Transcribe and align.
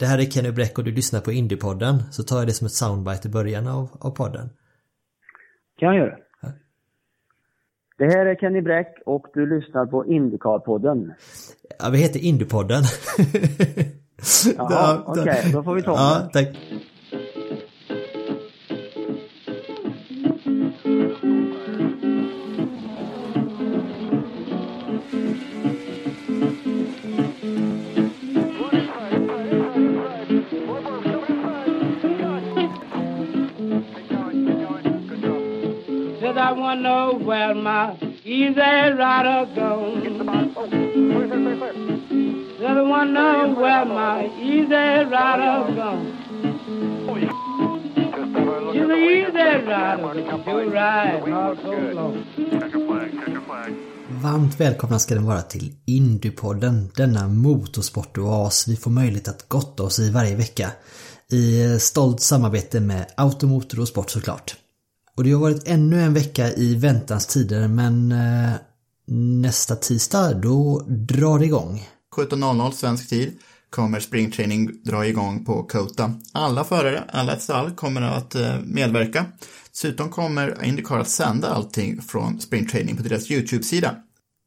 det 0.00 0.06
här 0.06 0.18
är 0.18 0.24
Kenny 0.24 0.52
Bräck 0.52 0.78
och 0.78 0.84
du 0.84 0.92
lyssnar 0.92 1.20
på 1.20 1.32
Indiepodden 1.32 2.02
så 2.10 2.22
tar 2.22 2.38
jag 2.38 2.46
det 2.46 2.52
som 2.52 2.66
ett 2.66 2.72
soundbite 2.72 3.28
i 3.28 3.30
början 3.30 3.66
av, 3.66 3.88
av 4.00 4.10
podden. 4.10 4.50
kan 5.78 5.88
jag 5.88 5.96
göra. 5.96 6.16
Det 7.98 8.06
här 8.06 8.26
är 8.26 8.34
Kenny 8.34 8.60
Bräck 8.60 8.94
och 9.06 9.26
du 9.34 9.60
lyssnar 9.60 9.86
på 9.86 10.04
Indycar-podden. 10.04 11.10
Ja, 11.78 11.90
vi 11.90 11.98
heter 11.98 12.20
Indiepodden. 12.20 12.82
Jaha, 14.56 15.02
okej, 15.06 15.22
okay, 15.22 15.52
då 15.52 15.62
får 15.62 15.74
vi 15.74 15.82
ta 15.82 15.90
Ja, 15.90 16.30
tack. 16.32 16.48
Said 36.70 36.78
I 36.78 36.82
know 36.82 37.18
where 37.26 37.54
my 37.54 37.96
easy 38.24 38.60
rider 39.00 39.46
gone. 39.56 40.02
Said 42.58 42.76
I 42.76 42.82
wanna 42.82 43.10
know 43.10 43.54
where 43.60 43.84
my 43.84 44.30
easy 44.38 45.04
rider 45.10 45.74
gone. 45.74 46.06
She's 48.72 48.84
an 48.84 48.90
easy 48.92 49.66
rider, 49.66 50.02
but 50.02 50.46
you 50.46 50.70
ride 50.70 51.26
not 51.26 51.58
so 51.62 51.72
long. 51.92 52.24
Varmt 54.08 54.60
välkomna 54.60 54.98
ska 54.98 55.14
den 55.14 55.26
vara 55.26 55.42
till 55.42 55.72
Indiepodden, 55.86 56.90
denna 56.96 57.28
motorsportoas 57.28 58.68
vi 58.68 58.76
får 58.76 58.90
möjlighet 58.90 59.28
att 59.28 59.48
gotta 59.48 59.82
oss 59.82 59.98
i 59.98 60.10
varje 60.10 60.36
vecka. 60.36 60.70
I 61.32 61.78
stolt 61.78 62.20
samarbete 62.20 62.80
med 62.80 63.06
Automotor 63.16 63.80
och 63.80 63.88
Sport 63.88 64.10
såklart. 64.10 64.59
Och 65.20 65.24
det 65.24 65.32
har 65.32 65.40
varit 65.40 65.68
ännu 65.68 66.02
en 66.02 66.14
vecka 66.14 66.52
i 66.52 66.74
väntans 66.74 67.26
tider 67.26 67.68
men 67.68 68.12
eh, 68.12 68.52
nästa 69.40 69.76
tisdag 69.76 70.34
då 70.34 70.84
drar 70.88 71.38
det 71.38 71.44
igång. 71.44 71.88
17.00 72.16 72.70
svensk 72.70 73.08
tid 73.08 73.38
kommer 73.70 74.00
springtraining 74.00 74.82
dra 74.84 75.06
igång 75.06 75.44
på 75.44 75.62
Kota. 75.62 76.14
Alla 76.32 76.64
förare, 76.64 77.04
alla 77.12 77.36
stall 77.36 77.70
kommer 77.70 78.02
att 78.02 78.34
eh, 78.34 78.56
medverka. 78.64 79.26
Dessutom 79.70 80.08
kommer 80.08 80.64
Indycar 80.64 80.98
att 80.98 81.08
sända 81.08 81.48
allting 81.48 82.02
från 82.02 82.40
springtraining 82.40 82.96
på 82.96 83.02
deras 83.02 83.30
YouTube-sida. 83.30 83.94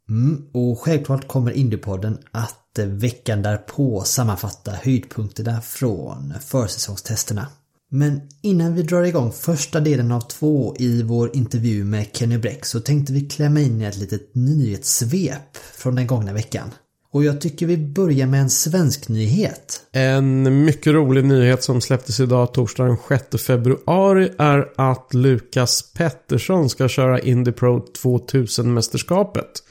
Mm, 0.10 0.46
och 0.54 0.80
självklart 0.80 1.28
kommer 1.28 1.52
Indiepodden 1.52 2.18
att 2.32 2.80
eh, 2.80 2.86
veckan 2.86 3.42
därpå 3.42 4.04
sammanfatta 4.04 4.72
höjdpunkterna 4.72 5.62
från 5.62 6.34
försäsongstesterna. 6.46 7.48
Men 7.96 8.22
innan 8.42 8.76
vi 8.76 8.82
drar 8.82 9.04
igång 9.04 9.32
första 9.32 9.80
delen 9.80 10.12
av 10.12 10.22
två 10.22 10.76
i 10.80 11.04
vår 11.04 11.36
intervju 11.36 11.84
med 11.84 12.08
Kenny 12.14 12.38
Bräck 12.38 12.66
så 12.66 12.80
tänkte 12.80 13.14
vi 13.14 13.22
klämma 13.22 13.60
in 13.60 13.82
i 13.82 13.86
ett 13.86 13.98
litet 13.98 14.36
nyhetssvep 14.36 15.58
från 15.76 15.96
den 15.96 16.08
gångna 16.08 16.34
veckan. 16.34 16.72
Och 17.12 17.24
jag 17.24 17.42
tycker 17.42 17.66
vi 17.66 17.78
börjar 17.78 18.28
med 18.28 18.42
en 18.42 18.50
svensk 18.50 19.10
nyhet. 19.10 19.82
En 19.92 20.66
mycket 20.66 20.94
rolig 20.94 21.26
nyhet 21.26 21.64
som 21.64 21.82
släpptes 21.82 22.20
idag 22.20 22.54
torsdag 22.54 22.84
den 22.84 22.98
6 23.32 23.44
februari 23.44 24.32
är 24.38 24.72
att 24.76 25.14
Lukas 25.14 25.94
Pettersson 25.94 26.70
ska 26.70 26.88
köra 26.88 27.20
Indy 27.20 27.52
Pro 27.52 27.86
2000-mästerskapet. 28.04 29.64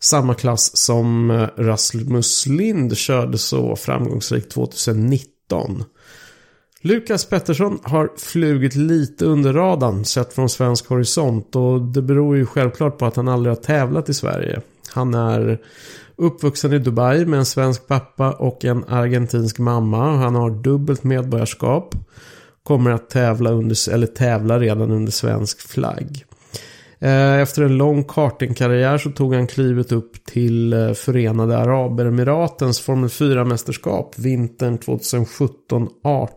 Samma 0.00 0.34
klass 0.34 0.76
som 0.76 1.30
Rasmus 1.56 2.46
Lind 2.46 2.96
körde 2.96 3.38
så 3.38 3.76
framgångsrikt 3.76 4.52
2019. 4.52 5.84
Lukas 6.84 7.24
Pettersson 7.24 7.78
har 7.82 8.10
flugit 8.16 8.74
lite 8.74 9.24
under 9.24 9.52
radarn 9.52 10.04
sett 10.04 10.32
från 10.32 10.48
svensk 10.48 10.88
horisont 10.88 11.56
och 11.56 11.82
det 11.82 12.02
beror 12.02 12.36
ju 12.36 12.46
självklart 12.46 12.98
på 12.98 13.06
att 13.06 13.16
han 13.16 13.28
aldrig 13.28 13.50
har 13.50 13.62
tävlat 13.62 14.08
i 14.08 14.14
Sverige. 14.14 14.60
Han 14.90 15.14
är 15.14 15.58
uppvuxen 16.16 16.72
i 16.72 16.78
Dubai 16.78 17.26
med 17.26 17.38
en 17.38 17.46
svensk 17.46 17.86
pappa 17.86 18.32
och 18.32 18.64
en 18.64 18.84
argentinsk 18.88 19.58
mamma. 19.58 20.16
Han 20.16 20.34
har 20.34 20.50
dubbelt 20.50 21.04
medborgarskap. 21.04 21.94
Kommer 22.62 22.90
att 22.90 23.10
tävla, 23.10 23.50
under, 23.50 23.92
eller 23.92 24.06
tävla 24.06 24.58
redan 24.58 24.90
under 24.90 25.12
svensk 25.12 25.60
flagg. 25.60 26.24
Eh, 26.98 27.40
efter 27.40 27.62
en 27.62 27.76
lång 27.76 28.04
kartingkarriär 28.04 28.98
så 28.98 29.10
tog 29.10 29.34
han 29.34 29.46
klivet 29.46 29.92
upp 29.92 30.24
till 30.24 30.72
eh, 30.72 30.92
Förenade 30.92 31.58
Arabemiratens. 31.58 32.80
Formel 32.80 33.08
4-mästerskap 33.08 34.14
vintern 34.16 34.78
2017-18 34.78 36.28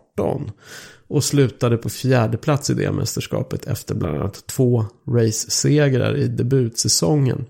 och 1.08 1.24
slutade 1.24 1.76
på 1.76 1.88
fjärde 1.88 2.36
plats 2.36 2.70
i 2.70 2.74
det 2.74 2.92
mästerskapet 2.92 3.66
efter 3.66 3.94
bland 3.94 4.16
annat 4.16 4.46
två 4.46 4.84
race-segrar 5.08 6.16
i 6.16 6.28
debutsäsongen. 6.28 7.44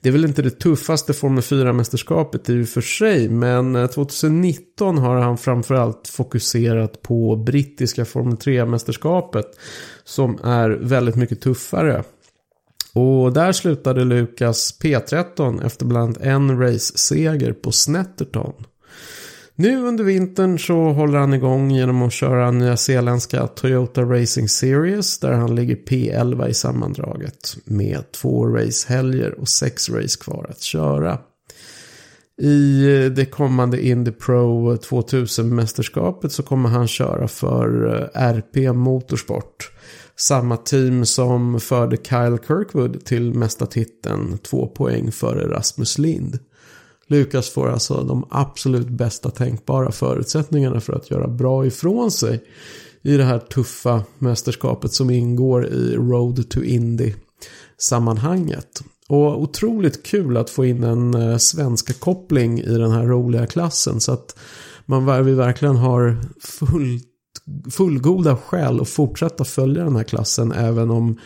Det 0.00 0.08
är 0.08 0.12
väl 0.12 0.24
inte 0.24 0.42
det 0.42 0.50
tuffaste 0.50 1.12
Formel 1.12 1.42
4-mästerskapet 1.42 2.50
i 2.50 2.64
och 2.64 2.68
för 2.68 2.80
sig, 2.80 3.28
men 3.28 3.76
eh, 3.76 3.86
2019 3.86 4.98
har 4.98 5.16
han 5.16 5.38
framförallt 5.38 6.08
fokuserat 6.08 7.02
på 7.02 7.36
brittiska 7.36 8.04
Formel 8.04 8.36
3-mästerskapet 8.36 9.46
som 10.04 10.38
är 10.44 10.70
väldigt 10.70 11.16
mycket 11.16 11.40
tuffare. 11.40 12.04
Och 12.94 13.32
där 13.32 13.52
slutade 13.52 14.04
Lukas 14.04 14.78
P13 14.82 15.66
efter 15.66 15.86
bland 15.86 16.04
annat 16.04 16.22
en 16.22 16.60
race-seger 16.60 17.52
på 17.52 17.72
Snetterton. 17.72 18.52
Nu 19.62 19.86
under 19.86 20.04
vintern 20.04 20.58
så 20.58 20.74
håller 20.74 21.18
han 21.18 21.34
igång 21.34 21.70
genom 21.70 22.02
att 22.02 22.12
köra 22.12 22.50
nya 22.50 22.76
zeeländska 22.76 23.46
Toyota 23.46 24.02
Racing 24.02 24.48
Series 24.48 25.18
där 25.18 25.32
han 25.32 25.54
ligger 25.54 25.76
P11 25.76 26.48
i 26.48 26.54
sammandraget 26.54 27.56
med 27.64 28.12
två 28.12 28.46
racehelger 28.46 29.40
och 29.40 29.48
sex 29.48 29.88
race 29.90 30.18
kvar 30.20 30.46
att 30.50 30.62
köra. 30.62 31.18
I 32.40 32.82
det 33.16 33.24
kommande 33.24 33.86
Indy 33.86 34.10
Pro 34.10 34.74
2000-mästerskapet 34.74 36.28
så 36.28 36.42
kommer 36.42 36.68
han 36.68 36.88
köra 36.88 37.28
för 37.28 37.94
eh, 37.94 38.22
RP 38.22 38.74
Motorsport. 38.74 39.70
Samma 40.16 40.56
team 40.56 41.06
som 41.06 41.60
förde 41.60 41.96
Kyle 41.96 42.38
Kirkwood 42.46 43.04
till 43.04 43.34
mästartiteln 43.34 44.38
två 44.38 44.66
poäng 44.66 45.12
före 45.12 45.48
Rasmus 45.48 45.98
Lind. 45.98 46.38
Lukas 47.12 47.50
får 47.50 47.70
alltså 47.70 48.04
de 48.04 48.26
absolut 48.30 48.88
bästa 48.88 49.30
tänkbara 49.30 49.92
förutsättningarna 49.92 50.80
för 50.80 50.92
att 50.92 51.10
göra 51.10 51.28
bra 51.28 51.66
ifrån 51.66 52.10
sig 52.10 52.44
i 53.02 53.16
det 53.16 53.24
här 53.24 53.38
tuffa 53.38 54.04
mästerskapet 54.18 54.92
som 54.92 55.10
ingår 55.10 55.66
i 55.66 55.96
Road 55.96 56.48
to 56.50 56.62
Indy 56.62 57.12
sammanhanget. 57.78 58.82
Och 59.08 59.42
otroligt 59.42 60.06
kul 60.06 60.36
att 60.36 60.50
få 60.50 60.64
in 60.64 60.84
en 60.84 61.14
eh, 61.14 61.36
svenska 61.36 61.92
koppling 61.92 62.60
i 62.60 62.78
den 62.78 62.90
här 62.90 63.04
roliga 63.04 63.46
klassen 63.46 64.00
så 64.00 64.12
att 64.12 64.38
man 64.86 65.24
vi 65.24 65.34
verkligen 65.34 65.76
har 65.76 66.16
fullt 66.40 67.08
fullgoda 67.70 68.36
skäl 68.36 68.80
att 68.80 68.88
fortsätta 68.88 69.44
följa 69.44 69.84
den 69.84 69.96
här 69.96 70.04
klassen 70.04 70.52
även 70.52 70.90
om 70.90 71.18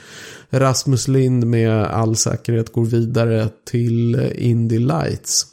Rasmus 0.50 1.08
Lind 1.08 1.46
med 1.46 1.84
all 1.84 2.16
säkerhet 2.16 2.72
går 2.72 2.84
vidare 2.84 3.48
till 3.64 4.30
Indy 4.34 4.78
Lights. 4.78 5.46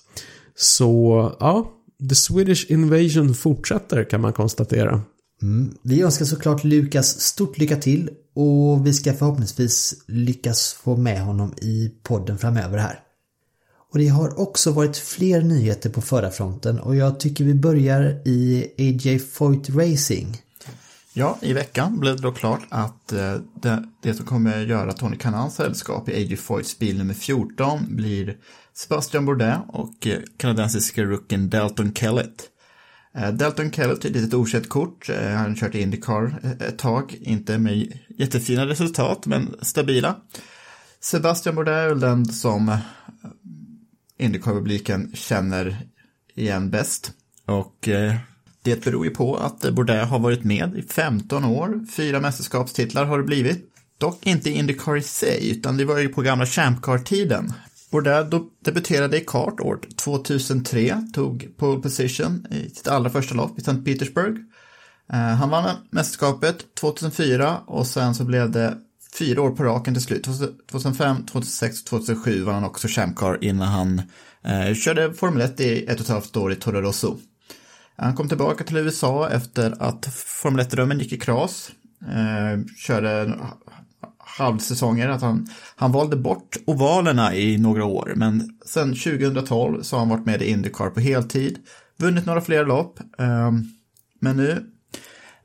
Så 0.55 1.31
ja, 1.39 1.71
The 2.09 2.15
Swedish 2.15 2.71
Invasion 2.71 3.35
fortsätter 3.35 4.03
kan 4.03 4.21
man 4.21 4.33
konstatera. 4.33 5.01
Mm. 5.41 5.75
Vi 5.81 6.01
önskar 6.01 6.25
såklart 6.25 6.63
Lukas 6.63 7.19
stort 7.19 7.57
lycka 7.57 7.75
till 7.75 8.09
och 8.35 8.88
vi 8.88 8.94
ska 8.94 9.13
förhoppningsvis 9.13 9.94
lyckas 10.07 10.73
få 10.73 10.97
med 10.97 11.21
honom 11.21 11.53
i 11.61 11.91
podden 12.03 12.38
framöver 12.38 12.77
här. 12.77 13.00
Och 13.91 14.00
det 14.00 14.07
har 14.07 14.39
också 14.39 14.71
varit 14.71 14.97
fler 14.97 15.41
nyheter 15.41 15.89
på 15.89 16.01
förarfronten 16.01 16.79
och 16.79 16.95
jag 16.95 17.19
tycker 17.19 17.44
vi 17.44 17.53
börjar 17.53 18.27
i 18.27 18.67
AJ 18.77 19.19
Foyt 19.19 19.69
Racing. 19.69 20.41
Ja, 21.13 21.38
i 21.41 21.53
veckan 21.53 22.00
blev 22.00 22.15
det 22.15 22.21
då 22.21 22.31
klart 22.31 22.61
att 22.69 23.11
eh, 23.11 23.35
det, 23.61 23.83
det 24.01 24.13
som 24.13 24.25
kommer 24.25 24.65
göra 24.65 24.94
Tony 24.94 25.17
Kanans 25.17 25.55
sällskap 25.55 26.09
i 26.09 26.15
AJ 26.15 26.35
Foyts 26.35 26.79
bil 26.79 26.97
nummer 26.97 27.13
14 27.13 27.79
blir 27.89 28.38
Sebastian 28.75 29.25
Bourdais 29.25 29.60
och 29.68 30.08
eh, 30.08 30.20
kanadensiska 30.38 31.04
rookien 31.04 31.50
Dalton 31.50 31.94
Kellett. 31.94 32.50
Eh, 33.16 33.30
Dalton 33.30 33.72
Kellett 33.72 34.06
är 34.06 34.10
ett 34.10 34.16
litet 34.16 34.34
okänt 34.34 34.70
kort. 34.70 35.10
Eh, 35.10 35.30
han 35.30 35.50
har 35.50 35.56
kört 35.56 35.75
Indycar 35.75 36.40
ett 36.60 36.78
tag, 36.78 37.16
inte 37.22 37.58
med 37.58 38.00
jättefina 38.18 38.66
resultat, 38.66 39.25
men 39.25 39.56
stabila. 39.62 40.16
Sebastian 41.00 41.56
Bourdais 41.56 41.86
är 41.86 41.90
väl 41.90 42.00
den 42.00 42.25
som 42.25 42.78
Indycar-publiken 44.18 45.12
känner 45.16 45.78
igen 46.36 46.70
bäst. 46.70 47.12
Och 47.46 47.90
det 48.64 48.84
beror 48.84 49.06
ju 49.06 49.12
på 49.12 49.38
att 49.38 49.74
Bourdais 49.74 50.10
har 50.10 50.20
varit 50.20 50.44
med 50.44 50.75
i 50.75 50.81
15 50.81 51.46
år. 51.46 51.86
Fyra 51.92 52.20
mästerskapstitlar 52.20 53.06
har 53.06 53.18
det 53.18 53.24
blivit. 53.24 53.74
Dock 53.98 54.28
inte 54.28 54.50
Indycar 54.50 54.98
i 54.98 55.02
sig, 55.02 55.52
utan 55.52 55.78
det 55.78 55.86
var 55.86 56.00
ju 56.00 56.10
på 56.10 56.22
gamla 56.22 56.46
Champ 56.46 56.81
Car-tiden. 56.81 57.54
Bourdais 57.94 58.25
debuterade 58.66 59.18
i 59.18 59.25
kart 59.28 59.60
år 59.60 59.80
2003, 59.95 61.07
tog 61.13 61.48
pole 61.57 61.81
position 61.81 62.48
i 62.51 62.69
sitt 62.69 62.88
allra 62.88 63.10
första 63.10 63.36
lopp 63.36 63.60
i 63.60 63.62
St. 63.62 63.81
Petersburg. 63.86 64.38
Eh, 65.13 65.19
han 65.19 65.50
vann 65.50 65.75
mästerskapet 65.90 66.75
2004 66.75 67.57
och 67.66 67.88
sen 67.88 68.16
så 68.16 68.24
blev 68.24 68.51
det 68.51 68.78
fyra 69.19 69.42
år 69.42 69.51
på 69.51 69.63
raken 69.63 69.94
till 69.94 70.04
slut. 70.04 70.24
2005, 70.72 71.25
2006, 71.25 71.84
2007 71.84 72.44
vann 72.44 72.56
han 72.56 72.63
också 72.63 72.88
champcar 72.88 73.44
innan 73.44 73.68
han 73.68 74.01
eh, 74.44 74.74
körde 74.74 75.13
Formel 75.13 75.42
1 75.42 75.60
i 75.60 75.86
ett 75.86 76.00
och 76.00 76.06
ett 76.06 76.07
halvt 76.07 76.38
år 76.38 76.51
i 76.51 76.56
Toro 76.56 76.81
Rosso. 76.81 77.18
Han 77.96 78.16
kom 78.16 78.28
tillbaka 78.28 78.63
till 78.63 78.78
USA 78.78 79.30
efter 79.30 79.84
att 79.84 80.06
Formel 80.16 80.66
1-drömmen 80.66 81.00
gick 81.00 81.13
i 81.13 81.19
kras. 81.19 81.72
Eh, 82.01 82.66
körde 82.78 83.39
halvsäsonger, 84.38 85.09
att 85.09 85.21
han, 85.21 85.47
han 85.75 85.91
valde 85.91 86.15
bort 86.15 86.57
ovalerna 86.65 87.35
i 87.35 87.57
några 87.57 87.85
år, 87.85 88.13
men 88.15 88.57
sen 88.65 88.88
2012 88.89 89.81
så 89.81 89.95
har 89.95 90.00
han 90.00 90.09
varit 90.09 90.25
med 90.25 90.41
i 90.41 90.50
Indycar 90.50 90.89
på 90.89 91.00
heltid, 91.00 91.59
vunnit 91.97 92.25
några 92.25 92.41
fler 92.41 92.65
lopp, 92.65 93.00
ehm, 93.18 93.63
men 94.19 94.38
nu, 94.38 94.65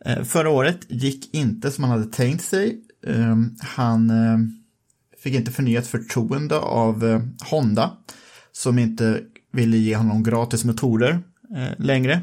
eh, 0.04 0.22
förra 0.24 0.50
året 0.50 0.78
gick 0.88 1.34
inte 1.34 1.70
som 1.70 1.84
han 1.84 1.92
hade 1.98 2.12
tänkt 2.12 2.44
sig. 2.44 2.80
Ehm, 3.06 3.56
han 3.60 4.10
ehm, 4.10 4.52
fick 5.22 5.34
inte 5.34 5.52
förnyat 5.52 5.86
förtroende 5.86 6.58
av 6.58 7.04
eh, 7.04 7.20
Honda, 7.50 7.90
som 8.52 8.78
inte 8.78 9.20
ville 9.52 9.76
ge 9.76 9.96
honom 9.96 10.22
gratis 10.22 10.64
motorer 10.64 11.22
eh, 11.56 11.84
längre. 11.84 12.20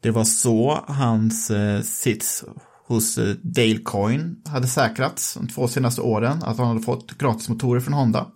Det 0.00 0.10
var 0.10 0.24
så 0.24 0.84
hans 0.86 1.52
sits 1.82 2.44
hos 2.86 3.18
eh, 3.18 3.24
Dalecoin 3.24 3.52
Dale 3.52 3.78
Coyne 3.78 4.34
hade 4.44 4.66
säkrats 4.66 5.34
de 5.34 5.48
två 5.48 5.68
senaste 5.68 6.00
åren, 6.00 6.42
att 6.42 6.58
han 6.58 6.66
hade 6.66 6.80
fått 6.80 7.18
gratismotorer 7.18 7.80
från 7.80 7.94
Honda. 7.94 8.26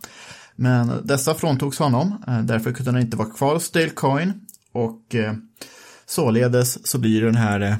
Men 0.56 0.92
dessa 1.04 1.34
fråntogs 1.34 1.78
honom, 1.78 2.24
eh, 2.26 2.40
därför 2.40 2.72
kunde 2.72 2.90
han 2.90 3.00
inte 3.00 3.16
vara 3.16 3.30
kvar 3.30 3.54
hos 3.54 3.70
Dale 3.70 3.90
Coyne 3.90 4.34
och 4.72 5.14
eh, 5.14 5.34
således 6.06 6.86
så 6.86 6.98
blir 6.98 7.22
den 7.22 7.36
här 7.36 7.76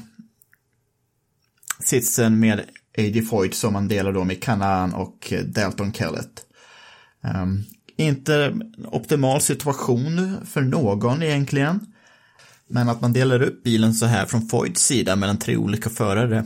sitsen 1.79 2.39
med 2.39 2.61
AD 2.97 3.21
Foyt 3.21 3.55
som 3.55 3.73
man 3.73 3.87
delar 3.87 4.13
då 4.13 4.23
med 4.23 4.43
Canaan 4.43 4.93
och 4.93 5.33
Dalton 5.45 5.93
Kellett. 5.93 6.45
Um, 7.23 7.63
inte 7.95 8.35
en 8.35 8.85
optimal 8.85 9.41
situation 9.41 10.37
för 10.45 10.61
någon 10.61 11.23
egentligen. 11.23 11.90
Men 12.71 12.89
att 12.89 13.01
man 13.01 13.13
delar 13.13 13.41
upp 13.41 13.63
bilen 13.63 13.93
så 13.93 14.05
här 14.05 14.25
från 14.25 14.47
Foyts 14.47 14.85
sida 14.85 15.15
mellan 15.15 15.37
tre 15.37 15.57
olika 15.57 15.89
förare 15.89 16.45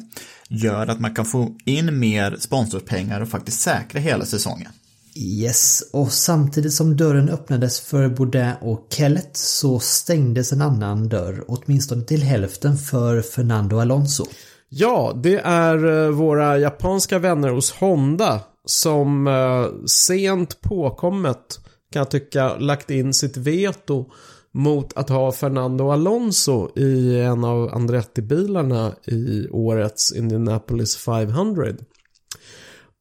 gör 0.50 0.88
att 0.88 1.00
man 1.00 1.16
kan 1.16 1.26
få 1.26 1.56
in 1.66 2.00
mer 2.00 2.36
sponsorpengar 2.40 3.22
och 3.22 3.30
faktiskt 3.30 3.62
säkra 3.62 4.00
hela 4.00 4.26
säsongen. 4.26 4.72
Yes, 5.18 5.90
och 5.94 6.12
samtidigt 6.12 6.74
som 6.74 6.98
dörren 6.98 7.30
öppnades 7.30 7.80
för 7.80 8.10
Bourdais 8.10 8.58
och 8.62 8.88
Kellett 8.90 9.38
så 9.38 9.80
stängdes 9.80 10.52
en 10.52 10.62
annan 10.62 11.10
dörr, 11.10 11.44
åtminstone 11.48 12.04
till 12.04 12.24
hälften 12.24 12.78
för 12.78 13.22
Fernando 13.22 13.80
Alonso. 13.80 14.26
Ja, 14.70 15.20
det 15.24 15.40
är 15.40 16.06
eh, 16.06 16.10
våra 16.10 16.58
japanska 16.58 17.20
vänner 17.20 17.50
hos 17.50 17.72
Honda 17.72 18.42
som 18.66 19.28
eh, 19.28 19.86
sent 19.86 20.62
påkommet 20.62 21.60
kan 21.92 22.00
jag 22.00 22.12
tycka 22.12 22.56
lagt 22.56 22.90
in 22.90 23.14
sitt 23.14 23.38
veto 23.38 24.12
mot 24.56 24.94
att 24.98 25.10
ha 25.10 25.32
Fernando 25.32 25.90
Alonso 25.92 26.70
i 26.80 27.20
en 27.20 27.44
av 27.44 27.70
Andretti-bilarna 27.74 28.96
i 29.06 29.48
årets 29.50 30.12
Indianapolis 30.12 30.98
500. 30.98 31.68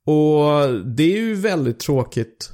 Och 0.06 0.74
det 0.84 1.02
är 1.02 1.18
ju 1.18 1.34
väldigt 1.34 1.78
tråkigt, 1.78 2.50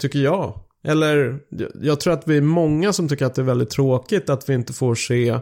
tycker 0.00 0.18
jag. 0.18 0.60
Eller, 0.84 1.40
jag 1.80 2.00
tror 2.00 2.12
att 2.12 2.28
vi 2.28 2.36
är 2.36 2.40
många 2.40 2.92
som 2.92 3.08
tycker 3.08 3.26
att 3.26 3.34
det 3.34 3.42
är 3.42 3.46
väldigt 3.46 3.70
tråkigt 3.70 4.30
att 4.30 4.48
vi 4.48 4.54
inte 4.54 4.72
får 4.72 4.94
se 4.94 5.38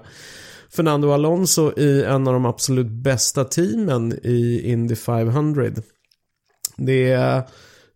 Fernando 0.70 1.10
Alonso 1.10 1.78
i 1.78 2.04
en 2.04 2.26
av 2.26 2.32
de 2.32 2.46
absolut 2.46 2.86
bästa 2.90 3.44
teamen 3.44 4.12
i 4.22 4.60
Indy 4.70 4.94
500. 4.96 5.70
Det 6.76 7.12
är, 7.12 7.42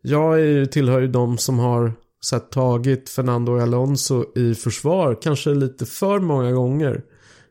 jag 0.03 0.41
är, 0.41 0.45
ju- 0.45 0.67
tillhör 0.67 1.01
ju 1.01 1.09
de 1.09 1.39
som 1.39 1.59
har 1.59 1.93
så 2.21 2.37
här, 2.37 2.41
tagit 2.41 3.09
Fernando 3.09 3.59
Alonso 3.59 4.39
i 4.39 4.55
försvar, 4.55 5.19
kanske 5.23 5.51
lite 5.51 5.87
för 5.87 6.19
många 6.19 6.53
gånger. 6.53 7.03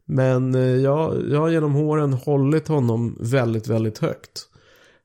Men 0.05 0.55
eh, 0.55 0.61
jag, 0.61 1.29
jag 1.29 1.39
har 1.39 1.49
genom 1.49 1.75
åren 1.75 2.13
hållit 2.13 2.67
honom 2.67 3.17
väldigt, 3.19 3.67
väldigt 3.67 3.97
högt. 3.97 4.45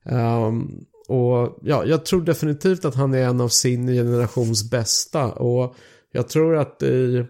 Um, 0.05 0.85
och 1.09 1.59
ja, 1.63 1.85
jag 1.85 2.05
tror 2.05 2.23
definitivt 2.23 2.85
att 2.85 2.95
han 2.95 3.15
är 3.15 3.23
en 3.23 3.41
av 3.41 3.49
sin 3.49 3.87
generations 3.87 4.71
bästa. 4.71 5.33
Och 5.33 5.77
jag 6.13 6.29
tror 6.29 6.57
att 6.57 6.83
i 6.83 7.25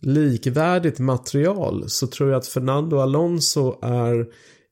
likvärdigt 0.00 0.98
material 0.98 1.84
så 1.88 2.06
tror 2.06 2.30
jag 2.30 2.38
att 2.38 2.46
Fernando 2.46 2.98
Alonso 2.98 3.78
är 3.82 4.26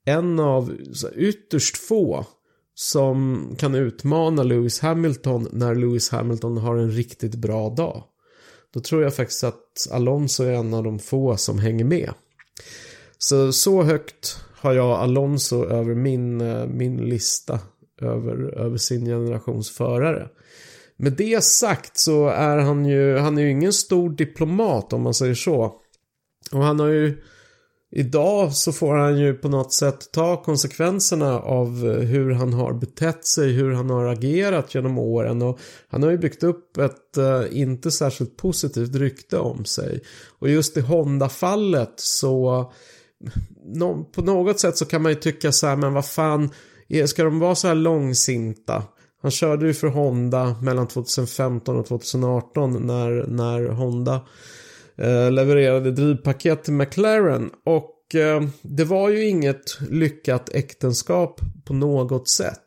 en 0.04 0.40
av 0.40 0.72
så 0.92 1.06
här, 1.06 1.18
ytterst 1.18 1.76
få 1.76 2.26
som 2.74 3.48
kan 3.58 3.74
utmana 3.74 4.42
Lewis 4.42 4.80
Hamilton 4.80 5.48
när 5.52 5.74
Lewis 5.74 6.10
Hamilton 6.10 6.58
har 6.58 6.76
en 6.76 6.90
riktigt 6.90 7.34
bra 7.34 7.70
dag. 7.70 8.04
Då 8.74 8.80
tror 8.80 9.02
jag 9.02 9.16
faktiskt 9.16 9.44
att 9.44 9.88
Alonso 9.90 10.44
är 10.44 10.52
en 10.52 10.74
av 10.74 10.84
de 10.84 10.98
få 10.98 11.36
som 11.36 11.58
hänger 11.58 11.84
med. 11.84 12.10
Så, 13.18 13.52
så 13.52 13.82
högt 13.82 14.40
har 14.54 14.72
jag 14.72 14.90
Alonso 14.90 15.64
över 15.64 15.94
min, 15.94 16.40
eh, 16.40 16.66
min 16.66 16.96
lista 16.96 17.60
över, 18.00 18.58
över 18.58 18.76
sin 18.76 19.04
generations 19.04 19.70
förare. 19.70 20.28
Med 20.96 21.12
det 21.12 21.44
sagt 21.44 21.98
så 21.98 22.28
är 22.28 22.58
han 22.58 22.84
ju, 22.84 23.16
han 23.16 23.38
är 23.38 23.42
ju 23.42 23.50
ingen 23.50 23.72
stor 23.72 24.10
diplomat 24.10 24.92
om 24.92 25.02
man 25.02 25.14
säger 25.14 25.34
så. 25.34 25.74
Och 26.52 26.62
han 26.62 26.80
har 26.80 26.88
ju, 26.88 27.22
idag 27.96 28.52
så 28.52 28.72
får 28.72 28.94
han 28.94 29.18
ju 29.18 29.34
på 29.34 29.48
något 29.48 29.72
sätt 29.72 30.12
ta 30.12 30.42
konsekvenserna 30.42 31.40
av 31.40 31.90
hur 32.00 32.30
han 32.30 32.52
har 32.52 32.72
betett 32.72 33.26
sig, 33.26 33.52
hur 33.52 33.72
han 33.72 33.90
har 33.90 34.06
agerat 34.06 34.74
genom 34.74 34.98
åren. 34.98 35.42
Och 35.42 35.58
han 35.88 36.02
har 36.02 36.10
ju 36.10 36.18
byggt 36.18 36.42
upp 36.42 36.76
ett 36.76 37.16
eh, 37.16 37.42
inte 37.50 37.90
särskilt 37.90 38.36
positivt 38.36 38.94
rykte 38.94 39.38
om 39.38 39.64
sig. 39.64 40.00
Och 40.38 40.48
just 40.48 40.76
i 40.76 40.80
Honda-fallet 40.80 41.92
så 41.96 42.72
no, 43.64 44.04
på 44.04 44.22
något 44.22 44.60
sätt 44.60 44.76
så 44.76 44.84
kan 44.84 45.02
man 45.02 45.12
ju 45.12 45.16
tycka 45.16 45.52
så 45.52 45.66
här, 45.66 45.76
men 45.76 45.92
vad 45.92 46.06
fan, 46.06 46.50
ska 47.06 47.24
de 47.24 47.38
vara 47.38 47.54
så 47.54 47.68
här 47.68 47.74
långsinta? 47.74 48.82
Han 49.22 49.30
körde 49.30 49.66
ju 49.66 49.74
för 49.74 49.88
Honda 49.88 50.56
mellan 50.62 50.88
2015 50.88 51.76
och 51.76 51.86
2018 51.86 52.86
när, 52.86 53.26
när 53.26 53.68
Honda 53.68 54.20
eh, 54.98 55.30
levererade 55.30 55.90
drivpaket 55.90 56.64
till 56.64 56.72
McLaren. 56.72 57.50
Och 57.64 58.14
eh, 58.14 58.42
det 58.62 58.84
var 58.84 59.08
ju 59.08 59.24
inget 59.24 59.78
lyckat 59.90 60.48
äktenskap 60.54 61.40
på 61.64 61.74
något 61.74 62.28
sätt. 62.28 62.60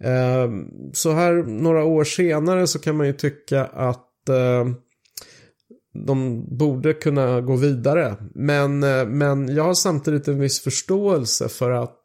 Eh, 0.00 0.50
så 0.92 1.12
här 1.12 1.32
några 1.42 1.84
år 1.84 2.04
senare 2.04 2.66
så 2.66 2.78
kan 2.78 2.96
man 2.96 3.06
ju 3.06 3.12
tycka 3.12 3.64
att 3.64 4.28
eh, 4.28 4.66
de 6.06 6.44
borde 6.58 6.94
kunna 6.94 7.40
gå 7.40 7.56
vidare. 7.56 8.16
Men, 8.34 8.82
eh, 8.82 9.06
men 9.06 9.54
jag 9.54 9.64
har 9.64 9.74
samtidigt 9.74 10.28
en 10.28 10.40
viss 10.40 10.60
förståelse 10.60 11.48
för 11.48 11.70
att 11.70 12.04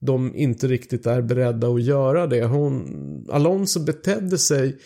de 0.00 0.34
inte 0.34 0.66
riktigt 0.66 1.06
är 1.06 1.22
beredda 1.22 1.68
att 1.68 1.82
göra 1.82 2.26
det. 2.26 2.44
Hon, 2.44 3.26
Alonso 3.32 3.80
betedde 3.80 4.38
sig 4.38 4.78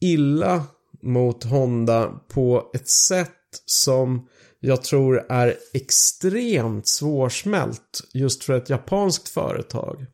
illa 0.00 0.62
mot 1.02 1.44
Honda 1.44 2.20
på 2.28 2.70
ett 2.74 2.88
sätt 2.88 3.37
som 3.64 4.28
jag 4.60 4.82
tror 4.82 5.26
är 5.28 5.56
extremt 5.74 6.88
svårsmält 6.88 8.00
just 8.14 8.44
för 8.44 8.52
ett 8.52 8.70
japanskt 8.70 9.28
företag. 9.28 10.06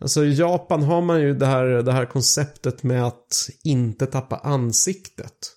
Alltså 0.00 0.24
i 0.24 0.34
Japan 0.34 0.82
har 0.82 1.00
man 1.00 1.20
ju 1.20 1.34
det 1.34 1.46
här, 1.46 1.66
det 1.66 1.92
här 1.92 2.06
konceptet 2.06 2.82
med 2.82 3.06
att 3.06 3.48
inte 3.62 4.06
tappa 4.06 4.36
ansiktet. 4.36 5.56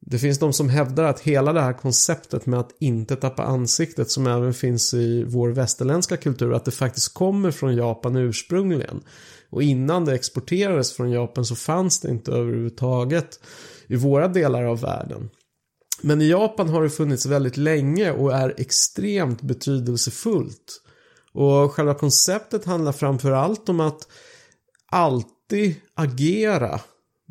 Det 0.00 0.18
finns 0.18 0.38
de 0.38 0.52
som 0.52 0.68
hävdar 0.68 1.04
att 1.04 1.20
hela 1.20 1.52
det 1.52 1.60
här 1.60 1.72
konceptet 1.72 2.46
med 2.46 2.60
att 2.60 2.76
inte 2.80 3.16
tappa 3.16 3.42
ansiktet 3.42 4.10
som 4.10 4.26
även 4.26 4.54
finns 4.54 4.94
i 4.94 5.24
vår 5.24 5.48
västerländska 5.48 6.16
kultur, 6.16 6.54
att 6.54 6.64
det 6.64 6.70
faktiskt 6.70 7.14
kommer 7.14 7.50
från 7.50 7.76
Japan 7.76 8.16
ursprungligen. 8.16 9.02
Och 9.50 9.62
innan 9.62 10.04
det 10.04 10.14
exporterades 10.14 10.92
från 10.92 11.10
Japan 11.10 11.44
så 11.44 11.56
fanns 11.56 12.00
det 12.00 12.10
inte 12.10 12.32
överhuvudtaget 12.32 13.40
i 13.86 13.96
våra 13.96 14.28
delar 14.28 14.64
av 14.64 14.80
världen. 14.80 15.30
Men 16.02 16.22
i 16.22 16.28
Japan 16.28 16.68
har 16.68 16.82
det 16.82 16.90
funnits 16.90 17.26
väldigt 17.26 17.56
länge 17.56 18.12
och 18.12 18.34
är 18.34 18.54
extremt 18.56 19.42
betydelsefullt. 19.42 20.82
Och 21.32 21.72
själva 21.72 21.94
konceptet 21.94 22.64
handlar 22.64 22.92
framförallt 22.92 23.68
om 23.68 23.80
att 23.80 24.08
alltid 24.86 25.74
agera 25.94 26.80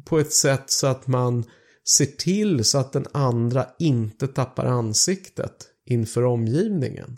på 0.05 0.19
ett 0.19 0.33
sätt 0.33 0.63
så 0.65 0.87
att 0.87 1.07
man 1.07 1.43
ser 1.89 2.05
till 2.05 2.63
så 2.63 2.77
att 2.77 2.93
den 2.93 3.05
andra 3.11 3.67
inte 3.79 4.27
tappar 4.27 4.65
ansiktet 4.65 5.67
inför 5.85 6.23
omgivningen. 6.23 7.17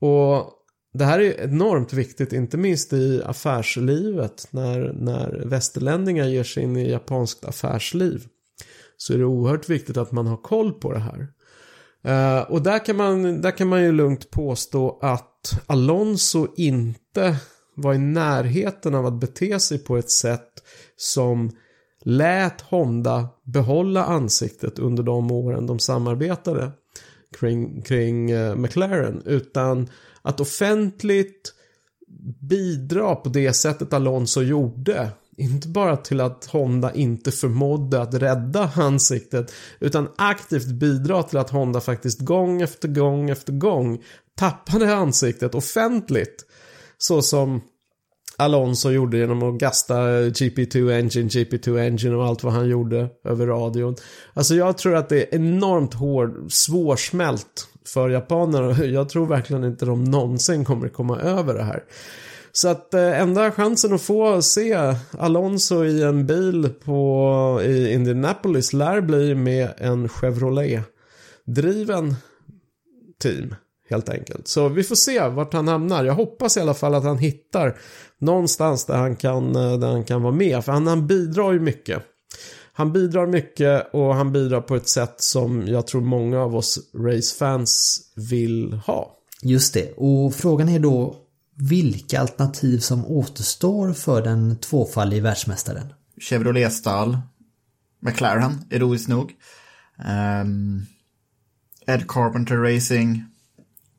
Och 0.00 0.52
det 0.94 1.04
här 1.04 1.18
är 1.18 1.44
enormt 1.44 1.92
viktigt, 1.92 2.32
inte 2.32 2.56
minst 2.56 2.92
i 2.92 3.22
affärslivet 3.24 4.48
när, 4.50 4.92
när 4.92 5.42
västerlänningar 5.46 6.26
ger 6.26 6.44
sig 6.44 6.62
in 6.62 6.76
i 6.76 6.90
japanskt 6.90 7.44
affärsliv. 7.44 8.26
Så 8.96 9.14
är 9.14 9.18
det 9.18 9.24
oerhört 9.24 9.68
viktigt 9.68 9.96
att 9.96 10.12
man 10.12 10.26
har 10.26 10.36
koll 10.36 10.72
på 10.72 10.92
det 10.92 10.98
här. 10.98 11.28
Uh, 12.08 12.50
och 12.50 12.62
där 12.62 12.84
kan, 12.84 12.96
man, 12.96 13.40
där 13.40 13.50
kan 13.50 13.68
man 13.68 13.82
ju 13.82 13.92
lugnt 13.92 14.30
påstå 14.30 14.98
att 15.02 15.62
Alonso 15.66 16.46
inte 16.56 17.36
var 17.74 17.94
i 17.94 17.98
närheten 17.98 18.94
av 18.94 19.06
att 19.06 19.20
bete 19.20 19.60
sig 19.60 19.78
på 19.78 19.96
ett 19.96 20.10
sätt 20.10 20.50
som 20.96 21.50
lät 22.04 22.60
Honda 22.60 23.28
behålla 23.44 24.04
ansiktet 24.04 24.78
under 24.78 25.02
de 25.02 25.30
åren 25.30 25.66
de 25.66 25.78
samarbetade 25.78 26.70
kring, 27.38 27.82
kring 27.82 28.34
uh, 28.34 28.56
McLaren. 28.56 29.22
Utan 29.24 29.88
att 30.22 30.40
offentligt 30.40 31.54
bidra 32.40 33.14
på 33.14 33.28
det 33.28 33.52
sättet 33.52 33.92
Alonso 33.92 34.42
gjorde. 34.42 35.10
Inte 35.36 35.68
bara 35.68 35.96
till 35.96 36.20
att 36.20 36.44
Honda 36.44 36.94
inte 36.94 37.32
förmådde 37.32 38.02
att 38.02 38.14
rädda 38.14 38.70
ansiktet 38.74 39.52
utan 39.80 40.08
aktivt 40.16 40.66
bidra 40.66 41.22
till 41.22 41.38
att 41.38 41.50
Honda 41.50 41.80
faktiskt 41.80 42.20
gång 42.20 42.62
efter 42.62 42.88
gång 42.88 43.30
efter 43.30 43.52
gång 43.52 44.02
tappade 44.36 44.96
ansiktet 44.96 45.54
offentligt. 45.54 46.44
Så 46.98 47.22
som 47.22 47.60
Alonso 48.36 48.90
gjorde 48.90 49.18
genom 49.18 49.42
att 49.42 49.60
gasta 49.60 49.94
GP2 50.20 50.92
Engine, 50.92 51.28
GP2 51.28 51.86
Engine 51.86 52.14
och 52.16 52.24
allt 52.24 52.42
vad 52.42 52.52
han 52.52 52.68
gjorde 52.68 53.08
över 53.24 53.46
radion. 53.46 53.96
Alltså 54.34 54.54
jag 54.54 54.78
tror 54.78 54.96
att 54.96 55.08
det 55.08 55.22
är 55.22 55.34
enormt 55.34 55.94
hård, 55.94 56.52
svårsmält 56.52 57.68
för 57.86 58.08
japanerna. 58.08 58.84
Jag 58.84 59.08
tror 59.08 59.26
verkligen 59.26 59.64
inte 59.64 59.86
de 59.86 60.04
någonsin 60.04 60.64
kommer 60.64 60.88
komma 60.88 61.20
över 61.20 61.54
det 61.54 61.62
här. 61.62 61.84
Så 62.56 62.68
att 62.68 62.94
eh, 62.94 63.20
enda 63.20 63.50
chansen 63.50 63.92
att 63.92 64.02
få 64.02 64.42
se 64.42 64.94
Alonso 65.18 65.84
i 65.84 66.02
en 66.02 66.26
bil 66.26 66.68
på, 66.84 67.60
i 67.64 67.92
Indianapolis 67.92 68.72
lär 68.72 69.00
bli 69.00 69.34
med 69.34 69.72
en 69.76 70.08
Chevrolet-driven 70.08 72.14
team. 73.22 73.54
Helt 73.90 74.08
enkelt. 74.08 74.48
Så 74.48 74.68
vi 74.68 74.82
får 74.82 74.94
se 74.94 75.28
vart 75.28 75.52
han 75.52 75.68
hamnar. 75.68 76.04
Jag 76.04 76.14
hoppas 76.14 76.56
i 76.56 76.60
alla 76.60 76.74
fall 76.74 76.94
att 76.94 77.04
han 77.04 77.18
hittar 77.18 77.78
någonstans 78.18 78.84
där 78.84 78.96
han 78.96 79.16
kan, 79.16 79.56
eh, 79.56 79.78
där 79.78 79.88
han 79.88 80.04
kan 80.04 80.22
vara 80.22 80.34
med. 80.34 80.64
För 80.64 80.72
han, 80.72 80.86
han 80.86 81.06
bidrar 81.06 81.52
ju 81.52 81.60
mycket. 81.60 82.02
Han 82.72 82.92
bidrar 82.92 83.26
mycket 83.26 83.94
och 83.94 84.14
han 84.14 84.32
bidrar 84.32 84.60
på 84.60 84.76
ett 84.76 84.88
sätt 84.88 85.14
som 85.16 85.66
jag 85.66 85.86
tror 85.86 86.00
många 86.00 86.42
av 86.42 86.56
oss 86.56 86.78
racefans 86.94 88.00
vill 88.16 88.72
ha. 88.72 89.10
Just 89.42 89.74
det, 89.74 89.92
och 89.96 90.34
frågan 90.34 90.68
är 90.68 90.78
då 90.78 91.23
vilka 91.54 92.20
alternativ 92.20 92.78
som 92.78 93.06
återstår 93.06 93.92
för 93.92 94.22
den 94.22 94.56
tvåfaldige 94.56 95.20
världsmästaren. 95.20 95.92
Chevrolet-stall, 96.20 97.18
McLaren, 98.00 98.64
ironiskt 98.70 99.08
nog. 99.08 99.32
Um, 100.42 100.86
Ed 101.86 102.08
Carpenter 102.08 102.56
Racing, 102.56 103.24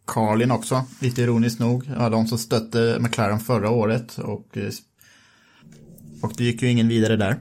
Carlin 0.06 0.52
också, 0.52 0.86
lite 1.00 1.22
ironiskt 1.22 1.60
nog. 1.60 1.92
Ja, 1.98 2.10
de 2.10 2.28
som 2.28 2.38
stötte 2.38 2.98
McLaren 3.00 3.40
förra 3.40 3.70
året 3.70 4.18
och, 4.18 4.58
eh, 4.58 4.72
och 6.22 6.34
det 6.38 6.44
gick 6.44 6.62
ju 6.62 6.70
ingen 6.70 6.88
vidare 6.88 7.16
där. 7.16 7.40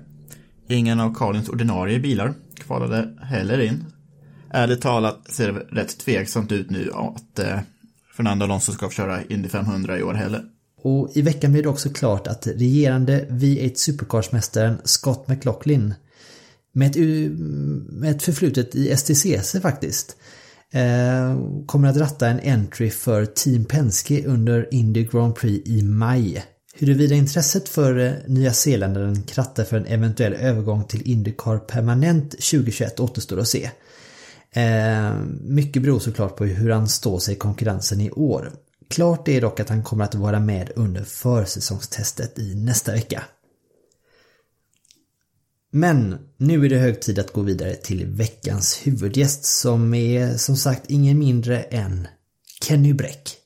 Ingen 0.69 1.01
av 1.01 1.15
Carlins 1.15 1.49
ordinarie 1.49 2.01
bilar 2.01 2.35
kvalade 2.55 3.19
heller 3.23 3.61
in. 3.61 3.85
Ärligt 4.51 4.81
talat 4.81 5.33
ser 5.33 5.53
det 5.53 5.61
rätt 5.61 5.99
tveksamt 5.99 6.53
ut 6.53 6.71
nu 6.71 6.91
att 6.93 7.39
eh, 7.39 7.61
Fernando 8.17 8.45
Alonso 8.45 8.73
ska 8.73 8.91
köra 8.91 9.23
Indy 9.29 9.49
500 9.49 9.99
i 9.99 10.03
år 10.03 10.15
heller. 10.15 10.45
Och 10.83 11.11
i 11.15 11.23
veckan 11.23 11.53
blev 11.53 11.63
det 11.63 11.69
också 11.69 11.89
klart 11.91 12.27
att 12.27 12.47
regerande 12.47 13.27
V8 13.31 13.75
Supercars-mästaren 13.75 14.77
Scott 14.85 15.29
McLaughlin 15.29 15.95
med 16.73 16.91
ett, 16.91 16.97
med 17.89 18.11
ett 18.11 18.23
förflutet 18.23 18.75
i 18.75 18.97
STCC 18.97 19.57
faktiskt 19.63 20.17
eh, 20.73 21.39
kommer 21.67 21.89
att 21.89 21.97
ratta 21.97 22.29
en 22.29 22.41
entry 22.41 22.91
för 22.91 23.27
Team 23.27 23.65
Penske 23.65 24.25
under 24.27 24.69
Indy 24.75 25.05
Grand 25.05 25.37
Prix 25.37 25.69
i 25.69 25.83
maj. 25.83 26.45
Huruvida 26.75 27.15
intresset 27.15 27.69
för 27.69 27.99
eh, 27.99 28.13
Nya 28.27 28.53
Zeeländaren 28.53 29.23
krattar 29.23 29.65
för 29.65 29.77
en 29.77 29.87
eventuell 29.87 30.33
övergång 30.33 30.85
till 30.85 31.11
Indycar 31.11 31.59
permanent 31.59 32.31
2021 32.31 33.01
återstår 33.01 33.41
att 33.41 33.49
se. 33.49 33.71
Eh, 34.57 35.15
mycket 35.41 35.83
beror 35.83 35.99
såklart 35.99 36.37
på 36.37 36.45
hur 36.45 36.71
han 36.71 36.89
står 36.89 37.19
sig 37.19 37.35
i 37.35 37.39
konkurrensen 37.39 38.01
i 38.01 38.11
år. 38.11 38.53
Klart 38.91 39.29
är 39.29 39.41
dock 39.41 39.61
att 39.61 39.69
han 39.69 39.83
kommer 39.83 40.05
att 40.05 40.15
vara 40.15 40.41
med 40.41 40.71
under 40.77 41.05
försäsongstestet 41.05 42.39
i 42.39 42.55
nästa 42.55 42.93
vecka. 42.93 43.23
Men 45.71 46.19
nu 46.37 46.65
är 46.65 46.69
det 46.69 46.77
hög 46.77 47.01
tid 47.01 47.19
att 47.19 47.33
gå 47.33 47.41
vidare 47.41 47.75
till 47.75 48.07
veckans 48.07 48.81
huvudgäst 48.85 49.45
som 49.45 49.95
är 49.95 50.37
som 50.37 50.57
sagt 50.57 50.91
ingen 50.91 51.19
mindre 51.19 51.63
än 51.63 52.09
Kenny 52.63 52.93
Bräck. 52.93 53.37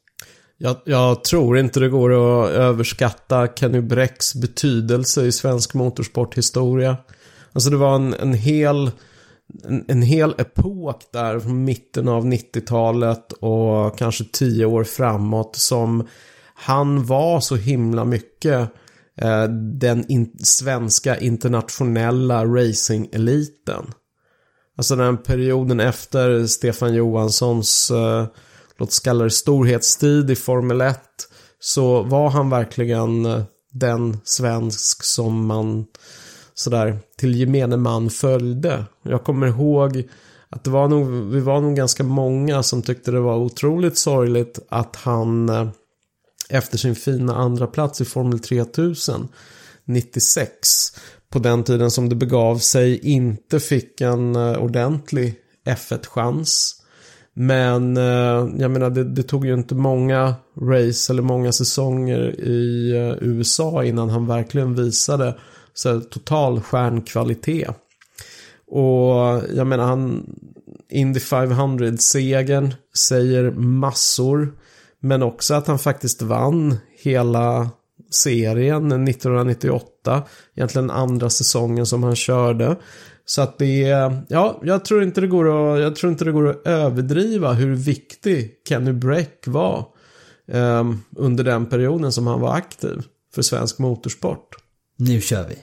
Jag, 0.58 0.76
jag, 0.84 1.24
tror 1.24 1.58
inte 1.58 1.80
det 1.80 1.88
går 1.88 2.10
att 2.10 2.50
överskatta 2.50 3.48
Kenny 3.56 3.80
Bräcks 3.80 4.34
betydelse 4.34 5.26
i 5.26 5.32
svensk 5.32 5.74
motorsporthistoria. 5.74 6.96
Alltså 7.52 7.70
det 7.70 7.76
var 7.76 7.94
en, 7.96 8.14
en 8.14 8.34
hel 8.34 8.90
en, 9.64 9.84
en 9.88 10.02
hel 10.02 10.34
epok 10.38 11.12
där 11.12 11.40
från 11.40 11.64
mitten 11.64 12.08
av 12.08 12.26
90-talet 12.26 13.32
och 13.32 13.98
kanske 13.98 14.24
tio 14.24 14.66
år 14.66 14.84
framåt 14.84 15.56
som 15.56 16.08
han 16.54 17.06
var 17.06 17.40
så 17.40 17.56
himla 17.56 18.04
mycket 18.04 18.70
eh, 19.20 19.44
den 19.78 20.06
in, 20.08 20.38
svenska 20.38 21.18
internationella 21.18 22.44
racing-eliten. 22.44 23.92
Alltså 24.76 24.96
den 24.96 25.16
perioden 25.16 25.80
efter 25.80 26.46
Stefan 26.46 26.94
Johanssons, 26.94 27.90
eh, 27.90 28.26
låt 28.78 28.88
oss 28.88 29.00
kalla 29.00 29.24
det 29.24 29.30
storhetstid 29.30 30.30
i 30.30 30.36
Formel 30.36 30.80
1, 30.80 31.00
så 31.60 32.02
var 32.02 32.30
han 32.30 32.50
verkligen 32.50 33.26
eh, 33.26 33.42
den 33.72 34.20
svensk 34.24 35.04
som 35.04 35.46
man 35.46 35.86
sådär 36.58 36.98
till 37.16 37.34
gemene 37.34 37.76
man 37.76 38.10
följde. 38.10 38.84
Jag 39.02 39.24
kommer 39.24 39.46
ihåg 39.46 40.08
att 40.48 40.64
det 40.64 40.70
var 40.70 40.88
nog, 40.88 41.10
vi 41.10 41.40
var 41.40 41.60
nog 41.60 41.76
ganska 41.76 42.04
många 42.04 42.62
som 42.62 42.82
tyckte 42.82 43.10
det 43.10 43.20
var 43.20 43.36
otroligt 43.36 43.98
sorgligt 43.98 44.58
att 44.68 44.96
han 44.96 45.48
eh, 45.48 45.68
efter 46.48 46.78
sin 46.78 46.94
fina 46.94 47.36
andra 47.36 47.66
plats 47.66 48.00
i 48.00 48.04
Formel 48.04 48.38
3000 48.38 49.28
96 49.84 50.58
på 51.30 51.38
den 51.38 51.64
tiden 51.64 51.90
som 51.90 52.08
det 52.08 52.14
begav 52.14 52.58
sig 52.58 52.98
inte 52.98 53.60
fick 53.60 54.00
en 54.00 54.36
eh, 54.36 54.58
ordentlig 54.58 55.34
F1-chans. 55.66 56.74
Men 57.34 57.96
eh, 57.96 58.48
jag 58.58 58.70
menar 58.70 58.90
det, 58.90 59.04
det, 59.04 59.22
tog 59.22 59.46
ju 59.46 59.54
inte 59.54 59.74
många 59.74 60.34
race 60.60 61.12
eller 61.12 61.22
många 61.22 61.52
säsonger 61.52 62.40
i 62.40 62.92
USA 63.20 63.84
innan 63.84 64.10
han 64.10 64.26
verkligen 64.26 64.74
visade 64.74 65.34
så 65.78 66.00
total 66.00 66.60
stjärnkvalitet. 66.60 67.70
Och 68.66 69.42
jag 69.54 69.66
menar 69.66 69.84
han 69.84 70.26
Indy 70.90 71.20
500-segern 71.20 72.74
säger 72.96 73.50
massor. 73.50 74.52
Men 75.00 75.22
också 75.22 75.54
att 75.54 75.66
han 75.66 75.78
faktiskt 75.78 76.22
vann 76.22 76.76
hela 77.02 77.70
serien 78.10 79.08
1998. 79.08 80.22
Egentligen 80.56 80.90
andra 80.90 81.30
säsongen 81.30 81.86
som 81.86 82.02
han 82.02 82.16
körde. 82.16 82.76
Så 83.24 83.42
att 83.42 83.58
det 83.58 83.84
är, 83.84 84.22
ja, 84.28 84.60
jag 84.62 84.84
tror 84.84 85.02
inte 85.02 85.20
det 85.20 85.26
går 85.26 85.74
att, 85.74 85.80
jag 85.80 85.96
tror 85.96 86.12
inte 86.12 86.24
det 86.24 86.32
går 86.32 86.48
att 86.48 86.66
överdriva 86.66 87.52
hur 87.52 87.74
viktig 87.74 88.50
Kenny 88.68 88.92
Bräck 88.92 89.44
var. 89.46 89.86
Eh, 90.52 90.84
under 91.16 91.44
den 91.44 91.66
perioden 91.66 92.12
som 92.12 92.26
han 92.26 92.40
var 92.40 92.54
aktiv 92.54 93.02
för 93.34 93.42
svensk 93.42 93.78
motorsport. 93.78 94.56
Nu 95.00 95.20
kör 95.20 95.48
vi! 95.48 95.56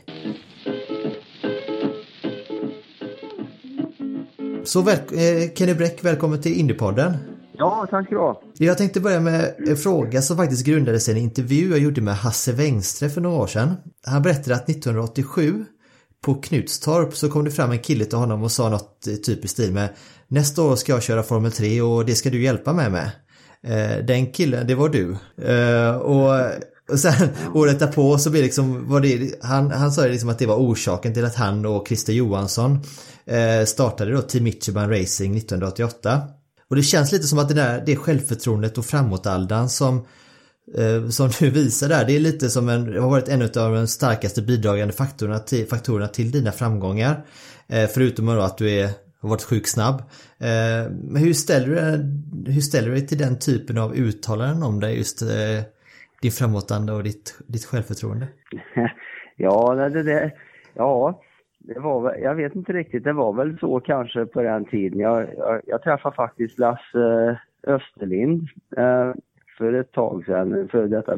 Så 4.63 4.89
eh, 4.89 5.53
Kenny 5.55 5.73
Bräck, 5.73 6.03
välkommen 6.03 6.41
till 6.41 6.53
Indiepodden. 6.53 7.17
Ja, 7.57 7.87
tack 7.89 8.05
ska 8.05 8.15
du 8.15 8.21
ha. 8.21 8.41
Jag 8.57 8.77
tänkte 8.77 8.99
börja 8.99 9.19
med 9.19 9.55
en 9.67 9.77
fråga 9.77 10.21
som 10.21 10.37
faktiskt 10.37 10.65
grundade 10.65 10.99
sig 10.99 11.13
i 11.13 11.17
en 11.17 11.23
intervju 11.23 11.69
jag 11.69 11.79
gjorde 11.79 12.01
med 12.01 12.15
Hasse 12.15 12.51
Wengström 12.51 13.09
för 13.09 13.21
några 13.21 13.37
år 13.37 13.47
sedan. 13.47 13.75
Han 14.05 14.21
berättade 14.21 14.55
att 14.55 14.69
1987 14.69 15.65
på 16.21 16.35
Knutstorp 16.35 17.15
så 17.15 17.29
kom 17.29 17.45
det 17.45 17.51
fram 17.51 17.71
en 17.71 17.79
kille 17.79 18.05
till 18.05 18.17
honom 18.17 18.43
och 18.43 18.51
sa 18.51 18.69
något 18.69 19.01
typ 19.23 19.45
i 19.45 19.47
stil 19.47 19.73
med 19.73 19.89
Nästa 20.27 20.61
år 20.61 20.75
ska 20.75 20.91
jag 20.91 21.03
köra 21.03 21.23
Formel 21.23 21.51
3 21.51 21.81
och 21.81 22.05
det 22.05 22.15
ska 22.15 22.29
du 22.29 22.41
hjälpa 22.41 22.73
mig 22.73 22.89
med. 22.89 23.11
Eh, 23.63 24.05
den 24.05 24.31
killen, 24.31 24.67
det 24.67 24.75
var 24.75 24.89
du. 24.89 25.17
Eh, 25.43 25.95
och, 25.95 26.39
och 26.89 26.99
sen 26.99 27.29
året 27.53 27.79
därpå 27.79 28.17
så 28.17 28.29
blev 28.29 28.43
liksom, 28.43 28.89
var 28.89 29.01
det, 29.01 29.43
han, 29.43 29.71
han 29.71 29.91
sa 29.91 30.05
liksom 30.05 30.29
att 30.29 30.39
det 30.39 30.45
var 30.45 30.55
orsaken 30.55 31.13
till 31.13 31.25
att 31.25 31.35
han 31.35 31.65
och 31.65 31.87
Christer 31.87 32.13
Johansson 32.13 32.79
eh, 33.25 33.65
startade 33.65 34.11
då 34.11 34.21
Team 34.21 34.47
Ichiban 34.47 34.89
Racing 34.89 35.37
1988. 35.37 36.21
Och 36.69 36.75
det 36.75 36.83
känns 36.83 37.11
lite 37.11 37.27
som 37.27 37.39
att 37.39 37.47
det 37.47 37.53
där, 37.53 37.83
det 37.85 37.95
självförtroendet 37.95 38.77
och 38.77 38.85
framåtaldan 38.85 39.69
som 39.69 40.05
eh, 40.77 41.09
som 41.09 41.31
du 41.39 41.49
visar 41.49 41.89
där, 41.89 42.05
det 42.05 42.15
är 42.15 42.19
lite 42.19 42.49
som 42.49 42.69
en, 42.69 43.01
har 43.01 43.09
varit 43.09 43.27
en 43.27 43.41
av 43.41 43.49
de 43.73 43.87
starkaste 43.87 44.41
bidragande 44.41 44.93
faktorerna 44.93 45.39
till, 45.39 45.67
faktorerna 45.67 46.07
till 46.07 46.31
dina 46.31 46.51
framgångar. 46.51 47.25
Eh, 47.67 47.89
förutom 47.93 48.25
då 48.25 48.41
att 48.41 48.57
du 48.57 48.69
är, 48.69 48.89
har 49.21 49.29
varit 49.29 49.43
sjukt 49.43 49.69
snabb. 49.69 49.99
Eh, 50.39 50.91
men 50.91 51.15
hur 51.15 51.33
ställer, 51.33 51.67
du, 51.67 52.51
hur 52.51 52.61
ställer 52.61 52.87
du 52.87 52.95
dig 52.95 53.07
till 53.07 53.17
den 53.17 53.39
typen 53.39 53.77
av 53.77 53.95
uttalanden 53.95 54.63
om 54.63 54.79
dig, 54.79 54.97
just 54.97 55.21
eh, 55.21 55.27
din 56.25 56.31
framåtanda 56.31 56.95
och 56.95 57.03
ditt, 57.03 57.39
ditt 57.47 57.65
självförtroende? 57.65 58.27
ja, 59.35 59.75
det, 59.75 60.03
det, 60.03 60.31
ja, 60.73 61.21
det 61.59 61.79
var 61.79 62.01
väl, 62.01 62.21
jag 62.21 62.35
vet 62.35 62.55
inte 62.55 62.73
riktigt, 62.73 63.03
det 63.03 63.13
var 63.13 63.33
väl 63.33 63.59
så 63.59 63.79
kanske 63.79 64.25
på 64.25 64.41
den 64.41 64.65
tiden. 64.65 64.99
Jag, 64.99 65.27
jag, 65.37 65.61
jag 65.65 65.83
träffade 65.83 66.15
faktiskt 66.15 66.59
Lasse 66.59 67.29
eh, 67.29 67.35
Österlind 67.73 68.41
eh, 68.77 69.13
för 69.57 69.73
ett 69.73 69.91
tag 69.91 70.25
sedan, 70.25 70.67
för 70.71 70.87
detta 70.87 71.17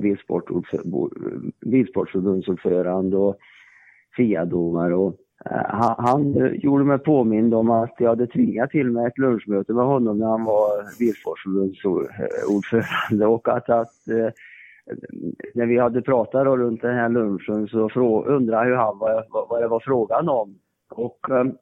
bilsportförbundsordförande 1.66 3.18
och 3.18 3.38
FIA-domare. 4.18 4.96
Och, 4.96 5.16
eh, 5.46 5.66
han, 5.70 5.96
han 5.98 6.52
gjorde 6.56 6.84
mig 6.84 7.00
påmind 7.00 7.54
om 7.54 7.72
att 7.72 7.96
jag 7.98 8.10
hade 8.10 8.28
tvingat 8.28 8.70
till 8.70 8.92
mig 8.92 9.08
ett 9.08 9.18
lunchmöte 9.18 9.74
med 9.74 9.86
honom 9.86 10.20
när 10.20 10.28
han 10.28 10.44
var 10.44 11.00
bilsportförbundsordförande 11.00 13.26
och 13.26 13.48
att, 13.48 13.70
att 13.70 14.08
eh, 14.08 14.30
när 15.53 15.65
vi 15.65 15.77
hade 15.77 16.01
pratat 16.01 16.46
då 16.46 16.58
runt 16.58 16.82
den 16.82 16.96
här 16.96 17.10
lunchen 17.10 17.67
så 17.67 18.24
undrade 18.25 18.70
ju 18.70 18.75
han 18.75 19.00
vad, 19.00 19.24
vad 19.50 19.62
det 19.62 19.67
var 19.67 19.79
frågan 19.79 20.29
om. 20.29 20.56
Och, 20.91 21.29
ehm, 21.29 21.53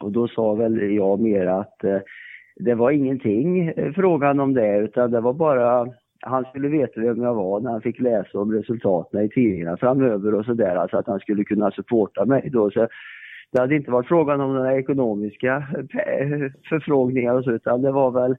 och 0.00 0.12
då 0.12 0.28
sa 0.28 0.54
väl 0.54 0.94
jag 0.94 1.20
mer 1.20 1.46
att 1.46 1.84
eh, 1.84 1.98
det 2.56 2.74
var 2.74 2.90
ingenting 2.90 3.68
eh, 3.68 3.92
frågan 3.92 4.40
om 4.40 4.54
det 4.54 4.78
utan 4.78 5.10
det 5.10 5.20
var 5.20 5.32
bara 5.32 5.86
han 6.20 6.44
skulle 6.44 6.68
veta 6.68 7.00
vem 7.00 7.22
jag 7.22 7.34
var 7.34 7.60
när 7.60 7.70
han 7.70 7.80
fick 7.80 8.00
läsa 8.00 8.38
om 8.38 8.52
resultaten 8.52 9.24
i 9.24 9.28
tidningarna 9.28 9.76
framöver 9.76 10.34
och 10.34 10.44
sådär, 10.44 10.76
alltså 10.76 10.96
att 10.96 11.06
han 11.06 11.20
skulle 11.20 11.44
kunna 11.44 11.70
supporta 11.70 12.24
mig 12.24 12.50
då. 12.52 12.70
Så 12.70 12.88
det 13.52 13.60
hade 13.60 13.76
inte 13.76 13.90
varit 13.90 14.08
frågan 14.08 14.40
om 14.40 14.54
några 14.54 14.78
ekonomiska 14.78 15.56
eh, 15.78 16.52
förfrågningar 16.68 17.34
och 17.34 17.44
så, 17.44 17.50
utan 17.50 17.82
det 17.82 17.92
var 17.92 18.10
väl, 18.10 18.36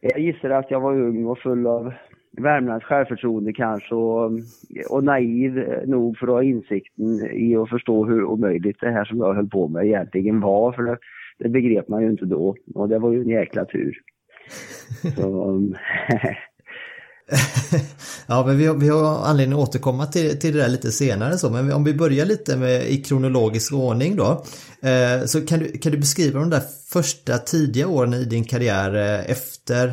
jag 0.00 0.18
gissar 0.18 0.50
att 0.50 0.70
jag 0.70 0.80
var 0.80 0.92
ung 0.92 1.26
och 1.26 1.38
full 1.38 1.66
av 1.66 1.92
Värmlands 2.40 2.84
självförtroende 2.84 3.52
kanske 3.52 3.94
och, 3.94 4.32
och 4.90 5.04
naiv 5.04 5.52
nog 5.86 6.18
för 6.18 6.26
att 6.26 6.32
ha 6.32 6.42
insikten 6.42 7.30
i 7.32 7.56
att 7.56 7.68
förstå 7.68 8.04
hur 8.04 8.24
omöjligt 8.24 8.80
det 8.80 8.90
här 8.90 9.04
som 9.04 9.18
jag 9.18 9.34
höll 9.34 9.48
på 9.48 9.68
med 9.68 9.86
egentligen 9.86 10.40
var. 10.40 10.72
För 10.72 10.82
det, 10.82 10.98
det 11.38 11.48
begrep 11.48 11.88
man 11.88 12.02
ju 12.02 12.10
inte 12.10 12.24
då 12.24 12.56
och 12.74 12.88
det 12.88 12.98
var 12.98 13.12
ju 13.12 13.20
en 13.20 13.28
jäkla 13.28 13.64
tur. 13.64 13.98
Så, 15.16 15.60
ja, 18.26 18.46
men 18.46 18.58
vi 18.58 18.66
har, 18.66 18.74
vi 18.74 18.88
har 18.88 19.24
anledning 19.24 19.58
att 19.58 19.68
återkomma 19.68 20.06
till, 20.06 20.38
till 20.38 20.52
det 20.52 20.62
där 20.62 20.68
lite 20.68 20.92
senare 20.92 21.38
så, 21.38 21.50
men 21.50 21.72
om 21.72 21.84
vi 21.84 21.94
börjar 21.94 22.26
lite 22.26 22.56
med, 22.56 22.86
i 22.86 22.96
kronologisk 22.96 23.72
ordning 23.72 24.16
då. 24.16 24.44
Eh, 24.88 25.24
så 25.26 25.46
kan 25.46 25.58
du, 25.58 25.78
kan 25.78 25.92
du 25.92 25.98
beskriva 25.98 26.40
de 26.40 26.50
där 26.50 26.62
första 26.92 27.38
tidiga 27.38 27.88
åren 27.88 28.14
i 28.14 28.24
din 28.24 28.44
karriär 28.44 28.94
eh, 28.94 29.30
efter 29.30 29.92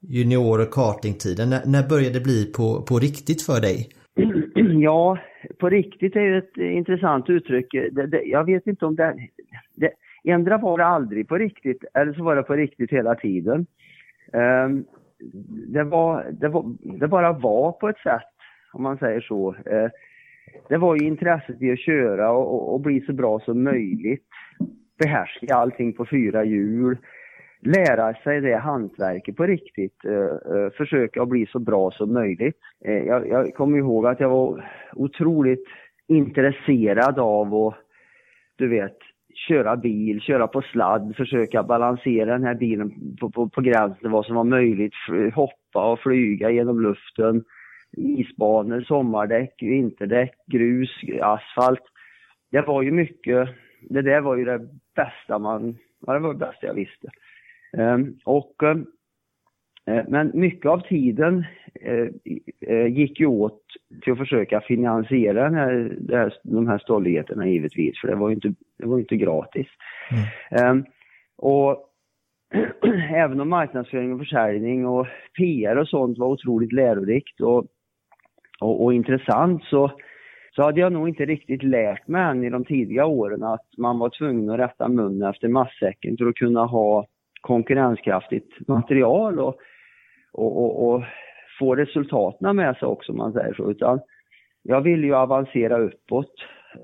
junior 0.00 0.62
och 0.62 0.70
kartingtiden. 0.70 1.50
När, 1.50 1.66
när 1.66 1.88
började 1.88 2.18
det 2.18 2.24
bli 2.24 2.52
på, 2.56 2.82
på 2.88 2.98
riktigt 2.98 3.42
för 3.42 3.60
dig? 3.60 3.88
Ja, 4.82 5.18
på 5.58 5.68
riktigt 5.68 6.16
är 6.16 6.20
ju 6.20 6.38
ett 6.38 6.56
intressant 6.56 7.30
uttryck. 7.30 7.66
Det, 7.92 8.06
det, 8.06 8.22
jag 8.22 8.44
vet 8.44 8.66
inte 8.66 8.86
om 8.86 8.96
det... 8.96 9.14
det 9.74 9.90
Ändra 10.24 10.58
var 10.58 10.78
det 10.78 10.84
aldrig 10.84 11.28
på 11.28 11.38
riktigt, 11.38 11.84
eller 11.94 12.12
så 12.12 12.22
var 12.24 12.36
det 12.36 12.42
på 12.42 12.54
riktigt 12.54 12.90
hela 12.90 13.14
tiden. 13.14 13.66
Um, 14.32 14.84
det, 15.72 15.84
var, 15.84 16.26
det, 16.40 16.48
var, 16.48 16.74
det 17.00 17.08
bara 17.08 17.32
var 17.32 17.72
på 17.72 17.88
ett 17.88 17.98
sätt, 17.98 18.32
om 18.72 18.82
man 18.82 18.98
säger 18.98 19.20
så. 19.20 19.50
Uh, 19.50 19.88
det 20.68 20.76
var 20.76 20.96
ju 20.96 21.06
intresset 21.06 21.62
i 21.62 21.72
att 21.72 21.78
köra 21.78 22.30
och, 22.30 22.54
och, 22.54 22.74
och, 22.74 22.80
bli 22.80 23.00
så 23.00 23.12
bra 23.12 23.40
som 23.40 23.62
möjligt. 23.62 24.26
Behärska 24.98 25.54
allting 25.54 25.92
på 25.92 26.06
fyra 26.06 26.44
hjul 26.44 26.98
lära 27.60 28.14
sig 28.14 28.40
det 28.40 28.56
hantverket 28.56 29.36
på 29.36 29.46
riktigt. 29.46 30.04
Eh, 30.04 30.56
eh 30.56 30.70
försöka 30.76 31.22
att 31.22 31.28
bli 31.28 31.46
så 31.46 31.58
bra 31.58 31.90
som 31.90 32.12
möjligt. 32.12 32.56
Eh, 32.84 32.98
jag, 32.98 33.28
jag 33.28 33.54
kommer 33.54 33.78
ihåg 33.78 34.06
att 34.06 34.20
jag 34.20 34.28
var 34.28 34.70
otroligt 34.92 35.64
intresserad 36.08 37.18
av 37.18 37.54
att, 37.54 37.74
du 38.56 38.68
vet, 38.68 38.96
köra 39.48 39.76
bil, 39.76 40.20
köra 40.20 40.46
på 40.46 40.62
sladd, 40.62 41.14
försöka 41.16 41.62
balansera 41.62 42.32
den 42.32 42.44
här 42.44 42.54
bilen 42.54 43.16
på, 43.20 43.30
på, 43.30 43.48
på 43.48 43.60
gränsen 43.60 43.98
till 44.00 44.08
vad 44.08 44.26
som 44.26 44.34
var 44.34 44.44
möjligt, 44.44 44.94
hoppa 45.34 45.92
och 45.92 46.00
flyga 46.00 46.50
genom 46.50 46.80
luften, 46.80 47.44
isbanor, 47.96 48.80
sommardäck, 48.80 49.54
vinterdäck, 49.62 50.34
grus, 50.46 50.90
asfalt. 51.22 51.82
Det 52.50 52.60
var 52.60 52.82
ju 52.82 52.90
mycket, 52.90 53.48
det 53.80 54.02
där 54.02 54.20
var 54.20 54.36
ju 54.36 54.44
det 54.44 54.60
bästa 54.96 55.38
man, 55.38 55.78
ja 56.06 56.12
det 56.12 56.18
var 56.18 56.32
det 56.32 56.38
bästa 56.38 56.66
jag 56.66 56.74
visste. 56.74 57.08
Ehm, 57.78 58.18
och, 58.24 58.62
eh, 58.62 60.04
men 60.08 60.30
mycket 60.34 60.66
av 60.66 60.80
tiden 60.80 61.44
eh, 61.80 62.08
eh, 62.60 62.86
gick 62.86 63.20
ju 63.20 63.26
åt 63.26 63.62
till 64.02 64.12
att 64.12 64.18
försöka 64.18 64.60
finansiera 64.60 65.44
den 65.44 65.54
här, 65.54 66.38
de 66.42 66.68
här 66.68 66.78
stolligheterna 66.78 67.48
givetvis, 67.48 68.00
för 68.00 68.08
det 68.08 68.14
var 68.14 68.28
ju 68.28 68.34
inte, 68.34 68.54
det 68.78 68.86
var 68.86 68.98
inte 68.98 69.16
gratis. 69.16 69.66
Mm. 70.10 70.26
Ehm, 70.50 70.84
och 71.36 71.86
även 73.14 73.40
om 73.40 73.48
marknadsföring 73.48 74.12
och 74.12 74.18
försäljning 74.18 74.86
och 74.86 75.06
PR 75.38 75.76
och 75.76 75.88
sånt 75.88 76.18
var 76.18 76.28
otroligt 76.28 76.72
lärorikt 76.72 77.40
och, 77.40 77.66
och, 78.60 78.84
och 78.84 78.94
intressant 78.94 79.64
så, 79.64 79.92
så 80.56 80.62
hade 80.62 80.80
jag 80.80 80.92
nog 80.92 81.08
inte 81.08 81.24
riktigt 81.24 81.62
lärt 81.62 82.08
mig 82.08 82.22
än 82.22 82.44
i 82.44 82.50
de 82.50 82.64
tidiga 82.64 83.06
åren 83.06 83.42
att 83.42 83.66
man 83.78 83.98
var 83.98 84.10
tvungen 84.18 84.50
att 84.50 84.58
rätta 84.58 84.88
munnen 84.88 85.30
efter 85.30 85.48
matsäcken 85.48 86.16
för 86.16 86.26
att 86.26 86.34
kunna 86.34 86.64
ha 86.64 87.06
konkurrenskraftigt 87.40 88.68
material 88.68 89.38
och, 89.38 89.56
och, 90.32 90.64
och, 90.64 90.94
och 90.94 91.04
få 91.58 91.76
resultaten 91.76 92.56
med 92.56 92.76
sig 92.76 92.88
också 92.88 93.12
om 93.12 93.18
man 93.18 93.32
säger 93.32 93.54
så. 93.54 93.70
Utan 93.70 94.00
jag 94.62 94.80
vill 94.80 95.04
ju 95.04 95.14
avancera 95.14 95.78
uppåt 95.78 96.34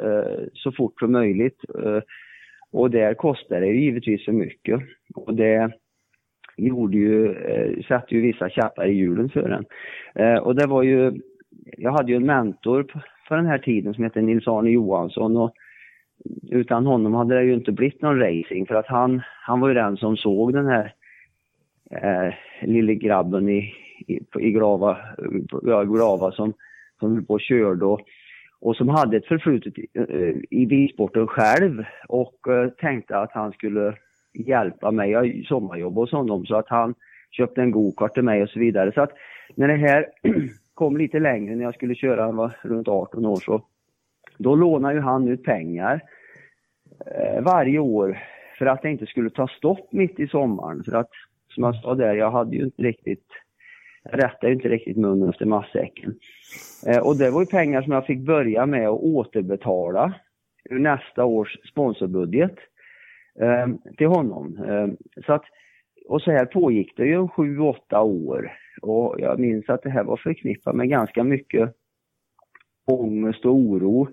eh, 0.00 0.44
så 0.54 0.72
fort 0.72 1.00
som 1.00 1.12
möjligt. 1.12 1.60
Eh, 1.84 2.00
och 2.72 2.90
där 2.90 3.14
kostar 3.14 3.60
det 3.60 3.66
ju 3.66 3.80
givetvis 3.80 4.24
för 4.24 4.32
mycket. 4.32 4.80
Och 5.14 5.34
det 5.34 5.72
gjorde 6.56 6.96
ju, 6.96 7.32
eh, 7.32 7.84
satte 7.88 8.14
ju 8.14 8.20
vissa 8.20 8.48
käppar 8.48 8.86
i 8.86 8.92
hjulen 8.92 9.28
för 9.28 9.50
en. 9.50 9.64
Eh, 10.14 10.38
och 10.38 10.54
det 10.54 10.66
var 10.66 10.82
ju, 10.82 11.12
jag 11.76 11.92
hade 11.92 12.12
ju 12.12 12.16
en 12.16 12.26
mentor 12.26 12.82
på, 12.82 13.00
på 13.28 13.34
den 13.34 13.46
här 13.46 13.58
tiden 13.58 13.94
som 13.94 14.04
hette 14.04 14.20
Nils-Arne 14.20 14.70
Johansson 14.70 15.36
och 15.36 15.54
utan 16.50 16.86
honom 16.86 17.14
hade 17.14 17.34
det 17.34 17.44
ju 17.44 17.54
inte 17.54 17.72
blivit 17.72 18.02
någon 18.02 18.20
racing 18.20 18.66
för 18.66 18.74
att 18.74 18.86
han, 18.86 19.22
han 19.42 19.60
var 19.60 19.68
ju 19.68 19.74
den 19.74 19.96
som 19.96 20.16
såg 20.16 20.52
den 20.52 20.66
här 20.66 20.94
eh, 21.90 22.34
lille 22.62 22.94
grabben 22.94 23.48
i, 23.48 23.74
i, 24.06 24.20
i 24.38 24.52
Grava, 24.52 24.98
ja, 25.62 25.84
Grava 25.84 26.32
som, 26.32 26.52
som 26.98 27.12
höll 27.14 27.24
på 27.24 27.34
och 27.34 27.40
körde 27.40 27.84
och, 27.84 28.00
och 28.60 28.76
som 28.76 28.88
hade 28.88 29.16
ett 29.16 29.26
förflutet 29.26 29.78
i, 29.78 29.86
eh, 29.94 30.60
i 30.60 30.66
bilsporten 30.66 31.26
själv 31.26 31.84
och 32.08 32.48
eh, 32.48 32.68
tänkte 32.68 33.18
att 33.18 33.32
han 33.32 33.52
skulle 33.52 33.94
hjälpa 34.34 34.90
mig. 34.90 35.10
Jag 35.10 35.44
sommarjobbade 35.48 36.02
hos 36.02 36.12
honom 36.12 36.46
så 36.46 36.56
att 36.56 36.68
han 36.68 36.94
köpte 37.30 37.60
en 37.60 37.70
gokart 37.70 38.14
till 38.14 38.22
mig 38.22 38.42
och 38.42 38.48
så 38.48 38.58
vidare. 38.58 38.92
Så 38.92 39.00
att 39.00 39.12
när 39.54 39.68
det 39.68 39.76
här 39.76 40.06
kom 40.74 40.96
lite 40.96 41.18
längre 41.18 41.56
när 41.56 41.64
jag 41.64 41.74
skulle 41.74 41.94
köra, 41.94 42.24
han 42.24 42.36
var 42.36 42.56
runt 42.62 42.88
18 42.88 43.26
år 43.26 43.36
så 43.36 43.62
då 44.38 44.54
lånade 44.54 44.94
ju 44.94 45.00
han 45.00 45.28
ut 45.28 45.44
pengar 45.44 46.00
eh, 47.06 47.42
varje 47.42 47.78
år 47.78 48.18
för 48.58 48.66
att 48.66 48.82
det 48.82 48.90
inte 48.90 49.06
skulle 49.06 49.30
ta 49.30 49.48
stopp 49.48 49.92
mitt 49.92 50.20
i 50.20 50.28
sommaren. 50.28 50.84
För 50.84 50.92
att, 50.92 51.10
som 51.48 51.64
jag 51.64 51.76
sa 51.76 51.94
där, 51.94 52.14
jag 52.14 52.30
hade 52.30 52.56
ju 52.56 52.64
inte 52.64 52.82
riktigt, 52.82 53.26
jag 54.02 54.24
rättade 54.24 54.46
ju 54.48 54.52
inte 54.52 54.68
riktigt 54.68 54.96
munnen 54.96 55.28
efter 55.28 55.46
matsäcken. 55.46 56.14
Eh, 56.86 56.98
och 56.98 57.16
det 57.16 57.30
var 57.30 57.40
ju 57.40 57.46
pengar 57.46 57.82
som 57.82 57.92
jag 57.92 58.06
fick 58.06 58.18
börja 58.18 58.66
med 58.66 58.88
att 58.88 59.00
återbetala 59.00 60.14
ur 60.70 60.78
nästa 60.78 61.24
års 61.24 61.58
sponsorbudget. 61.70 62.56
eh, 63.40 63.66
till 63.96 64.06
honom. 64.06 64.58
Eh, 64.68 64.88
så 65.26 65.32
att, 65.32 65.44
och 66.08 66.22
så 66.22 66.30
här 66.30 66.44
pågick 66.44 66.96
det 66.96 67.06
ju 67.06 67.28
sju, 67.28 67.58
åtta 67.58 68.00
år. 68.00 68.52
Och 68.82 69.16
jag 69.18 69.38
minns 69.38 69.68
att 69.68 69.82
det 69.82 69.90
här 69.90 70.04
var 70.04 70.16
förknippat 70.16 70.74
med 70.74 70.88
ganska 70.88 71.24
mycket 71.24 71.74
ångest 72.86 73.44
och 73.44 73.54
oro. 73.54 74.08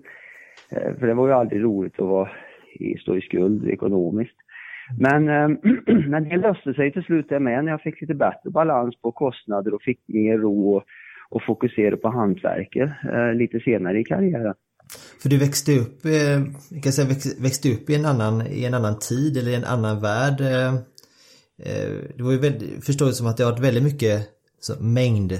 Eh, 0.70 0.98
för 0.98 1.06
det 1.06 1.14
var 1.14 1.26
ju 1.28 1.34
aldrig 1.34 1.62
roligt 1.62 2.00
att 2.00 2.08
vara 2.08 2.30
i, 2.74 2.98
stå 2.98 3.16
i 3.16 3.20
skuld 3.20 3.68
ekonomiskt. 3.68 4.36
Men, 4.98 5.28
ehm, 5.28 5.58
men 6.10 6.28
det 6.28 6.36
löste 6.36 6.74
sig 6.74 6.92
till 6.92 7.02
slut 7.02 7.26
det 7.28 7.40
med 7.40 7.64
när 7.64 7.70
jag 7.70 7.82
fick 7.82 8.00
lite 8.00 8.14
bättre 8.14 8.50
balans 8.50 8.96
på 9.02 9.12
kostnader 9.12 9.74
och 9.74 9.82
fick 9.82 10.00
mer 10.06 10.38
ro 10.38 10.74
och, 10.74 10.82
och 11.30 11.42
fokusera 11.42 11.96
på 11.96 12.08
hantverket 12.08 12.90
eh, 13.12 13.34
lite 13.34 13.60
senare 13.60 14.00
i 14.00 14.04
karriären. 14.04 14.54
För 15.22 15.28
du 15.28 15.38
växte 15.38 15.72
upp, 15.72 16.04
eh, 16.04 16.80
kan 16.82 16.92
säga, 16.92 17.08
växte 17.42 17.72
upp 17.72 17.90
i 17.90 17.94
en 17.94 18.04
annan, 18.04 18.46
i 18.46 18.64
en 18.64 18.74
annan 18.74 18.98
tid 18.98 19.36
eller 19.36 19.50
i 19.50 19.54
en 19.54 19.64
annan 19.64 20.00
värld. 20.00 20.40
Eh, 20.40 20.74
eh 21.68 21.92
det 22.16 22.22
var 22.22 22.32
ju 22.32 22.38
väldigt, 22.38 22.84
förstår 22.84 23.06
det 23.06 23.12
som 23.12 23.26
att 23.26 23.36
det 23.36 23.44
har 23.44 23.50
varit 23.50 23.64
väldigt 23.64 23.84
mycket 23.84 24.28
så, 24.60 24.84
mängd 24.84 25.32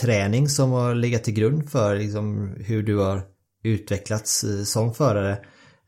träning 0.00 0.48
som 0.48 0.70
har 0.70 0.94
legat 0.94 1.24
till 1.24 1.34
grund 1.34 1.70
för 1.70 1.96
liksom, 1.96 2.56
hur 2.58 2.82
du 2.82 2.96
har 2.96 3.22
utvecklats 3.64 4.44
eh, 4.44 4.62
som 4.62 4.94
förare. 4.94 5.38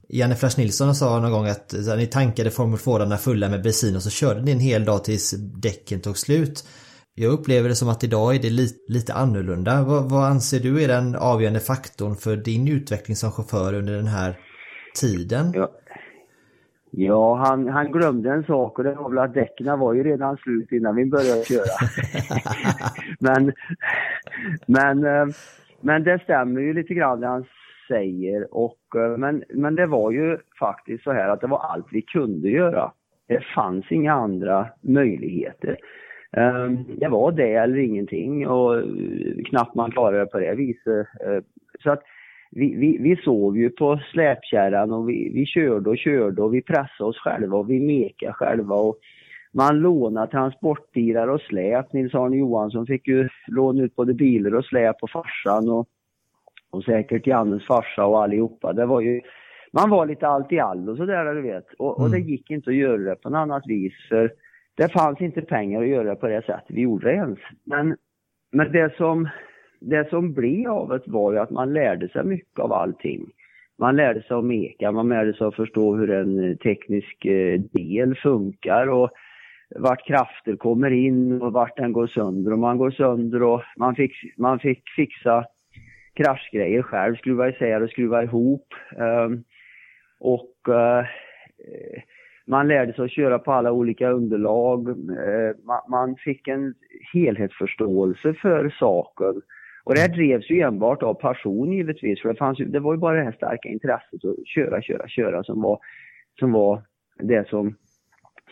Janne 0.08 0.36
Flash 0.36 0.58
Nilsson 0.58 0.94
sa 0.94 1.20
någon 1.20 1.32
gång 1.32 1.46
att 1.46 1.74
här, 1.86 1.96
ni 1.96 2.06
tankade 2.06 2.50
Formel 2.50 2.78
4 2.78 3.18
fulla 3.18 3.48
med 3.48 3.62
bensin 3.62 3.96
och 3.96 4.02
så 4.02 4.10
körde 4.10 4.42
ni 4.42 4.50
en 4.50 4.60
hel 4.60 4.84
dag 4.84 5.04
tills 5.04 5.34
däcken 5.62 6.00
tog 6.00 6.18
slut. 6.18 6.64
Jag 7.14 7.32
upplever 7.32 7.68
det 7.68 7.74
som 7.74 7.88
att 7.88 8.04
idag 8.04 8.34
är 8.34 8.38
det 8.38 8.50
lite, 8.50 8.78
lite 8.88 9.14
annorlunda. 9.14 9.82
Vad, 9.82 10.10
vad, 10.10 10.24
anser 10.24 10.60
du 10.60 10.82
är 10.82 10.88
den 10.88 11.16
avgörande 11.16 11.60
faktorn 11.60 12.16
för 12.16 12.36
din 12.36 12.68
utveckling 12.68 13.16
som 13.16 13.32
chaufför 13.32 13.74
under 13.74 13.92
den 13.92 14.06
här 14.06 14.38
tiden? 15.00 15.52
Ja, 15.54 15.70
ja 16.94 17.35
han, 17.35 17.68
han 17.68 17.92
glömde 17.92 18.31
en 18.31 18.44
sak 18.44 18.78
och 18.78 18.85
det 18.85 18.94
var 18.94 19.09
väl 19.09 19.18
att 19.18 19.35
däcken 19.35 19.78
var 19.78 19.92
ju 19.92 20.02
redan 20.02 20.37
slut 20.37 20.72
innan 20.72 20.96
vi 20.96 21.07
började 21.07 21.44
köra. 21.44 21.88
men, 23.20 23.52
men, 24.66 25.05
eh, 25.05 25.26
men 25.81 26.05
det 26.05 26.22
stämmer 26.22 26.61
ju 26.61 26.74
lite 26.74 26.94
grann 26.94 27.20
det 27.20 27.26
han 27.26 27.44
säger. 27.88 28.55
Och, 28.55 28.96
eh, 28.96 29.16
men, 29.16 29.44
men 29.48 29.74
det 29.74 29.87
var 29.87 30.11
ju 30.11 30.38
faktiskt 30.59 31.05
så 31.05 31.12
här 31.12 31.28
att 31.28 31.40
det 31.40 31.46
var 31.46 31.59
allt 31.59 31.87
vi 31.90 32.02
kunde 32.02 32.48
göra. 32.48 32.92
Det 33.28 33.44
fanns 33.55 33.92
inga 33.92 34.12
andra 34.12 34.66
möjligheter. 34.81 35.76
Ehm, 36.37 36.85
det 36.96 37.09
var 37.09 37.33
det 37.33 37.55
eller 37.55 37.78
ingenting 37.78 38.48
och 38.48 38.76
eh, 38.76 38.85
knappt 39.48 39.74
man 39.74 39.90
klarade 39.90 40.18
det 40.18 40.26
på 40.26 40.38
det 40.38 40.55
viset. 40.55 41.07
Så 41.83 41.90
att 41.90 42.02
vi, 42.54 42.74
vi, 42.76 42.98
vi 42.98 43.16
sov 43.16 43.56
ju 43.56 43.70
på 43.70 44.00
släpkärran 44.12 44.92
och 44.92 45.08
vi, 45.08 45.32
vi 45.34 45.46
körde 45.46 45.90
och 45.90 45.98
körde 45.98 46.42
och 46.42 46.54
vi 46.54 46.62
pressade 46.62 47.10
oss 47.10 47.18
själva 47.18 47.56
och 47.56 47.70
vi 47.70 47.80
mekade 47.80 48.32
själva. 48.32 48.74
Och 48.74 48.98
man 49.52 49.80
lånade 49.80 50.30
transportbilar 50.30 51.28
och 51.28 51.40
släp. 51.40 51.92
Nils-Arne 51.92 52.36
Johansson 52.36 52.86
fick 52.86 53.08
ju 53.08 53.28
låna 53.46 53.82
ut 53.82 53.96
både 53.96 54.14
bilar 54.14 54.54
och 54.54 54.64
släp 54.64 54.98
på 54.98 55.06
farsan 55.06 55.68
och, 55.68 55.88
och 56.70 56.84
säkert 56.84 57.26
Jannes 57.26 57.66
farsa 57.66 58.06
och 58.06 58.22
allihopa. 58.22 58.72
Det 58.72 58.86
var 58.86 59.00
ju, 59.00 59.20
man 59.72 59.90
var 59.90 60.06
lite 60.06 60.26
allt 60.26 60.52
i 60.52 60.58
allo 60.58 60.96
sådär 60.96 61.34
du 61.34 61.42
vet. 61.42 61.72
Och, 61.78 62.00
och 62.00 62.10
det 62.10 62.16
mm. 62.16 62.28
gick 62.28 62.50
inte 62.50 62.70
att 62.70 62.76
göra 62.76 62.96
det 62.98 63.14
på 63.14 63.30
något 63.30 63.38
annat 63.38 63.62
vis. 63.66 63.94
För 64.08 64.32
det 64.74 64.92
fanns 64.92 65.20
inte 65.20 65.42
pengar 65.42 65.82
att 65.82 65.88
göra 65.88 66.08
det 66.08 66.16
på 66.16 66.26
det 66.26 66.42
sättet 66.46 66.66
vi 66.68 66.80
gjorde 66.80 67.08
det 67.08 67.14
ens. 67.14 67.38
Men, 67.64 67.96
men 68.52 68.72
det, 68.72 68.96
som, 68.96 69.28
det 69.82 70.10
som 70.10 70.32
blev 70.32 70.70
av 70.70 70.88
det 70.88 71.02
var 71.06 71.32
ju 71.32 71.38
att 71.38 71.50
man 71.50 71.72
lärde 71.72 72.08
sig 72.08 72.24
mycket 72.24 72.58
av 72.58 72.72
allting. 72.72 73.30
Man 73.78 73.96
lärde 73.96 74.22
sig 74.22 74.36
att 74.36 74.44
meka, 74.44 74.92
man 74.92 75.08
lärde 75.08 75.34
sig 75.34 75.46
att 75.46 75.54
förstå 75.54 75.96
hur 75.96 76.10
en 76.10 76.58
teknisk 76.58 77.24
eh, 77.24 77.60
del 77.60 78.14
funkar 78.14 78.86
och 78.86 79.10
vart 79.76 80.06
krafter 80.06 80.56
kommer 80.56 80.90
in 80.90 81.42
och 81.42 81.52
vart 81.52 81.76
den 81.76 81.92
går 81.92 82.06
sönder. 82.06 82.52
Och 82.52 82.58
man 82.58 82.78
går 82.78 82.90
sönder 82.90 83.42
och 83.42 83.62
man 83.76 83.94
fick, 83.94 84.12
man 84.36 84.58
fick 84.58 84.88
fixa 84.96 85.44
kraschgrejer 86.14 86.82
själv, 86.82 87.16
skruva 87.16 87.48
isär 87.48 87.82
och 87.82 87.90
skruva 87.90 88.22
ihop. 88.22 88.74
Um, 88.96 89.44
och 90.20 90.56
uh, 90.68 91.04
man 92.46 92.68
lärde 92.68 92.92
sig 92.92 93.04
att 93.04 93.10
köra 93.10 93.38
på 93.38 93.52
alla 93.52 93.72
olika 93.72 94.10
underlag. 94.10 94.88
Ehm, 94.88 95.56
man 95.88 96.16
fick 96.16 96.48
en 96.48 96.74
helhetsförståelse 97.12 98.34
för 98.34 98.74
saken. 98.78 99.42
Och 99.84 99.94
det 99.94 100.00
här 100.00 100.08
drevs 100.08 100.50
ju 100.50 100.60
enbart 100.60 101.02
av 101.02 101.14
passion 101.14 101.72
givetvis, 101.72 102.22
för 102.22 102.28
det, 102.28 102.34
fanns 102.34 102.60
ju, 102.60 102.64
det 102.64 102.80
var 102.80 102.94
ju 102.94 102.98
bara 102.98 103.16
det 103.16 103.24
här 103.24 103.32
starka 103.32 103.68
intresset 103.68 104.24
att 104.24 104.46
köra, 104.46 104.82
köra, 104.82 105.08
köra 105.08 105.44
som 105.44 105.62
var, 105.62 105.78
som 106.38 106.52
var 106.52 106.82
det 107.18 107.48
som, 107.48 107.76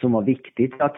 som 0.00 0.12
var 0.12 0.22
viktigt. 0.22 0.74
Att 0.78 0.96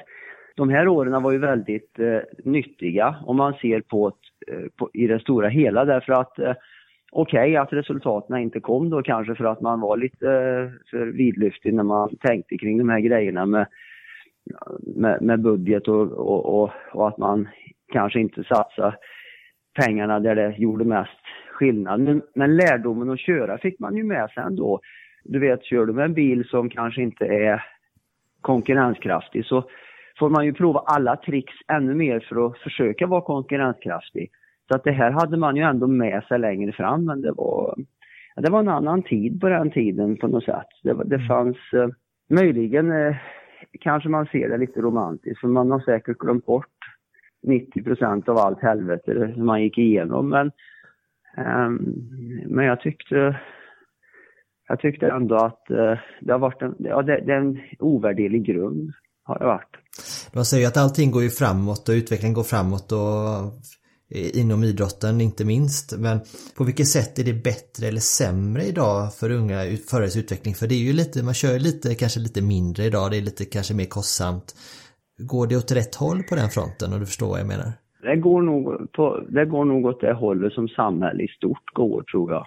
de 0.56 0.68
här 0.68 0.88
åren 0.88 1.22
var 1.22 1.32
ju 1.32 1.38
väldigt 1.38 1.98
eh, 1.98 2.18
nyttiga 2.44 3.16
om 3.26 3.36
man 3.36 3.54
ser 3.54 3.80
på, 3.80 4.08
ett, 4.08 4.54
eh, 4.54 4.68
på, 4.76 4.90
i 4.94 5.06
det 5.06 5.20
stora 5.20 5.48
hela 5.48 5.84
därför 5.84 6.12
att 6.12 6.38
eh, 6.38 6.54
okej 7.12 7.50
okay, 7.50 7.56
att 7.56 7.72
resultaten 7.72 8.36
inte 8.36 8.60
kom 8.60 8.90
då 8.90 9.02
kanske 9.02 9.34
för 9.34 9.44
att 9.44 9.60
man 9.60 9.80
var 9.80 9.96
lite 9.96 10.30
eh, 10.30 10.70
för 10.90 11.06
vidlyftig 11.06 11.74
när 11.74 11.82
man 11.82 12.16
tänkte 12.16 12.58
kring 12.58 12.78
de 12.78 12.88
här 12.88 13.00
grejerna 13.00 13.46
med, 13.46 13.66
med, 14.96 15.22
med 15.22 15.40
budget 15.40 15.88
och, 15.88 16.12
och, 16.12 16.62
och, 16.62 16.70
och, 16.92 17.08
att 17.08 17.18
man 17.18 17.48
kanske 17.92 18.20
inte 18.20 18.44
satsade 18.44 18.96
pengarna 19.74 20.20
där 20.20 20.34
det 20.34 20.54
gjorde 20.58 20.84
mest 20.84 21.20
skillnad. 21.52 22.00
Men, 22.00 22.22
men 22.34 22.56
lärdomen 22.56 23.10
att 23.10 23.20
köra 23.20 23.58
fick 23.58 23.78
man 23.78 23.96
ju 23.96 24.04
med 24.04 24.30
sig 24.30 24.42
ändå. 24.42 24.80
Du 25.24 25.38
vet, 25.38 25.64
kör 25.64 25.86
du 25.86 25.92
med 25.92 26.04
en 26.04 26.14
bil 26.14 26.48
som 26.48 26.70
kanske 26.70 27.02
inte 27.02 27.24
är 27.24 27.64
konkurrenskraftig 28.40 29.46
så 29.46 29.64
får 30.18 30.30
man 30.30 30.44
ju 30.44 30.52
prova 30.52 30.80
alla 30.86 31.16
tricks 31.16 31.54
ännu 31.72 31.94
mer 31.94 32.20
för 32.20 32.46
att 32.46 32.58
försöka 32.58 33.06
vara 33.06 33.20
konkurrenskraftig. 33.20 34.30
Så 34.68 34.76
att 34.76 34.84
det 34.84 34.92
här 34.92 35.10
hade 35.10 35.36
man 35.36 35.56
ju 35.56 35.62
ändå 35.62 35.86
med 35.86 36.24
sig 36.24 36.38
längre 36.38 36.72
fram 36.72 37.04
men 37.04 37.22
det 37.22 37.32
var, 37.32 37.74
det 38.36 38.50
var 38.50 38.60
en 38.60 38.68
annan 38.68 39.02
tid 39.02 39.40
på 39.40 39.48
den 39.48 39.70
tiden 39.70 40.16
på 40.16 40.28
något 40.28 40.44
sätt. 40.44 40.66
Det, 40.82 41.04
det 41.04 41.16
mm. 41.16 41.28
fanns 41.28 41.56
eh, 41.72 41.88
möjligen 42.30 42.92
eh, 42.92 43.16
kanske 43.80 44.08
man 44.08 44.26
ser 44.26 44.48
det 44.48 44.56
lite 44.56 44.80
romantiskt 44.80 45.40
för 45.40 45.48
man 45.48 45.70
har 45.70 45.80
säkert 45.80 46.18
glömt 46.18 46.46
bort 46.46 46.66
90 47.42 47.82
procent 47.82 48.28
av 48.28 48.38
allt 48.38 48.62
helvete 48.62 49.32
som 49.34 49.46
man 49.46 49.62
gick 49.62 49.78
igenom 49.78 50.28
men, 50.28 50.50
um, 51.36 51.94
men 52.46 52.64
jag 52.64 52.80
tyckte 52.80 53.40
jag 54.68 54.80
tyckte 54.80 55.08
ändå 55.08 55.36
att 55.36 55.66
uh, 55.70 55.98
det 56.20 56.32
har 56.32 56.38
varit 56.38 56.62
en, 56.62 56.74
ja, 56.78 57.02
det, 57.02 57.22
det 57.26 57.32
är 57.32 57.36
en 57.36 57.58
ovärderlig 57.78 58.46
grund 58.46 58.92
har 59.24 59.38
det 59.38 59.44
varit. 59.44 59.76
Man 60.32 60.44
säger 60.44 60.60
ju 60.60 60.68
att 60.68 60.76
allting 60.76 61.10
går 61.10 61.22
ju 61.22 61.30
framåt 61.30 61.88
och 61.88 61.92
utvecklingen 61.92 62.34
går 62.34 62.42
framåt 62.42 62.92
och 62.92 63.36
eh, 64.14 64.40
inom 64.40 64.64
idrotten 64.64 65.20
inte 65.20 65.44
minst. 65.44 65.98
Men 65.98 66.20
på 66.56 66.64
vilket 66.64 66.88
sätt 66.88 67.18
är 67.18 67.24
det 67.24 67.32
bättre 67.44 67.86
eller 67.86 68.00
sämre 68.00 68.64
idag 68.64 69.14
för 69.14 69.30
unga 69.30 69.76
förares 69.90 70.16
utveckling? 70.16 70.54
För 70.54 70.66
det 70.66 70.74
är 70.74 70.78
ju 70.78 70.92
lite, 70.92 71.22
man 71.22 71.34
kör 71.34 71.58
lite, 71.58 71.94
kanske 71.94 72.20
lite 72.20 72.42
mindre 72.42 72.84
idag, 72.84 73.10
det 73.10 73.16
är 73.16 73.22
lite 73.22 73.44
kanske 73.44 73.74
mer 73.74 73.84
kostsamt. 73.84 74.54
Går 75.18 75.46
det 75.46 75.56
åt 75.56 75.72
rätt 75.72 75.94
håll 75.94 76.22
på 76.22 76.34
den 76.34 76.48
fronten 76.48 76.92
om 76.92 77.00
du 77.00 77.06
förstår 77.06 77.28
vad 77.28 77.40
jag 77.40 77.46
menar? 77.46 77.72
Det 78.02 78.16
går 78.16 78.42
nog, 78.42 78.92
på, 78.92 79.22
det 79.28 79.44
går 79.44 79.64
nog 79.64 79.86
åt 79.86 80.00
det 80.00 80.12
hållet 80.12 80.52
som 80.52 80.68
samhället 80.68 81.30
i 81.30 81.32
stort 81.32 81.72
går 81.72 82.02
tror 82.02 82.32
jag. 82.32 82.46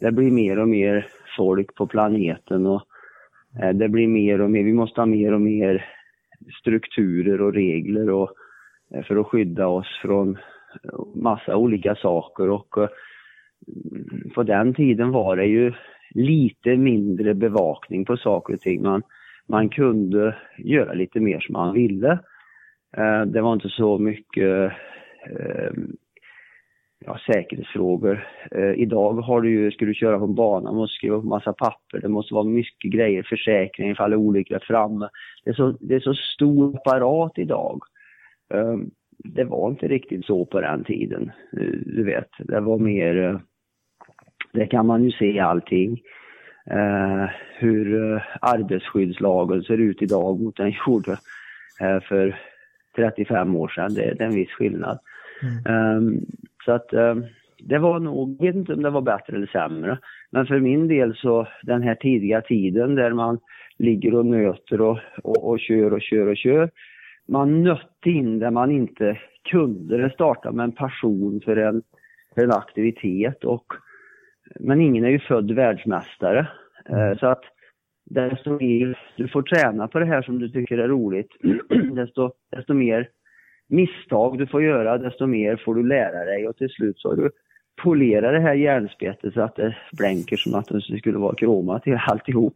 Det 0.00 0.12
blir 0.12 0.30
mer 0.30 0.58
och 0.58 0.68
mer 0.68 1.06
folk 1.36 1.74
på 1.74 1.86
planeten 1.86 2.66
och 2.66 2.82
eh, 3.62 3.70
det 3.70 3.88
blir 3.88 4.08
mer 4.08 4.40
och 4.40 4.50
mer, 4.50 4.64
vi 4.64 4.72
måste 4.72 5.00
ha 5.00 5.06
mer 5.06 5.34
och 5.34 5.40
mer 5.40 5.84
strukturer 6.60 7.40
och 7.40 7.54
regler 7.54 8.10
och, 8.10 8.30
eh, 8.94 9.02
för 9.02 9.16
att 9.16 9.26
skydda 9.26 9.66
oss 9.66 9.98
från 10.02 10.38
eh, 10.84 11.00
massa 11.14 11.56
olika 11.56 11.94
saker 11.94 12.50
och 12.50 12.76
på 14.34 14.42
den 14.42 14.74
tiden 14.74 15.10
var 15.10 15.36
det 15.36 15.46
ju 15.46 15.72
lite 16.10 16.76
mindre 16.76 17.34
bevakning 17.34 18.04
på 18.04 18.16
saker 18.16 18.54
och 18.54 18.60
ting. 18.60 18.82
Man, 18.82 19.02
man 19.48 19.68
kunde 19.68 20.36
göra 20.58 20.92
lite 20.92 21.20
mer 21.20 21.40
som 21.40 21.52
man 21.52 21.74
ville. 21.74 22.18
Eh, 22.96 23.22
det 23.22 23.40
var 23.40 23.52
inte 23.52 23.68
så 23.68 23.98
mycket 23.98 24.72
eh, 25.26 25.72
ja, 27.04 27.18
säkerhetsfrågor. 27.26 28.26
Eh, 28.50 28.72
idag 28.72 29.12
har 29.12 29.40
du 29.40 29.50
ju, 29.50 29.70
ska 29.70 29.84
du 29.84 29.94
köra 29.94 30.18
på 30.18 30.24
en 30.24 30.34
bana, 30.34 30.72
måste 30.72 30.94
skriva 30.94 31.20
på 31.20 31.26
massa 31.26 31.52
papper, 31.52 32.00
det 32.00 32.08
måste 32.08 32.34
vara 32.34 32.44
mycket 32.44 32.92
grejer, 32.92 33.22
försäkring 33.22 33.90
ifall 33.90 34.14
olycka 34.14 34.54
är 34.54 34.64
framme. 34.66 35.08
Det 35.44 35.50
är, 35.50 35.54
så, 35.54 35.76
det 35.80 35.94
är 35.94 36.00
så 36.00 36.14
stor 36.14 36.76
apparat 36.76 37.38
idag 37.38 37.82
eh, 38.54 38.76
det 39.24 39.44
var 39.44 39.70
inte 39.70 39.88
riktigt 39.88 40.26
så 40.26 40.44
på 40.44 40.60
den 40.60 40.84
tiden. 40.84 41.30
Eh, 41.52 41.78
du 41.86 42.04
vet, 42.04 42.28
det 42.38 42.60
var 42.60 42.78
mer, 42.78 43.16
eh, 43.16 43.40
det 44.52 44.66
kan 44.66 44.86
man 44.86 45.04
ju 45.04 45.10
se 45.10 45.32
i 45.32 45.40
allting. 45.40 46.00
Eh, 46.70 47.30
hur 47.58 48.14
eh, 48.14 48.22
arbetsskyddslagen 48.40 49.62
ser 49.62 49.78
ut 49.78 50.02
idag 50.02 50.40
mot 50.40 50.56
den 50.56 50.72
gjorde 50.86 51.12
eh, 51.80 52.00
för 52.00 52.40
35 52.96 53.56
år 53.56 53.68
sedan. 53.68 53.94
Det, 53.94 54.14
det 54.14 54.24
är 54.24 54.28
en 54.28 54.34
viss 54.34 54.50
skillnad. 54.50 54.98
Mm. 55.42 55.96
Um, 55.96 56.26
så 56.64 56.72
att 56.72 56.92
um, 56.92 57.26
det 57.58 57.78
var 57.78 57.98
nog, 57.98 58.36
jag 58.38 58.46
vet 58.46 58.54
inte 58.54 58.74
om 58.74 58.82
det 58.82 58.90
var 58.90 59.00
bättre 59.00 59.36
eller 59.36 59.46
sämre, 59.46 59.98
men 60.30 60.46
för 60.46 60.60
min 60.60 60.88
del 60.88 61.16
så 61.16 61.46
den 61.62 61.82
här 61.82 61.94
tidiga 61.94 62.40
tiden 62.40 62.94
där 62.94 63.12
man 63.12 63.38
ligger 63.78 64.14
och 64.14 64.26
nöter 64.26 64.80
och, 64.80 64.98
och, 65.22 65.48
och 65.48 65.60
kör 65.60 65.92
och 65.92 66.02
kör 66.02 66.26
och 66.26 66.36
kör. 66.36 66.70
Man 67.28 67.62
nötte 67.62 68.10
in 68.10 68.38
där 68.38 68.50
man 68.50 68.70
inte 68.70 69.18
kunde. 69.50 69.96
Det 69.96 70.10
startade 70.10 70.56
med 70.56 70.64
en 70.64 70.72
passion 70.72 71.40
för 71.44 71.56
en, 71.56 71.82
för 72.34 72.44
en 72.44 72.52
aktivitet. 72.52 73.44
Och, 73.44 73.72
men 74.60 74.80
ingen 74.80 75.04
är 75.04 75.08
ju 75.08 75.18
född 75.18 75.50
världsmästare. 75.50 76.48
Eh, 76.88 77.18
så 77.18 77.26
att 77.26 77.42
desto 78.10 78.50
mer 78.50 78.98
du 79.16 79.28
får 79.28 79.42
träna 79.42 79.88
på 79.88 79.98
det 79.98 80.06
här 80.06 80.22
som 80.22 80.38
du 80.38 80.48
tycker 80.48 80.78
är 80.78 80.88
roligt, 80.88 81.30
desto, 81.94 82.30
desto 82.56 82.74
mer 82.74 83.08
misstag 83.68 84.38
du 84.38 84.46
får 84.46 84.62
göra, 84.62 84.98
desto 84.98 85.26
mer 85.26 85.56
får 85.64 85.74
du 85.74 85.86
lära 85.88 86.24
dig 86.24 86.48
och 86.48 86.56
till 86.56 86.68
slut 86.68 86.98
så 86.98 87.08
har 87.08 87.16
du 87.16 87.30
polerat 87.82 88.32
det 88.32 88.40
här 88.40 88.54
järnspettet 88.54 89.34
så 89.34 89.40
att 89.40 89.56
det 89.56 89.76
blänker 89.92 90.36
som 90.36 90.54
att 90.54 90.68
det 90.68 90.98
skulle 90.98 91.18
vara 91.18 91.34
kromat 91.34 91.82
till 91.82 91.98
alltihop. 92.06 92.54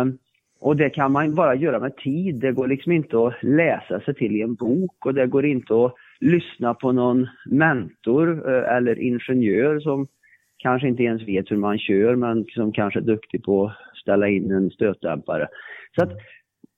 um, 0.00 0.18
och 0.60 0.76
det 0.76 0.90
kan 0.90 1.12
man 1.12 1.34
bara 1.34 1.54
göra 1.54 1.80
med 1.80 1.96
tid. 1.96 2.34
Det 2.34 2.52
går 2.52 2.66
liksom 2.66 2.92
inte 2.92 3.26
att 3.26 3.34
läsa 3.42 4.00
sig 4.00 4.14
till 4.14 4.36
i 4.36 4.42
en 4.42 4.54
bok 4.54 5.06
och 5.06 5.14
det 5.14 5.26
går 5.26 5.46
inte 5.46 5.84
att 5.84 5.94
lyssna 6.20 6.74
på 6.74 6.92
någon 6.92 7.28
mentor 7.50 8.52
eh, 8.52 8.76
eller 8.76 8.98
ingenjör 8.98 9.80
som 9.80 10.06
kanske 10.58 10.88
inte 10.88 11.02
ens 11.02 11.22
vet 11.22 11.50
hur 11.50 11.56
man 11.56 11.78
kör 11.78 12.16
men 12.16 12.44
som 12.44 12.72
kanske 12.72 13.00
är 13.00 13.04
duktig 13.04 13.44
på 13.44 13.66
att 13.66 13.96
ställa 13.96 14.28
in 14.28 14.50
en 14.50 14.70
stötdämpare. 14.70 15.48
Så 15.96 16.02
att 16.02 16.12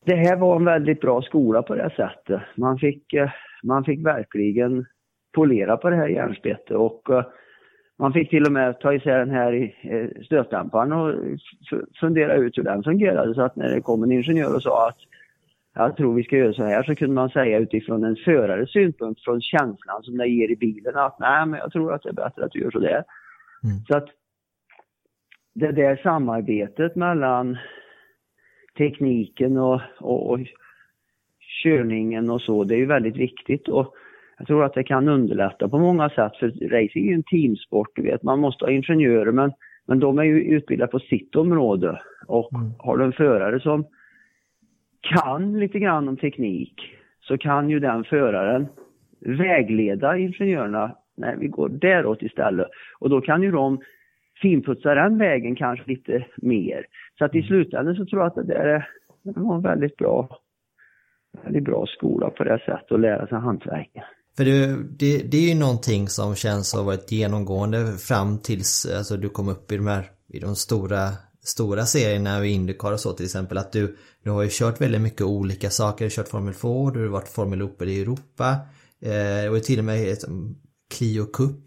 det 0.05 0.17
här 0.17 0.37
var 0.37 0.57
en 0.57 0.65
väldigt 0.65 1.01
bra 1.01 1.23
skola 1.23 1.63
på 1.63 1.75
det 1.75 1.91
sättet. 1.97 2.43
Man 2.57 2.79
fick, 2.79 3.13
eh, 3.13 3.31
man 3.63 3.85
fick 3.85 4.07
verkligen 4.07 4.87
polera 5.35 5.77
på 5.77 5.91
det 5.91 5.97
här 5.97 6.09
järnspettet 6.09 6.77
och 6.77 7.11
eh, 7.11 7.25
man 7.99 8.13
fick 8.13 8.31
till 8.31 8.47
och 8.47 8.53
med 8.53 8.81
ta 8.81 8.95
isär 8.95 9.19
den 9.19 9.31
här 9.31 9.73
eh, 9.83 10.23
stötdämparen 10.25 10.93
och 10.93 11.15
fundera 12.01 12.35
ut 12.35 12.59
hur 12.59 12.63
den 12.63 12.83
fungerade. 12.83 13.35
Så 13.35 13.43
att 13.43 13.57
när 13.57 13.75
det 13.75 13.81
kom 13.81 14.03
en 14.03 14.13
ingenjör 14.13 14.55
och 14.55 14.63
sa 14.63 14.89
att 14.89 14.99
jag 15.75 15.97
tror 15.97 16.15
vi 16.15 16.23
ska 16.23 16.37
göra 16.37 16.53
så 16.53 16.65
här, 16.65 16.83
så 16.83 16.95
kunde 16.95 17.15
man 17.15 17.31
säga 17.31 17.59
utifrån 17.59 18.05
en 18.05 18.17
förares 18.17 18.71
synpunkt, 18.71 19.25
från 19.25 19.41
känslan 19.41 20.03
som 20.03 20.17
det 20.17 20.27
ger 20.27 20.51
i 20.51 20.57
bilen, 20.57 20.97
att 20.97 21.19
nej, 21.19 21.47
men 21.47 21.61
jag 21.61 21.73
tror 21.73 21.95
att 21.95 22.03
det 22.03 22.09
är 22.09 22.13
bättre 22.13 22.45
att 22.45 22.53
du 22.53 22.61
gör 22.61 22.71
så 22.71 22.79
där. 22.79 23.05
Mm. 23.65 23.79
Så 23.89 23.97
att 23.97 24.09
det 25.55 25.73
där 25.73 25.97
samarbetet 25.97 26.97
mellan 26.97 27.59
tekniken 28.79 29.57
och, 29.57 29.81
och, 29.99 30.31
och 30.31 30.41
körningen 31.63 32.31
och 32.31 32.43
så, 32.43 32.65
det 32.65 32.75
är 32.75 32.79
ju 32.79 32.87
väldigt 32.87 33.17
viktigt. 33.17 33.69
Och 33.69 33.95
jag 34.39 34.47
tror 34.47 34.65
att 34.65 34.75
det 34.75 34.85
kan 34.85 35.09
underlätta 35.09 35.69
på 35.69 35.79
många 35.79 36.11
sätt, 36.11 36.37
för 36.37 36.47
racing 36.49 37.07
är 37.07 37.11
ju 37.11 37.15
en 37.15 37.23
teamsport, 37.23 37.89
du 37.95 38.03
vet. 38.03 38.23
Man 38.23 38.41
måste 38.41 38.65
ha 38.65 38.73
ingenjörer, 38.73 39.33
men, 39.33 39.53
men 39.87 40.01
de 40.01 40.19
är 40.19 40.23
ju 40.23 40.43
utbildade 40.43 40.91
på 40.91 40.99
sitt 40.99 41.37
område. 41.37 42.01
Och 42.27 42.53
mm. 42.53 42.73
har 42.79 42.97
du 42.97 43.05
en 43.05 43.13
förare 43.13 43.61
som 43.61 43.87
kan 45.01 45.59
lite 45.59 45.79
grann 45.79 46.09
om 46.09 46.17
teknik, 46.17 46.75
så 47.21 47.39
kan 47.39 47.71
ju 47.71 47.81
den 47.81 48.05
föraren 48.05 48.67
vägleda 49.21 50.19
ingenjörerna 50.19 50.97
Nej, 51.19 51.37
vi 51.39 51.49
går 51.49 51.69
däråt 51.69 52.23
istället. 52.23 52.67
Och 52.99 53.11
då 53.11 53.21
kan 53.21 53.43
ju 53.43 53.51
de 53.51 53.81
finputsa 54.43 54.95
den 54.95 55.19
vägen 55.19 55.57
kanske 55.57 55.91
lite 55.91 56.27
mer. 56.37 56.87
Så 57.19 57.25
att 57.25 57.35
i 57.35 57.39
mm. 57.39 57.49
slutändan 57.49 57.97
så 57.97 58.07
tror 58.07 58.23
jag 58.23 58.27
att 58.27 58.35
det 58.35 58.55
där 58.55 58.67
är, 58.67 58.89
det 59.23 59.41
var 59.41 59.55
en 59.55 59.63
väldigt 59.63 59.97
bra, 59.97 60.39
väldigt 61.45 61.65
bra 61.65 61.87
skola 61.87 62.31
på 62.31 62.45
det 62.45 62.59
sättet 62.59 62.93
att 62.93 63.01
lära 63.01 63.27
sig 63.27 63.39
hantverket. 63.39 64.05
För 64.37 64.45
det, 64.45 64.67
det, 64.99 65.31
det, 65.31 65.37
är 65.37 65.55
ju 65.55 65.61
någonting 65.61 66.09
som 66.09 66.35
känns 66.35 66.75
ha 66.75 66.83
varit 66.83 67.13
genomgående 67.13 67.79
fram 68.09 68.39
tills 68.39 68.87
alltså, 68.97 69.17
du 69.17 69.29
kom 69.29 69.49
upp 69.49 69.73
i 69.73 69.77
de 69.77 69.87
här 69.87 70.05
i 70.29 70.39
de 70.39 70.57
stora, 70.57 71.09
stora 71.43 71.83
serierna 71.83 72.45
i 72.45 72.51
Indycar 72.51 72.93
och 72.93 73.01
så 73.01 73.13
till 73.13 73.25
exempel 73.25 73.59
att 73.59 73.73
du, 73.73 73.97
du 74.23 74.31
har 74.31 74.43
ju 74.43 74.49
kört 74.53 74.81
väldigt 74.81 75.01
mycket 75.01 75.23
olika 75.23 75.71
saker, 75.71 75.99
du 75.99 76.05
har 76.05 76.11
kört 76.11 76.29
Formel 76.29 76.55
2, 76.55 76.91
du 76.91 77.01
har 77.01 77.09
varit 77.09 77.29
Formel 77.29 77.63
Open 77.63 77.89
i 77.89 78.01
Europa 78.01 78.57
eh, 79.03 79.53
och 79.53 79.63
till 79.63 79.79
och 79.79 79.85
med 79.85 80.17
Clio 80.89 81.25
Cup. 81.25 81.65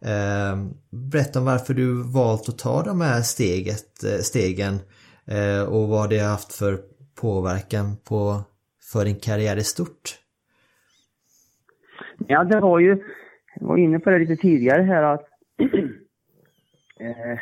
Ehm, 0.00 0.70
berätta 0.90 1.38
om 1.38 1.44
varför 1.44 1.74
du 1.74 2.02
valt 2.02 2.48
att 2.48 2.58
ta 2.58 2.82
de 2.82 3.00
här 3.00 3.20
steget, 3.20 4.04
eh, 4.04 4.18
stegen 4.20 4.74
eh, 5.26 5.62
och 5.62 5.88
vad 5.88 6.10
det 6.10 6.18
har 6.18 6.30
haft 6.30 6.52
för 6.52 6.78
påverkan 7.20 7.96
på, 8.08 8.40
för 8.92 9.04
din 9.04 9.20
karriär 9.20 9.56
i 9.56 9.64
stort. 9.64 10.18
Ja, 12.18 12.44
det 12.44 12.60
var 12.60 12.78
ju, 12.78 13.04
jag 13.54 13.66
var 13.66 13.76
inne 13.76 13.98
på 13.98 14.10
det 14.10 14.18
lite 14.18 14.36
tidigare 14.36 14.82
här 14.82 15.02
att 15.02 15.28
eh, 17.00 17.38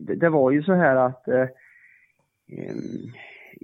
det, 0.00 0.28
var 0.28 0.50
ju 0.50 0.62
så 0.62 0.74
här 0.74 0.96
att 0.96 1.28
ehm, 1.28 1.52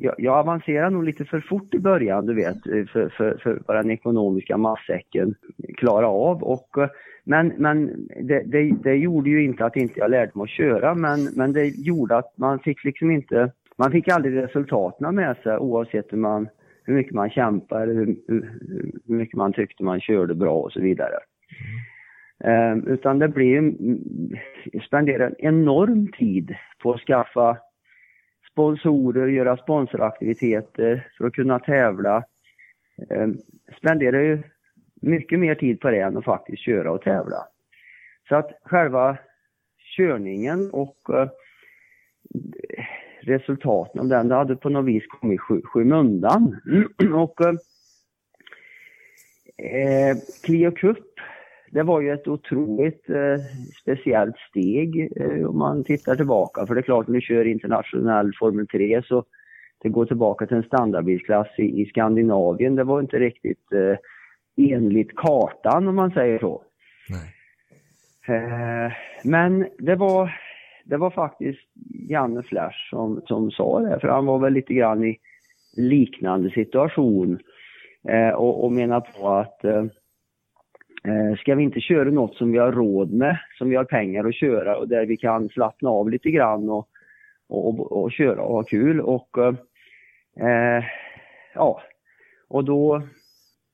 jag, 0.01 0.15
jag 0.19 0.39
avancerade 0.39 0.91
nog 0.91 1.05
lite 1.05 1.25
för 1.25 1.41
fort 1.41 1.75
i 1.75 1.79
början, 1.79 2.27
du 2.27 2.35
vet, 2.35 2.67
eh, 2.67 2.85
för, 2.93 3.09
för, 3.09 3.39
för 3.43 3.63
vad 3.67 3.77
den 3.77 3.91
ekonomiska 3.91 4.57
massäcken 4.57 5.35
klara 5.77 6.09
av. 6.09 6.43
Och, 6.43 6.79
eh, 6.79 6.89
men 7.25 7.53
men 7.57 8.07
det, 8.23 8.43
det, 8.47 8.71
det, 8.83 8.95
gjorde 8.95 9.31
ju 9.31 9.45
inte 9.45 9.65
att 9.65 9.77
inte 9.77 10.01
jag 10.01 10.11
lärde 10.11 10.33
mig 10.35 10.43
att 10.43 10.51
köra, 10.51 10.95
men, 10.95 11.25
men 11.37 11.53
det 11.53 11.67
gjorde 11.67 12.17
att 12.17 12.39
man 12.39 12.59
fick 12.59 12.85
liksom 12.85 13.11
inte, 13.11 13.53
man 13.77 13.93
fick 13.93 14.09
aldrig 14.09 14.37
resultaten 14.37 15.15
med 15.15 15.37
sig 15.37 15.59
oavsett 15.59 16.13
hur, 16.13 16.19
man, 16.19 16.49
hur 16.85 16.95
mycket 16.95 17.15
man 17.15 17.31
kämpade, 17.31 17.93
hur, 17.93 18.17
hur, 18.29 18.61
hur 19.07 19.15
mycket 19.15 19.37
man 19.37 19.53
tyckte 19.53 19.85
man 19.85 20.01
körde 20.01 20.35
bra 20.35 20.55
och 20.55 20.73
så 20.73 20.81
vidare. 20.81 21.15
Mm. 21.61 21.81
Uh, 22.45 22.93
utan 22.93 23.19
det 23.19 23.29
blev, 23.29 23.59
mm, 23.59 24.01
spenderade 24.87 25.25
en 25.25 25.55
enorm 25.55 26.09
tid 26.13 26.55
på 26.83 26.93
att 26.93 27.01
skaffa 27.01 27.57
sponsorer, 28.53 29.27
göra 29.27 29.57
sponsoraktiviteter 29.57 31.09
för 31.19 31.27
att 31.27 31.33
kunna 31.33 31.59
tävla. 31.59 32.25
Eh, 33.11 33.29
spenderar 33.79 34.21
ju 34.21 34.43
mycket 35.03 35.39
mer 35.39 35.55
tid 35.55 35.81
på 35.81 35.91
det 35.91 36.01
än 36.01 36.17
att 36.17 36.25
faktiskt 36.25 36.63
köra 36.63 36.93
och 36.93 37.03
tävla. 37.03 37.47
Så 38.29 38.37
att 38.37 38.51
själva 38.65 39.19
körningen 39.97 40.71
och 40.71 40.97
eh, 41.09 41.29
resultaten 43.21 44.01
av 44.01 44.09
den, 44.09 44.29
det 44.29 44.35
hade 44.35 44.57
på 44.57 44.69
något 44.69 44.87
vis 44.87 45.07
kommit 45.07 45.41
i 45.51 45.63
skymundan. 45.65 46.61
och 47.15 47.41
eh, 47.41 47.55
eh, 49.57 50.17
Clio 50.43 50.71
Cup 50.71 50.99
det 51.71 51.83
var 51.83 52.01
ju 52.01 52.13
ett 52.13 52.29
otroligt 52.29 53.11
eh, 53.11 53.37
speciellt 53.83 54.37
steg 54.51 55.13
eh, 55.17 55.49
om 55.49 55.59
man 55.59 55.85
tittar 55.85 56.17
tillbaka. 56.17 56.67
För 56.67 56.75
det 56.75 56.81
är 56.81 56.83
klart, 56.83 57.07
när 57.07 57.15
du 57.15 57.21
kör 57.21 57.45
internationell 57.45 58.33
Formel 58.39 58.67
3 58.67 59.03
så 59.03 59.25
det 59.83 59.89
går 59.89 60.07
tillbaka 60.07 60.47
till 60.47 60.57
en 60.57 60.63
standardbilsklass 60.63 61.49
i, 61.59 61.83
i 61.83 61.87
Skandinavien. 61.87 62.77
Det 62.77 62.85
var 62.85 63.01
inte 63.01 63.19
riktigt 63.19 63.73
eh, 63.73 63.97
enligt 64.73 65.17
kartan 65.17 65.89
om 65.89 65.97
man 65.97 66.11
säger 66.11 66.39
så. 66.39 66.63
Eh, 68.29 68.93
men 69.25 69.67
det 69.79 69.95
var, 69.95 70.41
det 70.85 70.97
var 70.97 71.11
faktiskt 71.11 71.69
Janne 72.09 72.43
Flash 72.43 72.91
som, 72.91 73.23
som 73.27 73.51
sa 73.51 73.81
det, 73.81 74.01
för 74.01 74.09
han 74.09 74.27
var 74.27 74.39
väl 74.39 74.53
lite 74.53 74.75
grann 74.75 75.05
i 75.05 75.19
liknande 75.77 76.51
situation 76.51 77.39
eh, 78.09 78.31
och, 78.31 78.65
och 78.65 78.73
menar 78.73 79.01
på 79.01 79.29
att 79.29 79.65
eh, 81.05 81.31
Eh, 81.31 81.37
ska 81.37 81.55
vi 81.55 81.63
inte 81.63 81.81
köra 81.81 82.11
något 82.11 82.35
som 82.35 82.53
vi 82.53 82.59
har 82.59 82.73
råd 82.73 83.13
med, 83.13 83.39
som 83.59 83.71
vi 83.71 83.77
har 83.77 83.85
pengar 83.85 84.25
att 84.25 84.35
köra 84.35 84.77
och 84.77 84.89
där 84.89 85.07
vi 85.07 85.17
kan 85.17 85.49
slappna 85.49 85.91
av 85.91 86.11
lite 86.11 86.31
grann 86.31 86.69
och, 86.69 86.89
och, 87.49 87.81
och, 87.81 88.03
och 88.03 88.13
köra 88.13 88.43
och 88.43 88.55
ha 88.55 88.63
kul 88.63 89.01
och 89.01 89.39
eh, 90.41 90.85
ja, 91.55 91.83
och 92.49 92.65
då 92.65 93.03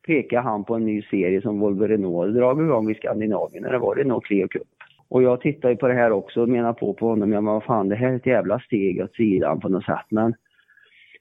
pekar 0.07 0.41
han 0.41 0.65
på 0.65 0.75
en 0.75 0.85
ny 0.85 1.03
serie 1.03 1.43
som 1.43 1.61
Volvo 1.61 1.87
Renault 1.87 2.35
dragit 2.35 2.65
igång 2.65 2.91
i 2.91 2.95
Skandinavien 2.95 3.63
när 3.63 3.73
det 3.73 3.79
var 3.79 3.95
Renault 3.95 4.25
Clio 4.25 4.49
Cup. 4.49 4.69
Och 5.09 5.23
jag 5.23 5.41
tittar 5.41 5.71
ju 5.71 5.77
på 5.77 5.89
det 5.89 5.95
här 5.95 6.13
också 6.13 6.43
och 6.43 6.49
menar 6.49 6.73
på 6.73 6.95
på 6.95 7.09
honom, 7.09 7.33
ja 7.33 7.41
men 7.41 7.55
vad 7.55 7.65
fan 7.65 7.89
det 7.89 7.97
här 7.97 8.09
är 8.09 8.17
ett 8.17 8.27
jävla 8.27 8.61
steg 8.61 9.01
åt 9.01 9.15
sidan 9.15 9.61
på 9.61 9.69
något 9.69 9.85
sätt 9.85 10.07
men 10.09 10.35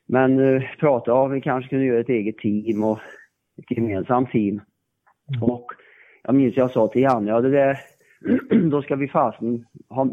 men 0.08 0.39
uh, 0.39 0.63
prata 0.80 1.13
om 1.13 1.32
vi 1.32 1.41
kanske 1.41 1.70
kunde 1.70 1.86
göra 1.86 2.00
ett 2.00 2.10
eget 2.10 2.38
team 2.38 2.84
och 2.84 3.00
ett 3.58 3.78
gemensamt 3.78 4.32
team. 4.32 4.62
Mm. 5.30 5.44
Och 5.44 5.72
jag 6.25 6.35
minns 6.35 6.57
jag 6.57 6.71
sa 6.71 6.88
till 6.88 7.01
Janne, 7.01 7.31
ja 7.31 7.41
det 7.41 7.49
där, 7.49 7.77
då 8.69 8.81
ska 8.81 8.95
vi 8.95 9.07
fasen, 9.07 9.65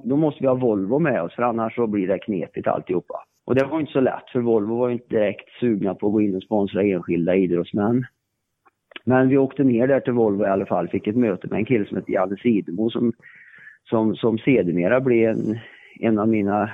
då 0.05 0.16
måste 0.16 0.42
vi 0.42 0.46
ha 0.46 0.55
Volvo 0.55 0.98
med 0.98 1.22
oss 1.22 1.35
för 1.35 1.42
annars 1.42 1.75
så 1.75 1.87
blir 1.87 2.09
det 2.09 2.18
knepigt 2.18 2.66
alltihopa. 2.66 3.25
Och 3.44 3.55
det 3.55 3.64
var 3.64 3.81
inte 3.81 3.92
så 3.92 4.01
lätt 4.01 4.31
för 4.33 4.40
Volvo 4.40 4.79
var 4.79 4.90
inte 4.90 5.09
direkt 5.09 5.48
sugna 5.61 5.94
på 5.94 6.07
att 6.07 6.12
gå 6.12 6.20
in 6.20 6.37
och 6.37 6.42
sponsra 6.42 6.83
enskilda 6.83 7.35
idrottsmän. 7.35 8.05
Men 9.05 9.29
vi 9.29 9.38
åkte 9.38 9.64
ner 9.64 9.87
där 9.87 10.01
till 10.01 10.12
Volvo 10.12 10.44
i 10.44 10.48
alla 10.48 10.66
fall, 10.66 10.88
fick 10.88 11.07
ett 11.07 11.16
möte 11.16 11.48
med 11.51 11.59
en 11.59 11.64
kille 11.64 11.87
som 11.87 11.96
heter 11.96 12.12
Janne 12.12 12.37
Sidemo 12.37 12.90
som, 12.90 13.12
som, 13.85 14.16
som 14.16 14.38
sedermera 14.38 15.01
blev 15.01 15.31
en, 15.31 15.59
en 16.01 16.18
av 16.18 16.29
mina 16.29 16.70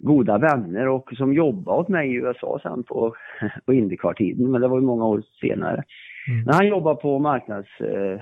goda 0.00 0.38
vänner 0.38 0.88
och 0.88 1.10
som 1.16 1.34
jobbade 1.34 1.78
åt 1.78 1.88
mig 1.88 2.10
i 2.10 2.14
USA 2.14 2.58
sen 2.62 2.82
på, 2.82 3.14
på 3.66 3.72
Indycar-tiden, 3.74 4.50
men 4.50 4.60
det 4.60 4.68
var 4.68 4.80
ju 4.80 4.86
många 4.86 5.06
år 5.06 5.22
senare. 5.40 5.84
Mm. 6.30 6.44
Men 6.44 6.54
han 6.54 6.66
jobbar 6.66 6.94
på 6.94 7.18
marknadssidan 7.18 8.20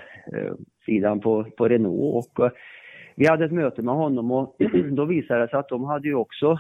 eh, 1.05 1.12
eh, 1.12 1.18
på, 1.18 1.44
på 1.44 1.68
Renault 1.68 2.38
och 2.38 2.44
eh, 2.44 2.53
vi 3.16 3.27
hade 3.27 3.44
ett 3.44 3.53
möte 3.53 3.83
med 3.83 3.94
honom 3.94 4.31
och 4.31 4.57
då 4.90 5.05
visade 5.05 5.40
det 5.40 5.49
sig 5.49 5.59
att 5.59 5.68
de 5.68 5.85
hade 5.85 6.09
ju 6.09 6.14
också 6.14 6.59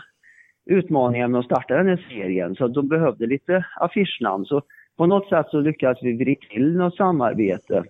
utmaningar 0.66 1.28
med 1.28 1.38
att 1.38 1.44
starta 1.44 1.76
den 1.76 1.88
här 1.88 2.06
serien 2.10 2.54
så 2.54 2.68
de 2.68 2.88
behövde 2.88 3.26
lite 3.26 3.64
affischnamn. 3.76 4.44
Så 4.44 4.62
på 4.96 5.06
något 5.06 5.28
sätt 5.28 5.46
så 5.50 5.60
lyckades 5.60 6.02
vi 6.02 6.12
vrida 6.12 6.40
till 6.50 6.76
något 6.76 6.96
samarbete. 6.96 7.84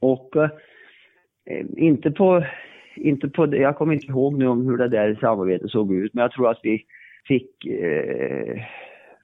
Och 0.00 0.36
eh, 0.36 0.50
inte 1.76 2.10
på, 2.10 2.44
inte 2.96 3.28
på 3.28 3.46
det, 3.46 3.56
jag 3.56 3.76
kommer 3.76 3.94
inte 3.94 4.06
ihåg 4.06 4.38
nu 4.38 4.46
om 4.46 4.66
hur 4.66 4.76
det 4.76 4.88
där 4.88 5.18
samarbetet 5.20 5.70
såg 5.70 5.94
ut, 5.94 6.14
men 6.14 6.22
jag 6.22 6.32
tror 6.32 6.50
att 6.50 6.60
vi 6.62 6.84
fick, 7.28 7.66
eh, 7.66 8.62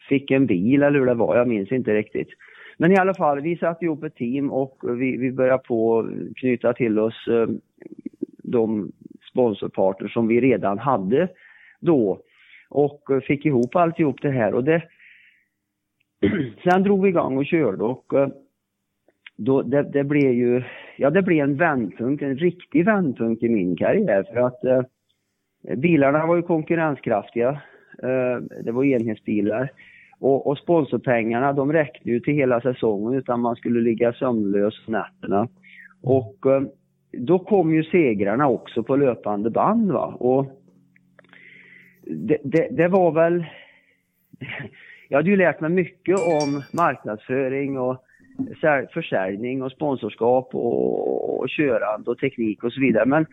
fick 0.09 0.31
en 0.31 0.47
bil 0.47 0.83
eller 0.83 0.99
hur 0.99 1.07
det 1.07 1.15
var, 1.15 1.37
jag 1.37 1.49
minns 1.49 1.73
inte 1.73 1.95
riktigt. 1.95 2.29
Men 2.81 2.93
i 2.93 2.97
alla 2.97 3.15
fall, 3.15 3.41
vi 3.41 3.57
satte 3.57 3.85
ihop 3.85 4.05
ett 4.05 4.15
team 4.15 4.51
och 4.51 4.79
vi, 4.83 5.17
vi 5.17 5.33
började 5.33 5.63
på 5.63 6.09
knyta 6.37 6.73
till 6.73 6.99
oss 6.99 7.29
eh, 7.29 7.47
de 8.43 8.93
sponsorpartners 9.31 10.13
som 10.13 10.29
vi 10.29 10.41
redan 10.41 10.79
hade 10.79 11.29
då 11.81 12.21
och 12.69 13.11
eh, 13.11 13.21
fick 13.21 13.47
ihop 13.47 13.77
alltihop 13.77 14.23
det 14.23 14.31
här 14.31 14.55
och 14.55 14.65
det 14.65 14.83
Sen 16.65 16.83
drog 16.83 17.03
vi 17.03 17.09
igång 17.09 17.37
och 17.37 17.47
körde 17.47 17.85
och 17.85 18.15
eh, 18.15 18.29
då, 19.37 19.63
det, 19.63 19.83
det 19.83 20.05
blev 20.05 20.33
ju, 20.33 20.63
ja 20.97 21.11
det 21.11 21.23
blev 21.23 21.45
en 21.45 21.57
vändpunkt, 21.57 22.23
en 22.23 22.37
riktig 22.37 22.85
vändpunkt 22.85 23.43
i 23.43 23.49
min 23.49 23.77
karriär 23.77 24.23
för 24.23 24.41
att 24.41 24.65
eh, 24.65 24.83
bilarna 25.77 26.27
var 26.27 26.37
ju 26.37 26.43
konkurrenskraftiga. 26.43 27.49
Eh, 28.03 28.37
det 28.65 28.73
var 28.73 28.85
enhetsbilar. 28.85 29.73
Och, 30.21 30.47
och 30.47 30.59
sponsorpengarna 30.59 31.53
de 31.53 31.73
räckte 31.73 32.09
ju 32.11 32.21
till 32.21 32.35
hela 32.35 32.61
säsongen 32.61 33.19
utan 33.19 33.41
man 33.41 33.57
skulle 33.57 33.81
ligga 33.81 34.13
sömnlös 34.13 34.75
nätterna. 34.89 35.49
Och 36.03 36.47
eh, 36.47 36.63
då 37.13 37.39
kom 37.39 37.75
ju 37.75 37.85
segrarna 37.85 38.49
också 38.49 38.83
på 38.83 38.97
löpande 38.97 39.51
band 39.51 39.93
va. 39.93 40.07
Och 40.07 40.47
det, 42.03 42.39
det, 42.45 42.69
det 42.71 42.89
var 42.89 43.13
väl... 43.13 43.45
Jag 45.09 45.19
hade 45.19 45.31
ju 45.31 45.37
lärt 45.37 45.61
mig 45.61 45.71
mycket 45.71 46.19
om 46.19 46.63
marknadsföring 46.73 47.79
och 47.79 48.05
försäljning 48.93 49.63
och 49.63 49.73
sponsorskap 49.73 50.55
och, 50.55 51.41
och 51.41 51.49
körande 51.49 52.11
och 52.11 52.19
teknik 52.19 52.65
och 52.65 52.73
så 52.73 52.81
vidare. 52.81 53.07
Men 53.07 53.27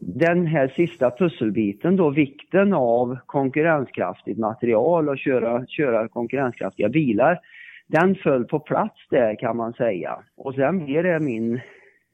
den 0.00 0.46
här 0.46 0.68
sista 0.68 1.10
pusselbiten 1.10 1.96
då, 1.96 2.10
vikten 2.10 2.72
av 2.72 3.18
konkurrenskraftigt 3.26 4.38
material 4.38 5.08
och 5.08 5.18
köra, 5.18 5.66
köra 5.66 6.08
konkurrenskraftiga 6.08 6.88
bilar, 6.88 7.40
den 7.86 8.14
föll 8.14 8.44
på 8.44 8.60
plats 8.60 9.06
där 9.10 9.38
kan 9.38 9.56
man 9.56 9.72
säga. 9.72 10.18
Och 10.36 10.54
sen 10.54 10.84
blir 10.84 11.02
det 11.02 11.20
min 11.20 11.60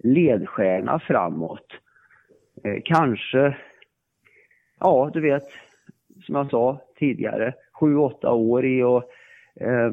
ledstjärna 0.04 0.98
framåt. 0.98 1.66
Eh, 2.64 2.82
kanske, 2.84 3.56
ja 4.80 5.10
du 5.14 5.20
vet, 5.20 5.48
som 6.22 6.34
jag 6.34 6.50
sa 6.50 6.80
tidigare, 6.98 7.54
sju, 7.80 7.96
åtta 7.96 8.32
år 8.32 8.66
i 8.66 8.82
och 8.82 9.04
eh, 9.60 9.92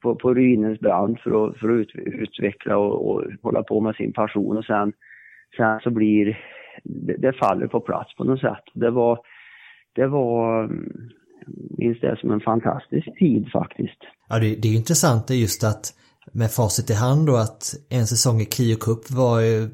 på, 0.00 0.14
på 0.14 0.34
ruinens 0.34 0.80
brant 0.80 1.20
för 1.20 1.46
att, 1.46 1.58
för 1.58 1.68
att 1.68 1.74
ut, 1.80 1.94
utveckla 1.94 2.76
och, 2.76 3.10
och, 3.10 3.24
hålla 3.42 3.62
på 3.62 3.80
med 3.80 3.94
sin 3.94 4.12
passion 4.12 4.56
och 4.56 4.64
sen, 4.64 4.92
sen 5.56 5.80
så 5.80 5.90
blir 5.90 6.38
det, 6.84 7.16
det 7.16 7.32
faller 7.32 7.66
på 7.66 7.80
plats 7.80 8.16
på 8.16 8.24
något 8.24 8.40
sätt. 8.40 8.64
Det 8.74 8.90
var, 8.90 9.18
det 9.94 10.06
var 10.06 10.64
mm, 10.64 11.10
minns 11.78 12.00
det 12.00 12.16
som 12.20 12.30
en 12.30 12.40
fantastisk 12.40 13.18
tid 13.18 13.48
faktiskt. 13.52 14.00
Ja, 14.28 14.38
det, 14.38 14.54
det 14.54 14.68
är 14.68 14.76
intressant 14.76 15.26
det 15.28 15.34
är 15.34 15.38
just 15.38 15.64
att 15.64 15.94
med 16.32 16.50
facit 16.50 16.90
i 16.90 16.94
hand 16.94 17.26
då 17.26 17.36
att 17.36 17.74
en 17.90 18.06
säsong 18.06 18.40
i 18.40 18.44
Clio 18.44 18.76
Cup 18.76 19.10
var 19.10 19.40
ju, 19.40 19.68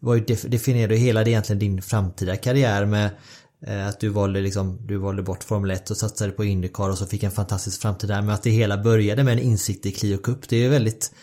var 0.00 0.14
ju 0.14 0.20
definierade 0.48 0.96
hela 0.96 1.24
det 1.24 1.30
egentligen 1.30 1.58
din 1.58 1.82
framtida 1.82 2.36
karriär 2.36 2.86
med 2.86 3.10
Eh, 3.66 3.88
att 3.88 4.00
du 4.00 4.08
valde, 4.08 4.40
liksom, 4.40 4.78
du 4.86 4.96
valde 4.96 5.22
bort 5.22 5.44
Formel 5.44 5.70
1 5.70 5.90
och 5.90 5.96
satsade 5.96 6.32
på 6.32 6.44
Indycar 6.44 6.90
och 6.90 6.98
så 6.98 7.06
fick 7.06 7.22
en 7.22 7.30
fantastisk 7.30 7.82
framtid 7.82 8.10
där. 8.10 8.22
Men 8.22 8.34
att 8.34 8.42
det 8.42 8.50
hela 8.50 8.78
började 8.78 9.24
med 9.24 9.32
en 9.32 9.38
insikt 9.38 9.86
i 9.86 9.92
Clio 9.92 10.18
Cup. 10.18 10.48
Det 10.48 10.64
är 10.64 10.70
väldigt, 10.70 11.14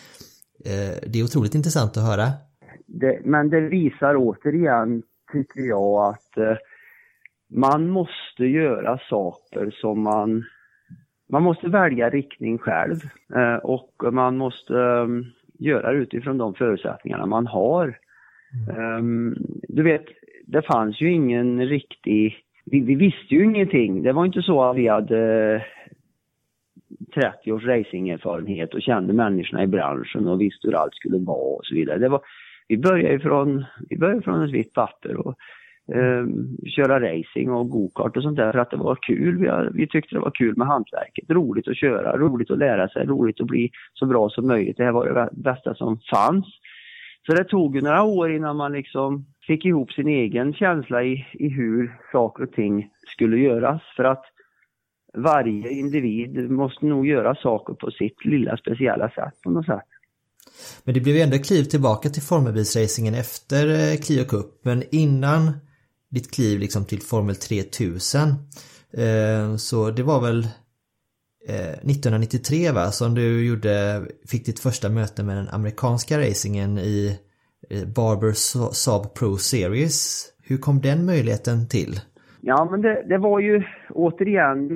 eh, 0.65 0.95
det 1.07 1.19
är 1.19 1.23
otroligt 1.23 1.55
intressant 1.55 1.97
att 1.97 2.03
höra. 2.03 2.31
Det, 2.87 3.19
men 3.23 3.49
det 3.49 3.59
visar 3.59 4.15
återigen, 4.17 5.03
tycker 5.31 5.61
jag, 5.61 6.09
att 6.09 6.37
eh, 6.37 6.57
man 7.49 7.89
måste 7.89 8.45
göra 8.45 8.99
saker 9.09 9.71
som 9.71 10.03
man... 10.03 10.43
Man 11.29 11.43
måste 11.43 11.67
välja 11.67 12.09
riktning 12.09 12.57
själv 12.57 12.95
eh, 13.35 13.55
och 13.55 14.03
man 14.11 14.37
måste 14.37 14.79
ehm, 14.79 15.25
göra 15.59 15.91
det 15.91 15.97
utifrån 15.97 16.37
de 16.37 16.53
förutsättningarna 16.53 17.25
man 17.25 17.47
har. 17.47 17.97
Mm. 18.97 19.35
Du 19.69 19.83
vet, 19.83 20.05
det 20.45 20.61
fanns 20.61 21.01
ju 21.01 21.11
ingen 21.11 21.65
riktig... 21.65 22.37
Vi, 22.65 22.79
vi, 22.79 22.95
visste 22.95 23.35
ju 23.35 23.43
ingenting. 23.43 24.03
Det 24.03 24.11
var 24.11 24.25
inte 24.25 24.41
så 24.41 24.63
att 24.63 24.77
vi 24.77 24.87
hade 24.87 25.65
30 27.13 27.51
års 27.51 27.65
racingerfarenhet 27.65 28.73
och 28.73 28.81
kände 28.81 29.13
människorna 29.13 29.63
i 29.63 29.67
branschen 29.67 30.27
och 30.27 30.41
visste 30.41 30.67
hur 30.67 30.75
allt 30.75 30.95
skulle 30.95 31.17
vara 31.17 31.55
och 31.55 31.65
så 31.65 31.75
vidare. 31.75 31.97
Det 31.97 32.09
var, 32.09 32.21
vi 32.67 32.77
började 32.77 33.15
ifrån 33.15 33.65
vi 33.89 33.97
började 33.97 34.21
från 34.21 34.43
ett 34.43 34.51
vitt 34.51 34.73
papper 34.73 35.15
och 35.15 35.35
eh, 35.95 36.25
köra 36.75 36.99
racing 36.99 37.49
och 37.49 37.69
gokart 37.69 38.17
och 38.17 38.23
sånt 38.23 38.37
där 38.37 38.51
för 38.51 38.59
att 38.59 38.71
det 38.71 38.77
var 38.77 38.97
kul. 39.01 39.37
Vi, 39.37 39.49
vi 39.73 39.87
tyckte 39.87 40.15
det 40.15 40.19
var 40.19 40.31
kul 40.31 40.57
med 40.57 40.67
hantverket. 40.67 41.29
Roligt 41.29 41.67
att 41.67 41.77
köra, 41.77 42.17
roligt 42.17 42.51
att 42.51 42.57
lära 42.57 42.89
sig, 42.89 43.05
roligt 43.05 43.41
att 43.41 43.47
bli 43.47 43.69
så 43.93 44.05
bra 44.05 44.29
som 44.29 44.47
möjligt. 44.47 44.77
Det 44.77 44.83
här 44.83 44.91
var 44.91 45.05
det 45.05 45.29
bästa 45.31 45.75
som 45.75 45.99
fanns. 45.99 46.45
Så 47.25 47.33
det 47.33 47.43
tog 47.43 47.75
ju 47.75 47.81
några 47.81 48.03
år 48.03 48.31
innan 48.31 48.55
man 48.55 48.73
liksom 48.73 49.25
fick 49.47 49.65
ihop 49.65 49.91
sin 49.91 50.07
egen 50.07 50.53
känsla 50.53 51.03
i, 51.03 51.27
i 51.33 51.49
hur 51.49 51.97
saker 52.11 52.43
och 52.43 52.51
ting 52.51 52.89
skulle 53.07 53.37
göras. 53.37 53.81
För 53.95 54.03
att 54.03 54.23
varje 55.13 55.69
individ 55.71 56.51
måste 56.51 56.85
nog 56.85 57.07
göra 57.07 57.35
saker 57.35 57.73
på 57.73 57.91
sitt 57.91 58.25
lilla 58.25 58.57
speciella 58.57 59.09
sätt 59.09 59.33
på 59.43 59.49
något 59.49 59.65
sätt. 59.65 59.96
Men 60.83 60.93
det 60.93 60.99
blev 60.99 61.15
ju 61.15 61.21
ändå 61.21 61.37
kliv 61.37 61.63
tillbaka 61.63 62.09
till 62.09 62.21
formelbilsracingen 62.21 63.13
efter 63.13 63.91
eh, 63.91 63.97
Clio 63.97 64.25
Cup. 64.25 64.65
Men 64.65 64.83
innan 64.91 65.51
ditt 66.09 66.31
kliv 66.31 66.59
liksom 66.59 66.85
till 66.85 67.01
Formel 67.01 67.35
3000 67.35 68.29
eh, 68.93 69.55
så 69.55 69.91
det 69.91 70.03
var 70.03 70.21
väl 70.21 70.43
eh, 71.47 71.69
1993 71.69 72.71
va, 72.71 72.91
som 72.91 73.15
du 73.15 73.45
gjorde, 73.45 74.05
fick 74.27 74.45
ditt 74.45 74.59
första 74.59 74.89
möte 74.89 75.23
med 75.23 75.37
den 75.37 75.49
amerikanska 75.49 76.19
racingen 76.19 76.77
i 76.77 77.19
Barber 77.95 78.33
Saab 78.73 79.13
Pro 79.13 79.37
Series. 79.37 80.25
Hur 80.43 80.57
kom 80.57 80.81
den 80.81 81.05
möjligheten 81.05 81.67
till? 81.67 81.99
Ja, 82.41 82.67
men 82.71 82.81
det, 82.81 83.05
det 83.09 83.17
var 83.17 83.39
ju 83.39 83.63
återigen, 83.89 84.67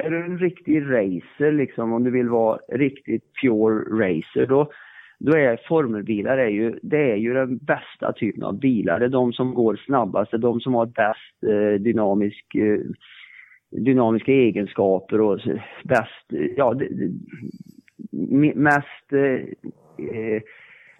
är 0.00 0.10
du 0.10 0.24
en 0.24 0.38
riktig 0.38 0.82
racer 0.82 1.52
liksom, 1.52 1.92
om 1.92 2.04
du 2.04 2.10
vill 2.10 2.28
vara 2.28 2.58
riktigt 2.68 3.24
pure 3.42 4.04
racer, 4.04 4.46
då, 4.46 4.70
då 5.18 5.36
är 5.36 5.60
formelbilar 5.68 6.38
är 6.38 6.48
ju, 6.48 6.78
det 6.82 7.10
är 7.12 7.16
ju 7.16 7.34
den 7.34 7.58
bästa 7.58 8.12
typen 8.12 8.42
av 8.42 8.58
bilar. 8.58 8.98
Det 8.98 9.04
är 9.04 9.08
de 9.08 9.32
som 9.32 9.54
går 9.54 9.76
snabbast, 9.76 10.30
det 10.30 10.36
är 10.36 10.38
de 10.38 10.60
som 10.60 10.74
har 10.74 10.86
bäst 10.86 11.52
eh, 11.52 11.80
dynamisk, 11.80 12.54
eh, 12.54 12.80
dynamiska 13.70 14.32
egenskaper 14.32 15.20
och 15.20 15.40
bäst, 15.84 16.54
ja, 16.56 16.74
mest 18.54 19.12
eh, 19.12 19.44
eh, 20.16 20.42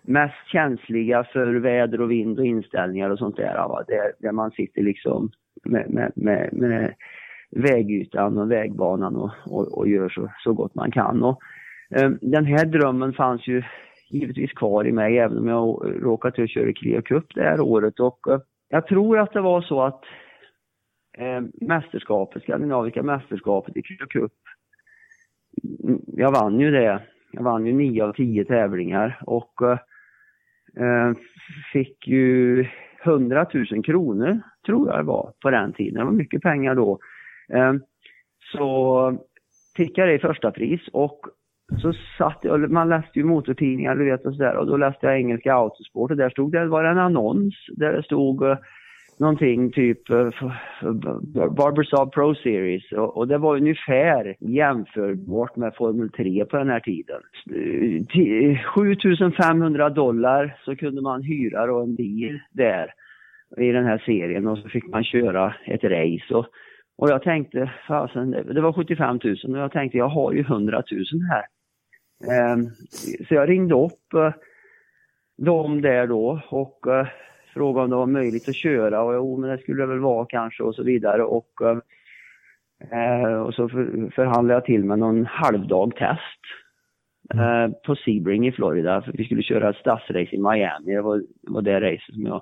mest 0.03 0.47
känsliga 0.47 1.25
för 1.25 1.55
väder 1.55 2.01
och 2.01 2.11
vind 2.11 2.39
och 2.39 2.47
inställningar 2.47 3.11
och 3.11 3.19
sånt 3.19 3.37
där. 3.37 3.55
Va? 3.55 3.85
Där, 3.89 4.13
där 4.19 4.33
man 4.33 4.51
sitter 4.51 4.83
liksom 4.83 5.31
med, 5.65 5.91
med, 5.91 6.13
med, 6.15 6.53
med 6.53 6.95
vägytan 7.51 8.39
och 8.39 8.51
vägbanan 8.51 9.17
och, 9.17 9.31
och, 9.47 9.79
och, 9.79 9.89
gör 9.89 10.09
så, 10.09 10.33
så 10.45 10.53
gott 10.53 10.75
man 10.75 10.91
kan. 10.91 11.23
Och, 11.23 11.41
eh, 11.91 12.11
den 12.21 12.45
här 12.45 12.65
drömmen 12.65 13.13
fanns 13.13 13.49
ju 13.49 13.63
givetvis 14.11 14.53
kvar 14.53 14.87
i 14.87 14.93
mig 14.93 15.19
även 15.19 15.39
om 15.39 15.49
jag 15.49 15.93
råkade 16.03 16.49
köra 16.49 16.73
Clio 16.73 17.03
Cup 17.03 17.35
det 17.35 17.43
här 17.43 17.61
året. 17.61 18.01
Och, 18.01 18.33
eh, 18.33 18.41
jag 18.69 18.87
tror 18.87 19.19
att 19.19 19.33
det 19.33 19.41
var 19.41 19.63
så 19.63 19.83
att 19.83 20.05
eh, 21.19 21.41
mästerskapet, 21.61 22.43
skandinaviska 22.43 23.03
mästerskapet 23.03 23.77
i 23.77 23.83
Clio 23.83 24.07
Cup, 24.07 24.33
mm, 25.85 26.01
jag 26.07 26.33
vann 26.33 26.61
ju 26.61 26.71
det. 26.71 27.03
Jag 27.33 27.43
vann 27.43 27.67
ju 27.67 27.73
nio 27.73 28.05
av 28.05 28.13
tio 28.13 28.45
tävlingar 28.45 29.23
och 29.27 29.63
eh, 29.63 29.79
Eh, 30.77 31.13
fick 31.73 32.09
ju 32.09 32.67
100 33.05 33.47
000 33.71 33.85
kronor, 33.85 34.41
tror 34.67 34.89
jag 34.89 34.99
det 34.99 35.03
var, 35.03 35.33
på 35.43 35.51
den 35.51 35.73
tiden. 35.73 35.99
Det 35.99 36.05
var 36.05 36.13
mycket 36.13 36.43
pengar 36.43 36.75
då. 36.75 36.99
Ehm, 37.55 37.81
så 38.53 39.19
tickade 39.77 40.09
det 40.09 40.15
i 40.15 40.19
första 40.19 40.51
pris 40.51 40.81
och 40.93 41.21
så 41.83 41.93
satt 42.19 42.39
jag, 42.43 42.71
man 42.71 42.89
läste 42.89 43.19
ju 43.19 43.25
motortidningar 43.25 43.95
du 43.95 44.05
vet 44.11 44.27
och 44.27 44.35
sådär 44.35 44.57
och 44.57 44.67
då 44.67 44.77
läste 44.77 45.07
jag 45.07 45.17
engelska 45.17 45.55
Autosport 45.55 46.11
och 46.11 46.17
där 46.17 46.31
stod 46.31 46.53
det, 46.53 46.67
var 46.67 46.85
en 46.85 46.99
annons 46.99 47.55
där 47.77 47.93
det 47.93 48.03
stod 48.03 48.43
eh, 48.43 48.59
någonting 49.21 49.73
typ 49.73 50.11
uh, 50.11 50.31
Saab 51.91 52.13
Pro 52.13 52.35
Series 52.35 52.93
och, 52.93 53.17
och, 53.17 53.29
det 53.29 53.39
var 53.39 53.57
ungefär 53.57 54.37
jämförbart 54.41 55.57
med 55.57 55.75
Formel 55.75 56.11
3 56.11 56.45
på 56.45 56.57
den 56.57 56.71
här 56.71 56.81
tiden. 56.81 57.21
7500 58.75 59.91
dollar 59.91 60.57
så 60.65 60.77
kunde 60.77 61.03
man 61.03 61.23
hyra 61.23 61.67
då 61.67 61.83
en 61.83 61.95
bil 61.95 62.39
där 62.53 62.95
i 63.57 63.73
den 63.73 63.85
här 63.85 64.03
serien 64.07 64.47
och 64.47 64.59
så 64.59 64.69
fick 64.69 64.87
man 64.89 65.05
köra 65.05 65.55
ett 65.65 65.85
race 65.85 66.35
och 66.35 66.47
och 67.01 67.11
jag 67.11 67.23
tänkte, 67.23 67.73
fasen, 67.87 68.31
det 68.31 68.61
var 68.61 68.73
75 68.73 69.21
000 69.25 69.37
och 69.45 69.59
jag 69.59 69.73
tänkte 69.73 69.99
jag 69.99 70.09
har 70.09 70.33
ju 70.33 70.41
100 70.41 70.83
000 70.91 71.05
här. 71.31 71.45
Ehm, 72.33 72.67
så 73.29 73.35
jag 73.35 73.49
ringde 73.49 73.75
upp 73.75 74.15
eh, 74.15 74.33
dem 75.39 75.81
där 75.81 76.07
då 76.07 76.43
och 76.49 76.87
eh, 76.87 77.07
frågade 77.55 77.85
om 77.85 77.91
det 77.91 77.97
var 77.97 78.07
möjligt 78.07 78.49
att 78.49 78.55
köra 78.55 79.03
och 79.03 79.15
jo 79.15 79.37
men 79.37 79.51
det 79.51 79.59
skulle 79.59 79.83
det 79.83 79.87
väl 79.87 79.99
vara 79.99 80.27
kanske 80.29 80.63
och 80.63 80.75
så 80.75 80.83
vidare 80.83 81.23
och, 81.23 81.51
eh, 82.93 83.43
och 83.43 83.55
så 83.55 83.69
förhandlade 84.15 84.55
jag 84.55 84.65
till 84.65 84.85
med 84.85 84.99
någon 84.99 85.27
halvdag 85.27 85.97
test 85.97 86.41
mm. 87.35 87.75
på 87.87 87.97
Sebring 87.97 88.47
i 88.47 88.53
Florida 88.53 89.03
för 89.03 89.13
vi 89.13 89.25
skulle 89.25 89.43
köra 89.43 89.71
ett 89.71 89.77
stadsrace 89.77 90.37
i 90.37 90.39
Miami. 90.39 90.95
Det 90.95 91.03
var, 91.03 91.17
det 91.19 91.53
var 91.53 91.63
det 91.63 91.81
racet 91.81 92.15
som 92.15 92.27
jag 92.27 92.41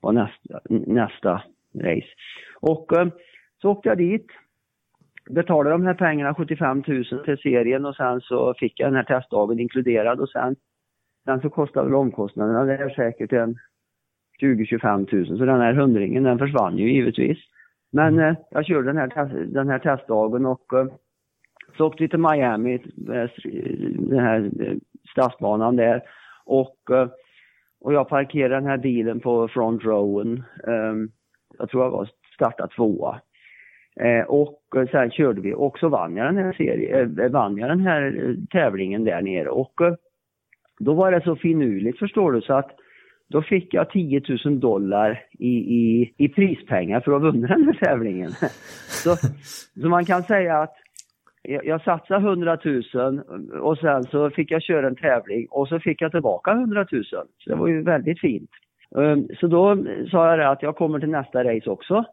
var 0.00 0.12
nästa, 0.12 0.60
nästa 0.70 1.42
race. 1.74 2.08
Och 2.60 2.92
så 3.64 3.70
åkte 3.70 3.88
jag 3.88 3.98
dit, 3.98 4.26
betalade 5.30 5.70
de 5.70 5.86
här 5.86 5.94
pengarna, 5.94 6.34
75 6.34 6.84
000 6.86 7.04
till 7.04 7.38
serien 7.38 7.86
och 7.86 7.96
sen 7.96 8.20
så 8.20 8.54
fick 8.54 8.80
jag 8.80 8.86
den 8.88 8.96
här 8.96 9.04
testdagen 9.04 9.58
inkluderad 9.58 10.20
och 10.20 10.28
sen, 10.28 10.56
sen 11.24 11.40
så 11.40 11.50
kostade 11.50 11.86
väl 11.86 11.94
omkostnaderna 11.94 12.64
det 12.64 12.76
är 12.76 12.88
säkert 12.88 13.32
en 13.32 13.58
20-25 14.42 15.28
000 15.28 15.38
så 15.38 15.44
den 15.44 15.60
här 15.60 15.72
hundringen 15.72 16.22
den 16.22 16.38
försvann 16.38 16.78
ju 16.78 16.92
givetvis. 16.92 17.38
Men 17.92 18.18
eh, 18.18 18.34
jag 18.50 18.66
körde 18.66 18.92
den 18.92 18.96
här, 18.96 19.46
den 19.46 19.68
här 19.68 19.78
testdagen 19.78 20.46
och 20.46 20.72
eh, 20.72 20.86
så 21.76 21.86
åkte 21.86 22.02
vi 22.02 22.08
till 22.08 22.18
Miami, 22.18 22.74
eh, 22.74 23.30
den 23.98 24.18
här 24.18 24.50
eh, 24.60 24.76
stadsbanan 25.12 25.76
där 25.76 26.02
och, 26.44 26.90
eh, 26.90 27.08
och 27.80 27.92
jag 27.92 28.08
parkerade 28.08 28.54
den 28.54 28.66
här 28.66 28.78
bilen 28.78 29.20
på 29.20 29.48
front 29.48 29.84
rowen. 29.84 30.42
Jag 31.58 31.70
tror 31.70 31.82
jag 31.82 31.90
var 31.90 32.10
starta 32.34 32.66
tvåa. 32.66 33.20
Eh, 34.00 34.24
och 34.24 34.60
eh, 34.76 34.86
sen 34.90 35.10
körde 35.10 35.40
vi 35.40 35.54
och 35.54 35.78
så 35.78 35.88
vann 35.88 36.16
jag 36.16 36.26
den 36.26 36.44
här, 36.44 36.52
serien, 36.52 37.18
eh, 37.18 37.24
eh, 37.24 37.30
vann 37.30 37.56
jag 37.56 37.68
den 37.68 37.80
här 37.80 38.02
eh, 38.02 38.34
tävlingen 38.50 39.04
där 39.04 39.22
nere 39.22 39.48
och 39.48 39.80
eh, 39.80 39.94
då 40.78 40.94
var 40.94 41.12
det 41.12 41.20
så 41.24 41.36
finurligt 41.36 41.98
förstår 41.98 42.32
du 42.32 42.40
så 42.40 42.54
att 42.54 42.70
då 43.28 43.42
fick 43.42 43.74
jag 43.74 43.90
10 43.90 44.22
000 44.44 44.60
dollar 44.60 45.24
i, 45.38 45.48
i, 45.48 46.14
i 46.16 46.28
prispengar 46.28 47.00
för 47.00 47.12
att 47.12 47.22
ha 47.22 47.30
vunnit 47.30 47.48
den 47.48 47.64
här 47.64 47.72
tävlingen. 47.84 48.30
Så, 49.04 49.16
så 49.80 49.88
man 49.88 50.04
kan 50.04 50.22
säga 50.22 50.58
att 50.58 50.74
jag, 51.42 51.66
jag 51.66 51.82
satsade 51.82 52.28
100 52.28 52.58
000 52.94 53.20
och 53.60 53.78
sen 53.78 54.02
så 54.02 54.30
fick 54.30 54.50
jag 54.50 54.62
köra 54.62 54.86
en 54.86 54.96
tävling 54.96 55.46
och 55.50 55.68
så 55.68 55.80
fick 55.80 56.02
jag 56.02 56.10
tillbaka 56.10 56.50
100 56.50 56.86
000. 56.92 57.04
Så 57.04 57.24
det 57.46 57.54
var 57.54 57.68
ju 57.68 57.82
väldigt 57.82 58.20
fint. 58.20 58.50
Så 59.40 59.46
då 59.46 59.76
sa 60.10 60.30
jag 60.30 60.38
det 60.38 60.48
att 60.48 60.62
jag 60.62 60.76
kommer 60.76 61.00
till 61.00 61.08
nästa 61.08 61.44
race 61.44 61.70
också 61.70 62.04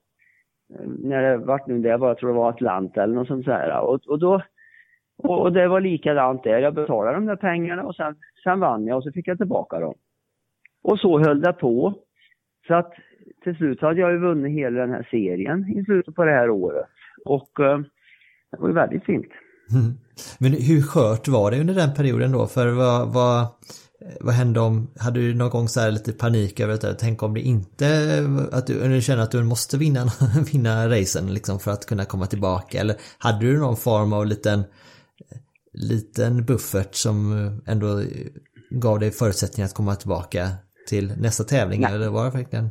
när 1.03 1.21
det 1.21 1.37
vart 1.37 1.67
nu 1.67 1.79
det 1.79 1.97
var, 1.97 2.07
jag 2.07 2.17
tror 2.17 2.29
det 2.29 2.35
var 2.35 2.49
Atlanta 2.49 3.03
eller 3.03 3.15
något 3.15 3.27
sånt 3.27 3.45
där. 3.45 3.79
Och, 3.79 3.99
och 4.07 4.19
då, 4.19 4.41
och, 5.17 5.53
det 5.53 5.67
var 5.67 5.81
likadant 5.81 6.43
där. 6.43 6.59
Jag 6.59 6.73
betalade 6.73 7.17
de 7.17 7.25
där 7.25 7.35
pengarna 7.35 7.83
och 7.83 7.95
sen, 7.95 8.15
sen 8.43 8.59
vann 8.59 8.85
jag 8.85 8.97
och 8.97 9.03
så 9.03 9.11
fick 9.11 9.27
jag 9.27 9.37
tillbaka 9.37 9.79
dem. 9.79 9.93
Och 10.83 10.99
så 10.99 11.19
höll 11.19 11.41
det 11.41 11.53
på. 11.53 11.93
Så 12.67 12.73
att 12.73 12.93
till 13.43 13.55
slut 13.55 13.81
hade 13.81 13.99
jag 13.99 14.11
ju 14.11 14.17
vunnit 14.17 14.51
hela 14.51 14.79
den 14.79 14.91
här 14.91 15.07
serien 15.11 15.77
i 15.77 15.83
slutet 15.83 16.15
på 16.15 16.25
det 16.25 16.31
här 16.31 16.49
året. 16.49 16.85
Och 17.25 17.59
eh, 17.59 17.79
det 18.51 18.57
var 18.59 18.67
ju 18.67 18.73
väldigt 18.73 19.05
fint. 19.05 19.31
Mm. 19.71 19.91
Men 20.39 20.51
hur 20.51 20.81
skört 20.81 21.27
var 21.27 21.51
det 21.51 21.59
under 21.59 21.73
den 21.73 21.93
perioden 21.93 22.31
då? 22.31 22.47
För 22.47 22.67
vad, 22.67 23.13
vad, 23.13 23.47
vad 24.19 24.33
hände 24.33 24.59
om, 24.59 24.87
hade 24.99 25.19
du 25.19 25.33
någon 25.33 25.49
gång 25.49 25.67
så 25.67 25.89
lite 25.89 26.11
panik 26.11 26.59
över 26.59 26.77
det? 26.81 26.95
Tänk 26.99 27.23
om 27.23 27.33
det 27.33 27.39
inte, 27.39 27.87
att 28.51 28.67
du, 28.67 28.87
du 28.87 29.01
känner 29.01 29.23
att 29.23 29.31
du 29.31 29.43
måste 29.43 29.77
vinna, 29.77 30.05
vinna 30.53 30.89
racen 30.89 31.33
liksom 31.33 31.59
för 31.59 31.71
att 31.71 31.85
kunna 31.85 32.05
komma 32.05 32.25
tillbaka? 32.25 32.79
Eller 32.79 32.95
hade 33.17 33.45
du 33.45 33.59
någon 33.59 33.77
form 33.77 34.13
av 34.13 34.25
liten, 34.25 34.63
liten 35.73 36.45
buffert 36.45 36.95
som 36.95 37.31
ändå 37.67 38.01
gav 38.69 38.99
dig 38.99 39.11
förutsättningar 39.11 39.65
att 39.65 39.73
komma 39.73 39.95
tillbaka 39.95 40.47
till 40.87 41.13
nästa 41.17 41.43
tävling? 41.43 41.81
Nej. 41.81 41.93
Eller 41.93 42.09
var 42.09 42.25
det 42.25 42.37
verkligen? 42.37 42.69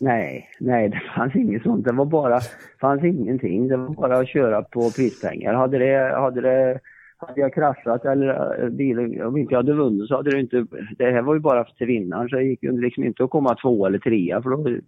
Nej, 0.00 0.48
nej 0.60 0.88
det 0.88 1.02
fanns 1.16 1.36
inget 1.36 1.62
sånt. 1.62 1.84
Det 1.84 1.92
var 1.92 2.04
bara, 2.04 2.40
fanns 2.80 3.04
ingenting. 3.04 3.68
Det 3.68 3.76
var 3.76 3.94
bara 3.94 4.18
att 4.18 4.28
köra 4.28 4.62
på 4.62 4.90
prispengar. 4.90 5.54
Hade 5.54 5.78
det, 5.78 6.20
hade 6.20 6.40
det 6.40 6.80
hade 7.20 7.40
jag 7.40 7.54
kraschat 7.54 8.04
eller 8.04 8.62
eh, 8.62 8.68
bilen, 8.68 9.22
om 9.22 9.36
inte 9.36 9.54
jag 9.54 9.58
hade 9.58 9.72
vunnit 9.72 10.08
så 10.08 10.16
hade 10.16 10.30
det 10.30 10.40
inte, 10.40 10.66
det 10.98 11.10
här 11.10 11.22
var 11.22 11.34
ju 11.34 11.40
bara 11.40 11.64
till 11.64 11.86
vinnaren 11.86 12.28
så 12.28 12.36
det 12.36 12.42
gick 12.42 12.62
ju 12.62 12.80
liksom 12.80 13.04
inte 13.04 13.24
att 13.24 13.30
komma 13.30 13.56
två 13.62 13.86
eller 13.86 13.98
trea 13.98 14.42
för 14.42 14.50
då 14.50 14.80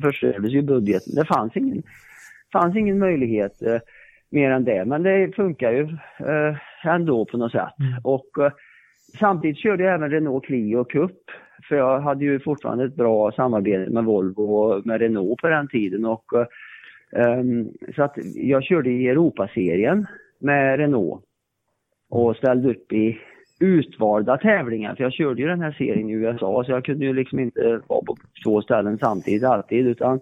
förstördes 0.00 0.50
ju 0.50 0.62
budgeten. 0.62 1.14
Det 1.14 1.24
fanns 1.24 1.56
ingen, 1.56 1.82
fanns 2.52 2.76
ingen 2.76 2.98
möjlighet 2.98 3.62
eh, 3.62 3.78
mer 4.30 4.50
än 4.50 4.64
det, 4.64 4.84
men 4.84 5.02
det 5.02 5.36
funkar 5.36 5.72
ju 5.72 5.82
eh, 6.18 6.56
ändå 6.84 7.24
på 7.24 7.36
något 7.36 7.52
sätt. 7.52 7.80
Mm. 7.80 8.00
Och 8.04 8.44
eh, 8.44 8.52
samtidigt 9.18 9.58
körde 9.58 9.84
jag 9.84 9.94
även 9.94 10.10
Renault 10.10 10.44
Clio 10.44 10.84
Cup 10.84 11.20
för 11.68 11.76
jag 11.76 12.00
hade 12.00 12.24
ju 12.24 12.40
fortfarande 12.40 12.84
ett 12.84 12.96
bra 12.96 13.32
samarbete 13.32 13.90
med 13.90 14.04
Volvo 14.04 14.42
och 14.42 14.86
med 14.86 15.00
Renault 15.00 15.40
på 15.40 15.48
den 15.48 15.68
tiden 15.68 16.04
och 16.04 16.24
eh, 17.12 17.42
så 17.96 18.02
att 18.02 18.18
jag 18.34 18.64
körde 18.64 18.90
i 18.90 19.08
Europaserien 19.08 20.06
med 20.38 20.78
Renault 20.78 21.27
och 22.10 22.36
ställde 22.36 22.70
upp 22.70 22.92
i 22.92 23.18
utvalda 23.60 24.36
tävlingar. 24.36 24.94
För 24.94 25.04
jag 25.04 25.12
körde 25.12 25.42
ju 25.42 25.48
den 25.48 25.60
här 25.60 25.72
serien 25.72 26.10
i 26.10 26.12
USA 26.12 26.64
så 26.64 26.72
jag 26.72 26.84
kunde 26.84 27.04
ju 27.04 27.12
liksom 27.12 27.38
inte 27.38 27.80
vara 27.86 28.02
på 28.02 28.16
två 28.44 28.62
ställen 28.62 28.98
samtidigt 28.98 29.44
alltid 29.44 29.86
utan 29.86 30.20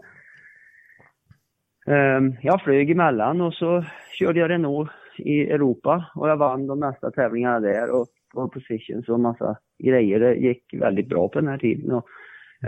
um, 1.87 2.37
jag 2.43 2.63
flög 2.63 2.91
emellan 2.91 3.41
och 3.41 3.55
så 3.55 3.85
körde 4.19 4.41
jag 4.41 4.51
Renault 4.51 4.91
i 5.19 5.41
Europa 5.41 6.05
och 6.15 6.29
jag 6.29 6.37
vann 6.37 6.67
de 6.67 6.79
mesta 6.79 7.11
tävlingarna 7.11 7.61
där 7.61 7.91
och 7.91 8.07
på 8.35 8.49
positions 8.49 9.09
och 9.09 9.21
massa 9.21 9.57
grejer. 9.85 10.21
Det 10.21 10.35
gick 10.35 10.75
väldigt 10.75 11.09
bra 11.09 11.29
på 11.29 11.41
den 11.41 11.49
här 11.49 11.59
tiden. 11.59 11.93
Och, 11.93 12.07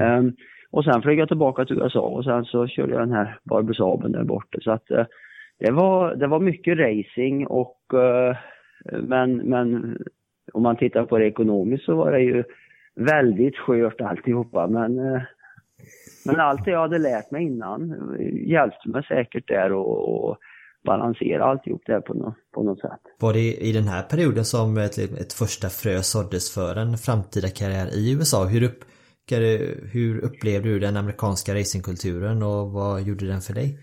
um, 0.00 0.36
och 0.70 0.84
sen 0.84 1.02
flög 1.02 1.18
jag 1.18 1.28
tillbaka 1.28 1.64
till 1.64 1.78
USA 1.78 2.00
och 2.00 2.24
sen 2.24 2.44
så 2.44 2.66
körde 2.66 2.92
jag 2.92 3.02
den 3.02 3.12
här 3.12 3.38
Barbusaben 3.44 4.12
där 4.12 4.24
borta. 4.24 4.58
Så 4.60 4.70
att 4.70 4.90
uh, 4.90 5.04
det, 5.58 5.70
var, 5.70 6.14
det 6.14 6.26
var 6.26 6.40
mycket 6.40 6.78
racing 6.78 7.46
och 7.46 7.80
uh, 7.94 8.36
men, 8.93 9.36
men 9.36 9.99
om 10.53 10.62
man 10.62 10.76
tittar 10.76 11.05
på 11.05 11.18
det 11.18 11.26
ekonomiskt 11.26 11.84
så 11.84 11.95
var 11.95 12.12
det 12.12 12.20
ju 12.20 12.45
väldigt 12.95 13.57
skört 13.57 14.01
alltihopa. 14.01 14.66
Men, 14.66 14.99
eh, 14.99 15.22
men 16.26 16.41
allt 16.41 16.64
det 16.64 16.70
jag 16.70 16.80
hade 16.80 16.99
lärt 16.99 17.30
mig 17.30 17.45
innan 17.45 17.80
hjälpte 18.47 18.89
mig 18.89 19.03
säkert 19.09 19.49
där 19.49 19.72
och, 19.72 20.28
och 20.28 20.39
balansera 20.84 21.45
alltihop 21.45 21.82
där 21.86 22.01
på 22.01 22.14
något, 22.14 22.34
på 22.55 22.62
något 22.62 22.80
sätt. 22.80 23.01
Var 23.20 23.32
det 23.32 23.55
i 23.68 23.72
den 23.72 23.89
här 23.89 24.03
perioden 24.03 24.45
som 24.45 24.76
ett, 24.78 24.99
ett 24.99 25.32
första 25.32 25.68
frö 25.68 26.03
såddes 26.03 26.55
för 26.55 26.76
en 26.76 26.97
framtida 26.97 27.49
karriär 27.49 27.86
i 27.99 28.16
USA? 28.16 28.45
Hur, 28.45 28.62
upp, 28.62 28.80
hur 29.93 30.24
upplevde 30.24 30.68
du 30.68 30.78
den 30.78 30.97
amerikanska 30.97 31.55
racingkulturen 31.55 32.43
och 32.43 32.70
vad 32.70 33.03
gjorde 33.03 33.26
den 33.26 33.41
för 33.41 33.55
dig? 33.55 33.78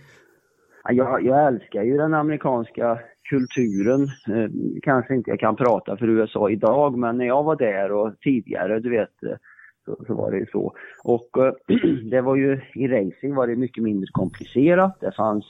Jag, 0.90 1.26
jag 1.26 1.48
älskar 1.48 1.84
ju 1.84 1.98
den 1.98 2.14
amerikanska 2.14 3.00
kulturen. 3.30 4.04
Eh, 4.04 4.50
kanske 4.84 5.16
inte 5.16 5.30
jag 5.30 5.40
kan 5.40 5.56
prata 5.56 5.98
för 5.98 6.10
USA 6.10 6.50
idag, 6.50 6.98
men 6.98 7.18
när 7.18 7.26
jag 7.26 7.44
var 7.44 7.56
där 7.56 7.92
och 7.92 8.20
tidigare, 8.20 8.80
du 8.80 8.90
vet, 8.90 9.24
eh, 9.24 9.38
så, 9.86 10.04
så 10.08 10.14
var 10.14 10.32
det 10.32 10.38
ju 10.38 10.46
så. 10.46 10.74
Och 11.04 11.30
eh, 11.38 11.54
det 12.12 12.22
var 12.22 12.36
ju, 12.36 12.62
i 12.76 12.88
racing 12.88 13.36
var 13.36 13.48
det 13.48 13.56
mycket 13.56 13.84
mindre 13.84 14.08
komplicerat. 14.12 14.98
Det 15.00 15.12
fanns, 15.12 15.46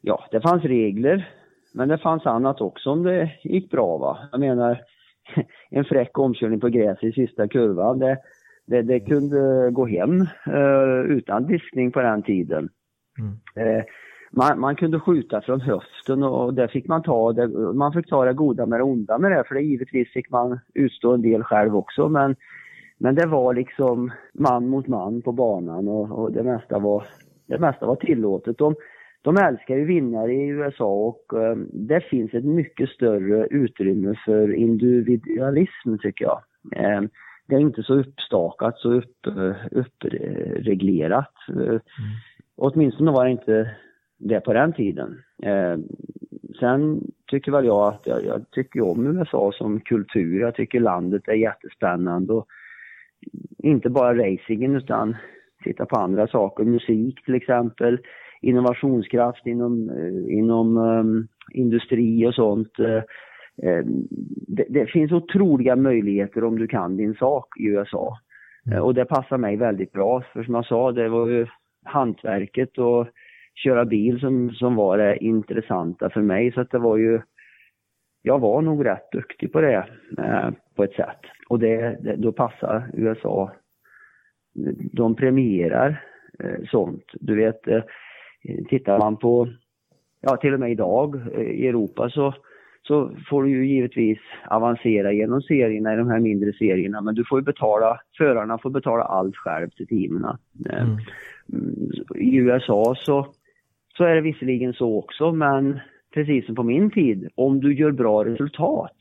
ja, 0.00 0.24
det 0.30 0.40
fanns 0.40 0.64
regler, 0.64 1.28
men 1.74 1.88
det 1.88 1.98
fanns 1.98 2.26
annat 2.26 2.60
också 2.60 2.90
om 2.90 3.02
det 3.02 3.30
gick 3.44 3.70
bra 3.70 3.98
va. 3.98 4.18
Jag 4.32 4.40
menar, 4.40 4.80
en 5.70 5.84
fräck 5.84 6.18
omkörning 6.18 6.60
på 6.60 6.68
gräs 6.68 7.02
i 7.02 7.12
sista 7.12 7.48
kurvan, 7.48 7.98
det, 7.98 8.18
det, 8.66 8.82
det 8.82 9.00
kunde 9.00 9.70
gå 9.70 9.86
hem 9.86 10.20
uh, 10.48 11.00
utan 11.08 11.46
diskning 11.46 11.92
på 11.92 12.00
den 12.00 12.22
tiden. 12.22 12.68
Mm. 13.18 13.68
Uh, 13.68 13.82
man, 14.32 14.60
man, 14.60 14.76
kunde 14.76 15.00
skjuta 15.00 15.40
från 15.40 15.60
höften 15.60 16.22
och 16.22 16.54
det 16.54 16.68
fick 16.68 16.88
man 16.88 17.02
ta, 17.02 17.32
det, 17.32 17.48
man 17.74 17.92
fick 17.92 18.08
ta 18.08 18.24
det 18.24 18.32
goda 18.32 18.66
med 18.66 18.78
det 18.80 18.84
onda 18.84 19.18
med 19.18 19.30
det 19.30 19.44
för 19.48 19.54
det 19.54 19.60
givetvis 19.60 20.12
fick 20.12 20.30
man 20.30 20.58
utstå 20.74 21.12
en 21.14 21.22
del 21.22 21.42
själv 21.42 21.76
också 21.76 22.08
men, 22.08 22.36
men 22.98 23.14
det 23.14 23.26
var 23.26 23.54
liksom 23.54 24.12
man 24.34 24.68
mot 24.68 24.86
man 24.86 25.22
på 25.22 25.32
banan 25.32 25.88
och, 25.88 26.18
och 26.18 26.32
det, 26.32 26.42
mesta 26.42 26.78
var, 26.78 27.04
det 27.46 27.58
mesta 27.58 27.86
var 27.86 27.96
tillåtet. 27.96 28.58
De, 28.58 28.74
de 29.22 29.36
älskar 29.36 29.76
ju 29.76 29.84
vinnare 29.84 30.32
i 30.32 30.48
USA 30.48 30.92
och 30.92 31.32
uh, 31.34 31.56
det 31.72 32.00
finns 32.00 32.34
ett 32.34 32.44
mycket 32.44 32.88
större 32.88 33.46
utrymme 33.46 34.14
för 34.24 34.54
individualism 34.54 35.98
tycker 36.02 36.24
jag. 36.24 36.42
Uh, 36.76 37.08
det 37.46 37.54
är 37.54 37.60
inte 37.60 37.82
så 37.82 37.94
uppstakat, 37.94 38.78
så 38.78 38.92
upp, 38.92 39.26
uh, 39.26 39.54
uppreglerat. 39.70 41.34
Mm. 41.48 41.80
Åtminstone 42.56 43.10
var 43.10 43.24
det 43.24 43.30
inte 43.30 43.70
det 44.22 44.40
på 44.40 44.52
den 44.52 44.72
tiden. 44.72 45.22
Eh, 45.42 45.76
sen 46.60 47.00
tycker 47.30 47.52
väl 47.52 47.64
jag 47.64 47.94
att 47.94 48.02
jag, 48.04 48.24
jag, 48.24 48.50
tycker 48.50 48.80
om 48.80 49.06
USA 49.06 49.52
som 49.54 49.80
kultur. 49.80 50.40
Jag 50.40 50.54
tycker 50.54 50.80
landet 50.80 51.28
är 51.28 51.32
jättespännande 51.32 52.32
och 52.32 52.46
inte 53.58 53.90
bara 53.90 54.14
racingen 54.14 54.76
utan 54.76 55.16
titta 55.64 55.86
på 55.86 55.96
andra 55.96 56.26
saker, 56.26 56.64
musik 56.64 57.24
till 57.24 57.34
exempel. 57.34 57.98
innovationskraft 58.40 59.46
inom, 59.46 59.90
eh, 59.90 60.38
inom 60.38 60.76
um, 60.76 61.28
industri 61.52 62.26
och 62.26 62.34
sånt. 62.34 62.80
Uh, 62.80 63.02
det, 64.48 64.66
det, 64.68 64.86
finns 64.86 65.12
otroliga 65.12 65.76
möjligheter 65.76 66.44
om 66.44 66.58
du 66.58 66.66
kan 66.66 66.96
din 66.96 67.14
sak 67.14 67.60
i 67.60 67.66
USA. 67.66 68.18
Mm. 68.66 68.82
Och 68.82 68.94
det 68.94 69.04
passar 69.04 69.38
mig 69.38 69.56
väldigt 69.56 69.92
bra, 69.92 70.24
för 70.32 70.44
som 70.44 70.54
jag 70.54 70.66
sa, 70.66 70.92
det 70.92 71.08
var 71.08 71.28
ju 71.28 71.46
hantverket 71.84 72.78
och 72.78 73.06
köra 73.54 73.84
bil 73.84 74.20
som, 74.20 74.50
som 74.50 74.74
var 74.74 74.98
det 74.98 75.24
intressanta 75.24 76.10
för 76.10 76.22
mig. 76.22 76.52
Så 76.52 76.60
att 76.60 76.70
det 76.70 76.78
var 76.78 76.96
ju, 76.96 77.20
jag 78.22 78.38
var 78.38 78.62
nog 78.62 78.84
rätt 78.84 79.12
duktig 79.12 79.52
på 79.52 79.60
det 79.60 79.86
eh, 80.18 80.50
på 80.76 80.84
ett 80.84 80.94
sätt. 80.94 81.20
Och 81.48 81.58
det, 81.58 81.98
det, 82.00 82.16
då 82.16 82.32
passar 82.32 82.90
USA. 82.94 83.52
De 84.92 85.16
premierar 85.16 86.04
eh, 86.38 86.64
sånt. 86.70 87.04
Du 87.12 87.36
vet, 87.36 87.68
eh, 87.68 87.82
tittar 88.68 88.98
man 88.98 89.16
på, 89.16 89.48
ja 90.20 90.36
till 90.36 90.54
och 90.54 90.60
med 90.60 90.70
idag 90.72 91.14
eh, 91.34 91.40
i 91.40 91.68
Europa 91.68 92.10
så 92.10 92.34
så 92.82 93.10
får 93.28 93.42
du 93.42 93.50
ju 93.50 93.66
givetvis 93.66 94.18
avancera 94.50 95.12
genom 95.12 95.42
serierna 95.42 95.94
i 95.94 95.96
de 95.96 96.08
här 96.08 96.20
mindre 96.20 96.52
serierna 96.52 97.00
men 97.00 97.14
du 97.14 97.24
får 97.24 97.38
ju 97.38 97.44
betala, 97.44 98.00
förarna 98.18 98.58
får 98.58 98.70
betala 98.70 99.04
allt 99.04 99.36
själv 99.36 99.70
till 99.70 99.86
teamen. 99.86 100.24
Eh, 100.70 100.82
mm. 100.82 100.98
I 102.14 102.36
USA 102.36 102.94
så, 102.98 103.26
så 103.96 104.04
är 104.04 104.14
det 104.14 104.20
visserligen 104.20 104.72
så 104.72 104.98
också 104.98 105.32
men 105.32 105.80
precis 106.14 106.46
som 106.46 106.54
på 106.54 106.62
min 106.62 106.90
tid, 106.90 107.28
om 107.34 107.60
du 107.60 107.74
gör 107.74 107.90
bra 107.90 108.24
resultat 108.24 108.96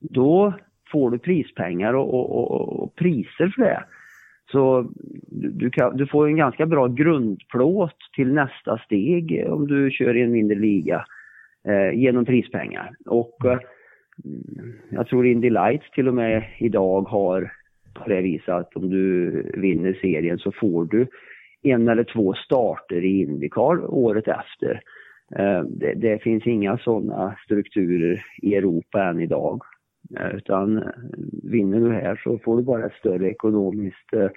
då 0.00 0.54
får 0.92 1.10
du 1.10 1.18
prispengar 1.18 1.94
och, 1.94 2.14
och, 2.14 2.30
och, 2.38 2.82
och 2.82 2.94
priser 2.94 3.48
för 3.48 3.62
det. 3.62 3.84
Så 4.52 4.90
du, 5.30 5.70
kan, 5.70 5.96
du, 5.96 6.06
får 6.06 6.26
en 6.26 6.36
ganska 6.36 6.66
bra 6.66 6.86
grundplåt 6.86 7.96
till 8.16 8.32
nästa 8.32 8.78
steg 8.78 9.44
om 9.48 9.66
du 9.66 9.90
kör 9.90 10.16
i 10.16 10.22
en 10.22 10.32
mindre 10.32 10.58
liga 10.58 11.04
eh, 11.68 11.98
genom 11.98 12.24
prispengar. 12.24 12.94
Och 13.06 13.44
eh, 13.44 13.58
jag 14.90 15.06
tror 15.06 15.26
Indy 15.26 15.50
Lights 15.50 15.90
till 15.90 16.08
och 16.08 16.14
med 16.14 16.44
idag 16.58 17.02
har 17.02 17.52
på 17.94 18.08
det 18.08 18.20
viset 18.20 18.48
att 18.48 18.76
om 18.76 18.90
du 18.90 19.30
vinner 19.56 19.98
serien 20.00 20.38
så 20.38 20.52
får 20.52 20.84
du 20.84 21.06
en 21.70 21.88
eller 21.88 22.04
två 22.04 22.34
starter 22.34 23.04
i 23.04 23.20
Indycar 23.20 23.94
året 23.94 24.28
efter. 24.28 24.82
Eh, 25.36 25.62
det, 25.62 25.94
det, 25.94 26.22
finns 26.22 26.46
inga 26.46 26.78
sådana 26.78 27.36
strukturer 27.44 28.24
i 28.42 28.54
Europa 28.54 29.04
än 29.04 29.20
idag. 29.20 29.62
Eh, 30.20 30.36
utan 30.36 30.84
vinner 31.42 31.80
du 31.80 31.92
här 31.92 32.20
så 32.24 32.38
får 32.38 32.56
du 32.56 32.62
bara 32.62 32.86
ett 32.86 32.98
större 32.98 33.30
ekonomiskt 33.30 34.12
eh, 34.12 34.30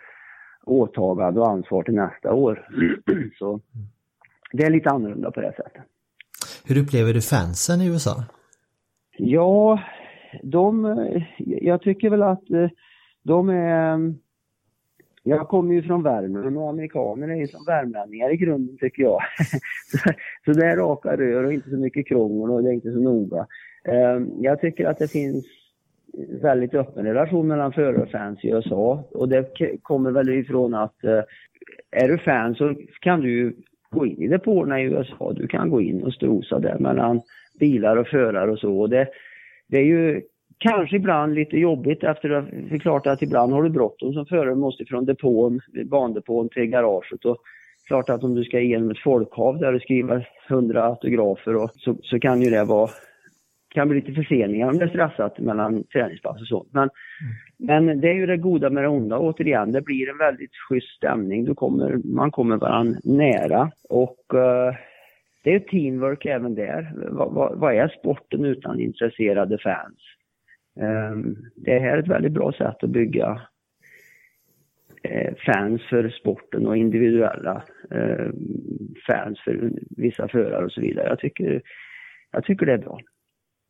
åtagande 0.65 1.39
och 1.39 1.49
ansvar 1.49 1.83
till 1.83 1.95
nästa 1.95 2.33
år. 2.33 2.67
så 3.39 3.59
det 4.51 4.63
är 4.63 4.69
lite 4.69 4.89
annorlunda 4.89 5.31
på 5.31 5.41
det 5.41 5.53
sättet. 5.55 5.83
Hur 6.65 6.81
upplever 6.81 7.13
du 7.13 7.21
fansen 7.21 7.81
i 7.81 7.87
USA? 7.87 8.23
Ja, 9.17 9.79
de, 10.43 10.97
jag 11.37 11.81
tycker 11.81 12.09
väl 12.09 12.23
att 12.23 12.51
eh, 12.51 12.69
de 13.23 13.49
är, 13.49 14.13
jag 15.23 15.47
kommer 15.47 15.73
ju 15.73 15.83
från 15.83 16.03
Värmland 16.03 16.57
och 16.57 16.69
amerikaner 16.69 17.27
är 17.27 17.35
ju 17.35 17.47
som 17.47 17.65
värmlänningar 17.65 18.33
i 18.33 18.37
grunden 18.37 18.77
tycker 18.77 19.03
jag. 19.03 19.21
så 20.45 20.51
det 20.53 20.65
är 20.65 20.77
raka 20.77 21.17
rör 21.17 21.43
och 21.43 21.53
inte 21.53 21.69
så 21.69 21.77
mycket 21.77 22.07
krångel 22.07 22.51
och 22.51 22.63
det 22.63 22.69
är 22.69 22.73
inte 22.73 22.91
så 22.91 22.99
noga. 22.99 23.47
Ehm, 23.85 24.29
jag 24.39 24.61
tycker 24.61 24.85
att 24.85 24.97
det 24.97 25.11
finns 25.11 25.45
väldigt 26.41 26.73
öppen 26.73 27.05
relation 27.05 27.47
mellan 27.47 27.73
förare 27.73 28.01
och 28.01 28.11
fans 28.11 28.43
i 28.43 28.49
USA 28.49 29.03
och 29.11 29.29
det 29.29 29.53
kommer 29.81 30.11
väl 30.11 30.29
ifrån 30.29 30.73
att 30.73 31.03
eh, 31.03 31.21
är 31.91 32.07
du 32.07 32.17
fan 32.17 32.55
så 32.55 32.75
kan 33.01 33.21
du 33.21 33.31
ju 33.31 33.53
gå 33.89 34.05
in 34.05 34.21
i 34.21 34.27
depåerna 34.27 34.81
i 34.81 34.83
USA. 34.83 35.33
Du 35.33 35.47
kan 35.47 35.69
gå 35.69 35.81
in 35.81 36.03
och 36.03 36.13
strosa 36.13 36.59
där 36.59 36.79
mellan 36.79 37.21
bilar 37.59 37.97
och 37.97 38.07
förare 38.07 38.51
och 38.51 38.59
så. 38.59 38.79
Och 38.79 38.89
det, 38.89 39.07
det 39.67 39.77
är 39.77 39.85
ju 39.85 40.21
kanske 40.61 40.95
ibland 40.95 41.35
lite 41.35 41.57
jobbigt 41.57 42.03
efter 42.03 42.29
att, 42.29 42.45
det 42.51 42.75
är 42.75 42.79
klart 42.79 43.07
att 43.07 43.21
ibland 43.21 43.53
har 43.53 43.63
du 43.63 43.69
bråttom 43.69 44.13
som 44.13 44.25
förare, 44.25 44.55
måste 44.55 44.85
från 44.85 45.05
depån, 45.05 45.59
bandepån 45.85 46.49
till 46.49 46.65
garaget. 46.65 47.25
Och 47.25 47.37
klart 47.87 48.09
att 48.09 48.23
om 48.23 48.35
du 48.35 48.43
ska 48.43 48.59
igenom 48.59 48.91
ett 48.91 49.03
folkhav 49.03 49.59
där 49.59 49.71
du 49.71 49.79
skriver 49.79 50.29
hundra 50.49 50.83
autografer 50.83 51.55
och 51.55 51.71
så, 51.75 51.95
så 52.03 52.19
kan 52.19 52.41
ju 52.41 52.49
det 52.49 52.63
vara 52.63 52.89
kan 53.73 53.89
bli 53.89 54.01
lite 54.01 54.13
förseningar 54.13 54.69
om 54.69 54.77
det 54.77 54.85
är 54.85 54.89
stressat 54.89 55.39
mellan 55.39 55.83
träningspass 55.83 56.41
och 56.41 56.47
sånt. 56.47 56.69
Men, 56.71 56.89
mm. 57.69 57.85
men 57.85 58.01
det 58.01 58.09
är 58.09 58.13
ju 58.13 58.25
det 58.25 58.37
goda 58.37 58.69
med 58.69 58.83
det 58.83 58.87
onda 58.87 59.19
återigen. 59.19 59.71
Det 59.71 59.81
blir 59.81 60.09
en 60.09 60.17
väldigt 60.17 60.55
schysst 60.69 60.95
stämning. 60.97 61.45
Du 61.45 61.55
kommer, 61.55 61.99
man 62.03 62.31
kommer 62.31 62.57
varandra 62.57 62.99
nära 63.03 63.71
och 63.89 64.25
uh, 64.33 64.75
det 65.43 65.55
är 65.55 65.59
teamwork 65.59 66.25
även 66.25 66.55
där. 66.55 66.91
Vad, 67.11 67.33
vad, 67.33 67.59
vad 67.59 67.75
är 67.75 67.87
sporten 67.87 68.45
utan 68.45 68.79
intresserade 68.79 69.57
fans? 69.57 69.99
Ehm, 70.79 71.35
det 71.55 71.79
här 71.79 71.97
är 71.97 72.03
ett 72.03 72.09
väldigt 72.09 72.33
bra 72.33 72.51
sätt 72.51 72.83
att 72.83 72.89
bygga 72.89 73.41
eh, 75.03 75.33
fans 75.45 75.81
för 75.89 76.09
sporten 76.09 76.67
och 76.67 76.77
individuella 76.77 77.63
ehm, 77.91 78.35
fans 79.07 79.39
för 79.43 79.71
vissa 79.89 80.27
förare 80.27 80.65
och 80.65 80.71
så 80.71 80.81
vidare. 80.81 81.09
Jag 81.09 81.19
tycker, 81.19 81.61
jag 82.31 82.43
tycker 82.43 82.65
det 82.65 82.73
är 82.73 82.77
bra. 82.77 82.99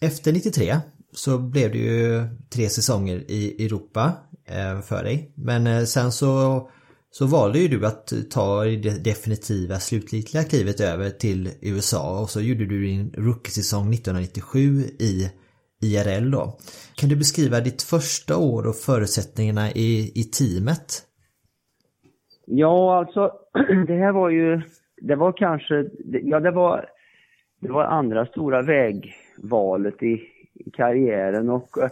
Efter 0.02 0.34
93 0.34 0.74
så 1.12 1.38
blev 1.40 1.72
det 1.72 1.78
ju 1.78 2.24
tre 2.54 2.70
säsonger 2.70 3.32
i 3.32 3.66
Europa 3.66 4.14
ehm, 4.50 4.82
för 4.82 5.04
dig. 5.04 5.32
Men 5.36 5.68
eh, 5.68 5.84
sen 5.84 6.12
så, 6.12 6.70
så 7.12 7.28
valde 7.28 7.60
ju 7.60 7.68
du 7.68 7.86
att 7.86 8.14
ta 8.32 8.64
det 8.64 9.04
definitiva 9.04 9.76
slutgiltiga 9.76 10.44
klivet 10.44 10.80
över 10.80 11.10
till 11.10 11.50
USA 11.62 12.22
och 12.22 12.30
så 12.30 12.42
gjorde 12.42 12.66
du 12.66 12.86
din 12.86 13.14
rookie-säsong 13.18 13.94
1997 13.94 14.60
i 15.00 15.32
IRL 15.82 16.32
då. 16.32 16.58
Kan 16.96 17.10
du 17.10 17.16
beskriva 17.16 17.60
ditt 17.60 17.82
första 17.82 18.38
år 18.38 18.68
och 18.68 18.76
förutsättningarna 18.76 19.72
i, 19.76 20.12
i 20.16 20.24
teamet? 20.24 20.88
Ja, 22.46 22.98
alltså 22.98 23.32
det 23.88 23.94
här 23.94 24.12
var 24.12 24.30
ju, 24.30 24.62
det 25.02 25.16
var 25.16 25.32
kanske, 25.32 25.86
ja 26.04 26.40
det 26.40 26.52
var, 26.52 26.86
det 27.62 27.72
var 27.72 27.84
andra 27.84 28.26
stora 28.26 28.62
vägvalet 28.62 30.04
i, 30.04 30.22
i 30.54 30.72
karriären 30.74 31.50
och 31.50 31.78
eh, 31.84 31.90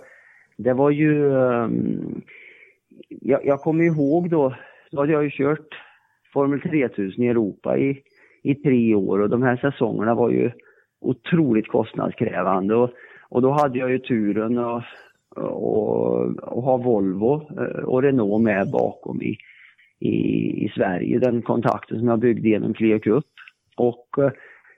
det 0.58 0.74
var 0.74 0.90
ju, 0.90 1.38
ehm, 1.40 2.22
jag, 3.10 3.46
jag 3.46 3.62
kommer 3.62 3.84
ihåg 3.84 4.30
då, 4.30 4.56
då 4.92 5.00
hade 5.00 5.12
jag 5.14 5.24
ju 5.24 5.30
kört 5.30 5.76
Formel 6.34 6.62
3000 6.62 7.24
i 7.24 7.28
Europa 7.28 7.78
i, 7.78 8.04
i 8.44 8.56
tre 8.56 8.96
år 8.96 9.20
och 9.20 9.30
de 9.30 9.44
här 9.44 9.58
säsongerna 9.58 10.16
var 10.16 10.30
ju 10.30 10.52
otroligt 11.02 11.68
kostnadskrävande 11.68 12.76
och, 12.76 12.90
och 13.30 13.42
då 13.42 13.52
hade 13.52 13.80
jag 13.80 13.92
ju 13.92 14.00
turen 14.00 14.58
att 14.58 14.84
och, 15.36 16.26
och 16.44 16.64
ha 16.64 16.78
Volvo 16.78 17.48
eh, 17.58 17.84
och 17.84 18.04
Renault 18.04 18.44
med 18.44 18.72
bakom 18.72 19.22
i, 19.22 19.38
i, 20.00 20.16
i 20.66 20.72
Sverige, 20.76 21.20
den 21.20 21.42
kontakten 21.42 22.00
som 22.00 22.08
jag 22.08 22.20
byggde 22.20 22.50
genom 22.50 22.74
Clio 22.74 23.00
Cup. 23.00 23.26
Och 23.78 24.08
eh, 24.18 24.32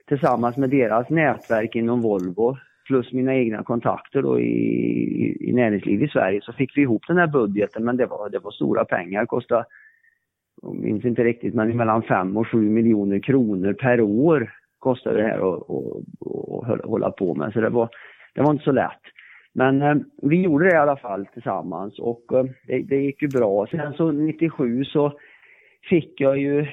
tillsammans 0.08 0.56
med 0.56 0.70
deras 0.70 1.10
nätverk 1.10 1.74
inom 1.74 2.00
Volvo 2.00 2.56
plus 2.86 3.12
mina 3.12 3.34
egna 3.34 3.62
kontakter 3.62 4.22
då 4.22 4.40
i, 4.40 4.44
i, 4.44 5.48
i 5.48 5.52
näringsliv 5.52 6.02
i 6.02 6.08
Sverige 6.08 6.40
så 6.42 6.52
fick 6.52 6.76
vi 6.76 6.82
ihop 6.82 7.02
den 7.08 7.16
här 7.16 7.26
budgeten 7.26 7.84
men 7.84 7.96
det 7.96 8.06
var, 8.06 8.30
det 8.30 8.38
var 8.38 8.50
stora 8.50 8.84
pengar. 8.84 9.26
Kostade, 9.26 9.64
jag 10.62 10.74
minns 10.74 11.04
inte 11.04 11.24
riktigt, 11.24 11.54
men 11.54 11.76
mellan 11.76 12.02
5 12.02 12.36
och 12.36 12.48
7 12.48 12.70
miljoner 12.70 13.18
kronor 13.18 13.72
per 13.72 14.00
år 14.00 14.52
kostade 14.78 15.16
det 15.16 15.28
här 15.28 15.54
att, 15.54 15.70
att 16.70 16.84
hålla 16.84 17.10
på 17.10 17.34
med. 17.34 17.52
Så 17.52 17.60
det 17.60 17.70
var, 17.70 17.88
det 18.34 18.42
var 18.42 18.50
inte 18.50 18.64
så 18.64 18.72
lätt. 18.72 19.02
Men 19.52 19.82
eh, 19.82 19.94
vi 20.22 20.42
gjorde 20.42 20.64
det 20.64 20.74
i 20.74 20.78
alla 20.78 20.96
fall 20.96 21.26
tillsammans 21.26 21.98
och 21.98 22.24
eh, 22.32 22.44
det, 22.66 22.82
det, 22.82 22.96
gick 22.96 23.22
ju 23.22 23.28
bra. 23.28 23.66
Sen 23.66 23.92
så 23.92 24.12
97 24.12 24.84
så 24.84 25.18
fick 25.88 26.20
jag 26.20 26.38
ju, 26.38 26.66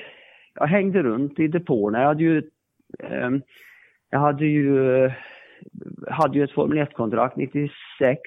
jag 0.54 0.68
hängde 0.68 1.04
runt 1.04 1.40
i 1.40 1.48
depåerna. 1.48 2.02
Jag 2.02 2.08
hade 2.08 2.24
ju 2.24 2.38
eh, 3.04 3.32
jag 4.12 4.20
hade 4.20 4.46
ju, 4.46 5.12
hade 6.08 6.38
ju 6.38 6.44
ett 6.44 6.52
Formel 6.52 6.78
1-kontrakt 6.78 7.36
96. 7.36 8.22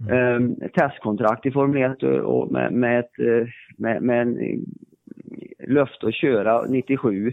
Mm. 0.00 0.36
Um, 0.36 0.68
testkontrakt 0.74 1.46
i 1.46 1.50
Formel 1.50 1.92
1 1.92 2.02
och 2.02 2.52
med, 2.52 2.72
med, 2.72 3.00
ett, 3.00 3.18
eh, 3.18 3.48
med, 3.78 4.02
med 4.02 4.22
en 4.22 4.64
löfte 5.68 6.06
att 6.06 6.14
köra 6.14 6.62
97 6.68 7.32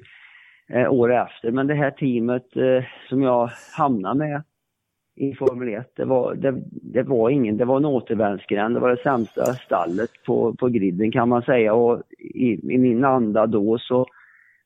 eh, 0.69 0.93
år 0.93 1.13
efter. 1.13 1.51
Men 1.51 1.67
det 1.67 1.73
här 1.73 1.91
teamet 1.91 2.55
eh, 2.55 2.83
som 3.09 3.21
jag 3.21 3.49
hamnade 3.77 4.19
med 4.19 4.43
i 5.15 5.33
Formel 5.33 5.67
1, 5.67 5.91
det 5.95 6.05
var, 6.05 6.35
det, 6.35 6.63
det, 6.69 7.03
var 7.03 7.29
ingen, 7.29 7.57
det 7.57 7.65
var 7.65 7.77
en 7.77 7.85
återvändsgränd. 7.85 8.75
Det 8.75 8.79
var 8.79 8.89
det 8.89 9.03
sämsta 9.03 9.45
stallet 9.45 10.09
på, 10.25 10.55
på 10.55 10.67
griden 10.67 11.11
kan 11.11 11.29
man 11.29 11.41
säga 11.41 11.73
och 11.73 12.01
i, 12.19 12.73
i 12.73 12.77
min 12.77 13.05
anda 13.05 13.47
då 13.47 13.77
så 13.77 14.05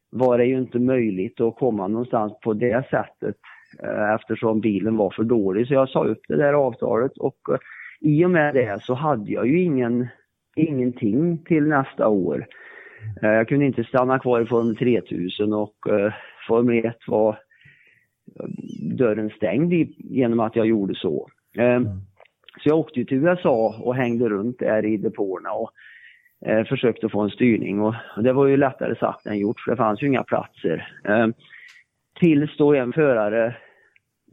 var 0.09 0.37
det 0.37 0.45
ju 0.45 0.57
inte 0.57 0.79
möjligt 0.79 1.41
att 1.41 1.55
komma 1.55 1.87
någonstans 1.87 2.33
på 2.43 2.53
det 2.53 2.89
sättet 2.89 3.35
eh, 3.83 4.13
eftersom 4.13 4.59
bilen 4.59 4.97
var 4.97 5.09
för 5.09 5.23
dålig. 5.23 5.67
Så 5.67 5.73
jag 5.73 5.89
sa 5.89 6.03
upp 6.03 6.21
det 6.27 6.35
där 6.35 6.53
avtalet 6.53 7.17
och 7.17 7.37
eh, 7.49 7.57
i 7.99 8.25
och 8.25 8.31
med 8.31 8.53
det 8.53 8.83
så 8.83 8.93
hade 8.93 9.31
jag 9.31 9.47
ju 9.47 9.61
ingen, 9.61 10.07
ingenting 10.55 11.43
till 11.43 11.63
nästa 11.63 12.07
år. 12.07 12.45
Eh, 13.21 13.29
jag 13.29 13.47
kunde 13.47 13.65
inte 13.65 13.83
stanna 13.83 14.19
kvar 14.19 14.41
i 14.41 14.45
Formel 14.45 14.75
3000 14.75 15.53
och 15.53 15.75
eh, 15.89 16.13
Formel 16.47 16.85
1 16.85 16.95
var 17.07 17.39
dörren 18.97 19.29
stängd 19.29 19.73
i, 19.73 19.95
genom 19.97 20.39
att 20.39 20.55
jag 20.55 20.65
gjorde 20.65 20.95
så. 20.95 21.29
Eh, 21.57 21.81
så 22.63 22.69
jag 22.69 22.77
åkte 22.79 23.05
till 23.05 23.17
USA 23.17 23.75
och 23.81 23.95
hängde 23.95 24.29
runt 24.29 24.59
där 24.59 24.85
i 24.85 24.97
depåerna 24.97 25.51
och 25.51 25.71
eh, 26.45 26.65
försökte 26.65 27.09
få 27.09 27.21
en 27.21 27.29
styrning 27.29 27.81
och, 27.81 27.95
och, 28.17 28.23
det 28.23 28.33
var 28.33 28.47
ju 28.47 28.57
lättare 28.57 28.95
sagt 28.95 29.25
än 29.25 29.39
gjort 29.39 29.59
för 29.59 29.71
det 29.71 29.77
fanns 29.77 30.01
ju 30.03 30.07
inga 30.07 30.23
platser. 30.23 30.91
Eh, 31.05 31.27
tills 32.19 32.57
då 32.57 32.73
en 32.73 32.93
förare 32.93 33.55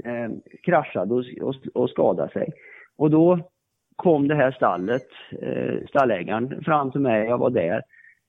eh, 0.04 0.30
kraschade 0.62 1.14
och, 1.14 1.24
och, 1.40 1.54
och 1.74 1.90
skadade 1.90 2.32
sig. 2.32 2.52
Och 2.96 3.10
då 3.10 3.50
kom 3.96 4.28
det 4.28 4.34
här 4.34 4.52
stallet, 4.52 5.06
eh, 5.42 5.86
stallägaren 5.88 6.64
fram 6.64 6.90
till 6.90 7.00
mig, 7.00 7.26
jag 7.26 7.38
var 7.38 7.50
där 7.50 7.82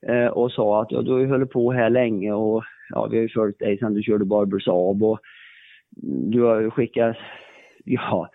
eh, 0.07 0.27
och 0.27 0.51
sa 0.51 0.81
att 0.81 0.91
ja, 0.91 1.01
du 1.01 1.11
har 1.11 1.19
ju 1.19 1.29
hållit 1.29 1.51
på 1.51 1.71
här 1.71 1.89
länge 1.89 2.33
och 2.33 2.63
ja, 2.89 3.07
vi 3.11 3.17
har 3.17 3.21
ju 3.21 3.29
följt 3.29 3.59
dig 3.59 3.77
sedan 3.77 3.93
du 3.93 4.03
körde 4.03 4.25
Barber 4.25 4.59
Saab 4.59 5.03
och 5.03 5.19
du 6.03 6.41
har 6.41 6.69
skickat 6.69 7.17
ja, 7.83 8.29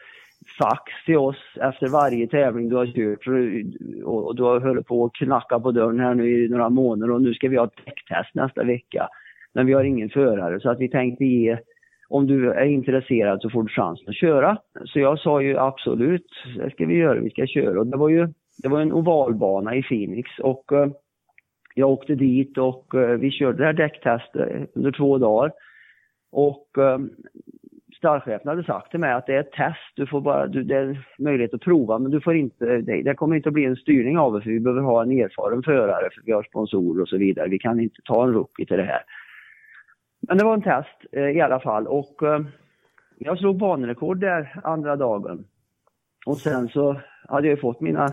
fax 0.59 0.83
till 1.07 1.17
oss 1.17 1.37
efter 1.61 1.89
varje 1.89 2.27
tävling 2.27 2.69
du 2.69 2.77
har 2.77 2.87
kört 2.87 3.27
och, 4.05 4.27
och 4.27 4.37
du 4.37 4.43
har 4.43 4.61
hållit 4.61 4.87
på 4.87 5.05
att 5.05 5.13
knacka 5.13 5.61
på 5.61 5.73
dörren 5.73 6.01
här 6.01 6.15
nu 6.15 6.45
i 6.45 6.49
några 6.49 6.69
månader 6.69 7.15
och 7.15 7.23
nu 7.23 7.35
ska 7.35 7.49
vi 7.49 7.57
ha 7.57 7.65
ett 7.65 7.85
däcktest 7.85 8.35
nästa 8.35 8.65
vecka. 8.65 9.09
Men 9.53 9.67
vi 9.67 9.73
har 9.73 9.85
ingen 9.85 10.11
förare 10.11 10.61
så 10.61 10.71
att 10.71 10.81
vi 10.81 10.89
tänkte 10.89 11.25
ge 11.25 11.59
om 12.09 12.27
du 12.27 12.53
är 12.53 12.65
intresserad 12.65 13.43
så 13.43 13.51
får 13.51 13.63
du 13.63 13.69
chansen 13.69 14.09
att 14.09 14.17
köra. 14.17 14.59
Så 14.85 15.01
jag 15.01 15.19
sa 15.19 15.43
ju 15.43 15.59
absolut, 15.59 16.27
det 16.57 16.71
ska 16.71 16.87
vi 16.87 16.95
göra, 16.95 17.21
vi 17.21 17.31
ska 17.31 17.47
köra. 17.47 17.81
Och 17.81 17.87
det 17.87 17.97
var 17.97 18.09
ju 18.09 18.29
det 18.63 18.69
var 18.69 18.81
en 18.81 18.93
ovalbana 18.93 19.75
i 19.75 19.83
Phoenix 19.83 20.31
och 20.39 20.73
eh, 20.73 20.89
jag 21.75 21.91
åkte 21.91 22.15
dit 22.15 22.59
och 22.59 22.95
eh, 22.95 23.19
vi 23.19 23.31
körde 23.31 23.59
det 23.59 23.65
här 23.65 23.73
däcktestet 23.73 24.71
under 24.75 24.93
två 24.93 25.19
dagar. 25.19 25.53
Och 26.31 26.69
ehm, 26.79 26.85
um, 26.85 27.11
stallchefen 27.97 28.49
hade 28.49 28.65
sagt 28.65 28.91
till 28.91 29.01
mig 29.01 29.13
att 29.13 29.27
det 29.27 29.35
är 29.35 29.41
ett 29.41 29.53
test, 29.53 29.93
du 29.97 30.07
får 30.07 30.21
bara, 30.21 30.47
du, 30.47 30.63
det 30.63 30.77
är 30.77 31.07
möjlighet 31.19 31.55
att 31.55 31.61
prova 31.61 31.99
men 31.99 32.11
du 32.11 32.21
får 32.21 32.35
inte, 32.35 32.65
det, 32.65 33.03
det 33.03 33.15
kommer 33.15 33.37
inte 33.37 33.49
att 33.49 33.53
bli 33.53 33.65
en 33.65 33.77
styrning 33.77 34.19
av 34.19 34.33
det 34.33 34.41
för 34.43 34.51
vi 34.51 34.61
behöver 34.61 34.83
ha 34.83 35.03
en 35.03 35.11
erfaren 35.11 35.63
förare 35.63 36.09
för 36.15 36.23
vi 36.25 36.33
har 36.33 36.43
sponsorer 36.43 37.03
och 37.03 37.09
så 37.09 37.17
vidare. 37.17 37.49
Vi 37.49 37.59
kan 37.59 37.81
inte 37.81 38.03
ta 38.05 38.25
en 38.25 38.33
rookie 38.33 38.67
till 38.67 38.77
det 38.77 38.83
här. 38.83 39.03
Men 40.21 40.39
det 40.39 40.45
var 40.45 40.55
en 40.55 40.63
test 40.63 41.07
eh, 41.13 41.31
i 41.31 41.41
alla 41.41 41.61
fall 41.61 41.87
och 41.87 42.23
eh, 42.23 42.41
jag 43.19 43.39
slog 43.39 43.59
banrekord 43.59 44.21
där 44.21 44.61
andra 44.65 44.97
dagen. 44.97 45.45
Och 46.27 46.37
sen 46.37 46.69
så 46.69 47.01
hade 47.29 47.49
jag 47.49 47.61
fått 47.61 47.81
mina, 47.81 48.09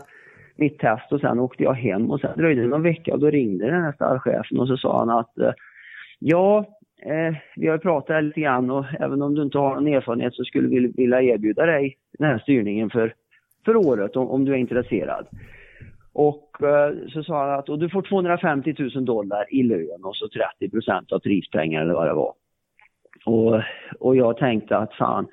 mitt 0.55 0.79
test 0.79 1.11
och 1.11 1.19
sen 1.19 1.39
åkte 1.39 1.63
jag 1.63 1.73
hem 1.73 2.11
och 2.11 2.19
sen 2.19 2.37
dröjde 2.37 2.61
det 2.61 2.67
någon 2.67 2.83
vecka 2.83 3.13
och 3.13 3.19
då 3.19 3.29
ringde 3.29 3.65
den 3.65 3.83
här 3.83 3.91
stallchefen 3.91 4.59
och 4.59 4.67
så 4.67 4.77
sa 4.77 4.99
han 4.99 5.09
att 5.09 5.37
eh, 5.37 5.53
ja, 6.19 6.65
eh, 7.01 7.35
vi 7.55 7.67
har 7.67 7.77
pratat 7.77 8.23
lite 8.23 8.41
grann 8.41 8.71
och 8.71 8.85
även 8.99 9.21
om 9.21 9.35
du 9.35 9.41
inte 9.41 9.57
har 9.57 9.75
någon 9.75 9.87
erfarenhet 9.87 10.33
så 10.33 10.43
skulle 10.43 10.67
vi 10.67 10.93
vilja 10.97 11.21
erbjuda 11.21 11.65
dig 11.65 11.97
den 12.19 12.27
här 12.27 12.39
styrningen 12.39 12.89
för, 12.89 13.13
för 13.65 13.75
året 13.75 14.15
om, 14.15 14.29
om 14.29 14.45
du 14.45 14.53
är 14.53 14.57
intresserad. 14.57 15.27
Och 16.13 16.63
eh, 16.63 16.93
så 17.09 17.23
sa 17.23 17.49
han 17.49 17.59
att 17.59 17.69
och 17.69 17.79
du 17.79 17.89
får 17.89 18.01
250 18.01 18.75
000 18.79 19.05
dollar 19.05 19.53
i 19.53 19.63
lön 19.63 20.03
och 20.03 20.15
så 20.15 20.27
30 20.29 20.69
procent 20.69 21.11
av 21.11 21.19
prispengar 21.19 21.81
eller 21.81 21.93
vad 21.93 22.07
det 22.07 22.13
var. 22.13 22.33
Och, 23.25 23.61
och 23.99 24.15
jag 24.15 24.37
tänkte 24.37 24.77
att 24.77 24.93
fan. 24.93 25.27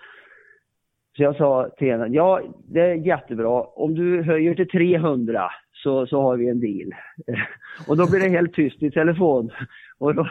Så 1.16 1.22
jag 1.22 1.36
sa 1.36 1.68
till 1.78 1.90
henne, 1.90 2.06
ja 2.06 2.40
det 2.68 2.80
är 2.80 2.94
jättebra. 2.94 3.62
Om 3.62 3.94
du 3.94 4.22
höjer 4.22 4.54
till 4.54 4.68
300 4.68 5.50
så, 5.72 6.06
så 6.06 6.22
har 6.22 6.36
vi 6.36 6.48
en 6.48 6.60
deal. 6.60 6.94
och 7.88 7.96
då 7.96 8.10
blir 8.10 8.20
det 8.20 8.28
helt 8.28 8.54
tyst 8.54 8.82
i 8.82 8.90
telefon. 8.90 9.50
Och 9.98 10.14
då, 10.14 10.28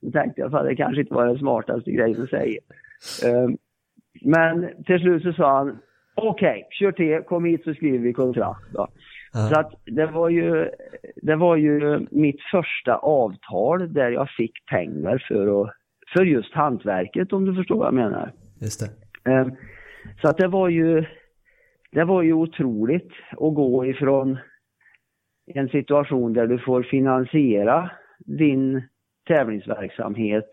då 0.00 0.10
tänkte 0.10 0.40
jag, 0.40 0.54
att 0.54 0.66
det 0.66 0.76
kanske 0.76 1.00
inte 1.00 1.14
var 1.14 1.26
den 1.26 1.38
smartaste 1.38 1.92
grejen 1.92 2.22
att 2.22 2.30
säga. 2.30 2.60
Um, 3.24 3.56
men 4.22 4.84
till 4.86 5.00
slut 5.00 5.22
så 5.22 5.32
sa 5.32 5.56
han, 5.58 5.78
okej, 6.14 6.50
okay, 6.50 6.62
kör 6.70 6.92
till, 6.92 7.22
kom 7.26 7.44
hit 7.44 7.64
så 7.64 7.74
skriver 7.74 7.98
vi 7.98 8.12
kontrakt. 8.12 8.72
Då. 8.72 8.88
Så 9.32 9.60
att 9.60 9.72
det 9.86 10.06
var, 10.06 10.28
ju, 10.28 10.68
det 11.22 11.36
var 11.36 11.56
ju 11.56 12.06
mitt 12.10 12.40
första 12.50 12.96
avtal 12.96 13.92
där 13.92 14.10
jag 14.10 14.30
fick 14.30 14.66
pengar 14.66 15.24
för, 15.28 15.62
att, 15.62 15.70
för 16.12 16.24
just 16.24 16.54
hantverket 16.54 17.32
om 17.32 17.44
du 17.44 17.54
förstår 17.54 17.76
vad 17.76 17.86
jag 17.86 17.94
menar. 17.94 18.32
Just 18.60 18.80
det. 18.80 19.30
Um, 19.30 19.56
så 20.22 20.28
att 20.28 20.36
det 20.36 20.48
var 20.48 20.68
ju, 20.68 21.04
det 21.92 22.04
var 22.04 22.22
ju 22.22 22.32
otroligt 22.32 23.10
att 23.30 23.54
gå 23.54 23.86
ifrån 23.86 24.38
en 25.46 25.68
situation 25.68 26.32
där 26.32 26.46
du 26.46 26.58
får 26.58 26.82
finansiera 26.82 27.90
din 28.18 28.82
tävlingsverksamhet 29.26 30.50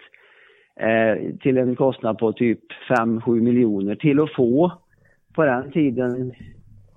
eh, 0.79 1.35
till 1.41 1.57
en 1.57 1.75
kostnad 1.75 2.17
på 2.17 2.33
typ 2.33 2.59
5-7 2.89 3.41
miljoner 3.41 3.95
till 3.95 4.19
att 4.19 4.33
få 4.33 4.71
på 5.35 5.45
den 5.45 5.71
tiden 5.71 6.33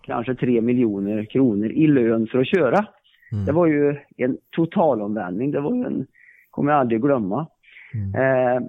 kanske 0.02 0.34
3 0.34 0.60
miljoner 0.60 1.24
kronor 1.24 1.70
i 1.70 1.86
lön 1.86 2.26
för 2.26 2.38
att 2.38 2.48
köra. 2.48 2.86
Mm. 3.32 3.44
Det 3.44 3.52
var 3.52 3.66
ju 3.66 3.96
en 4.16 4.38
totalomvändning, 4.50 5.50
det 5.50 5.60
var 5.60 5.74
ju 5.74 5.84
en, 5.84 6.06
kommer 6.50 6.72
jag 6.72 6.80
aldrig 6.80 7.02
glömma. 7.02 7.46
Mm. 7.94 8.14
Eh, 8.14 8.62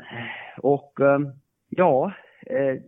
och 0.58 1.02
eh, 1.02 1.20
ja, 1.70 2.12
eh, 2.46 2.82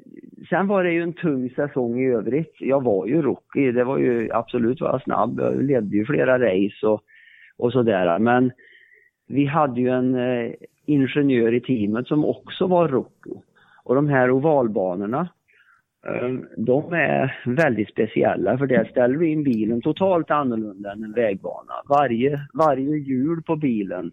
sen 0.50 0.68
var 0.68 0.84
det 0.84 0.92
ju 0.92 1.02
en 1.04 1.14
tung 1.14 1.50
säsong 1.50 2.00
i 2.00 2.08
övrigt. 2.08 2.56
Jag 2.60 2.84
var 2.84 3.06
ju 3.06 3.22
rookie, 3.22 3.72
det 3.72 3.84
var 3.84 3.98
ju 3.98 4.30
absolut 4.32 4.82
var 4.82 4.90
jag 4.90 5.02
snabb, 5.02 5.40
jag 5.40 5.64
ledde 5.64 5.98
ju 5.98 6.06
flera 6.06 6.40
race 6.40 6.88
och, 6.88 7.02
och 7.58 7.72
sådär. 7.72 8.20
Men 8.20 8.52
vi 9.30 9.46
hade 9.46 9.82
ju 9.82 9.90
en 9.90 10.16
eh, 10.16 10.52
ingenjör 10.86 11.54
i 11.54 11.62
teamet 11.62 12.08
som 12.08 12.26
också 12.26 12.68
var 12.68 12.88
rookie. 12.88 13.42
Och 13.84 13.96
de 13.96 14.08
här 14.08 14.32
ovalbanorna, 14.32 15.30
eh, 16.08 16.34
de 16.58 16.94
är 16.94 17.42
väldigt 17.46 17.90
speciella 17.90 18.58
för 18.58 18.68
där 18.68 18.86
ställer 18.86 19.18
du 19.18 19.30
in 19.30 19.44
bilen 19.44 19.82
totalt 19.82 20.32
annorlunda 20.32 20.92
än 20.92 21.04
en 21.04 21.14
vägbana. 21.14 21.74
Varje, 21.90 22.40
varje 22.54 22.98
hjul 22.98 23.44
på 23.44 23.56
bilen 23.56 24.12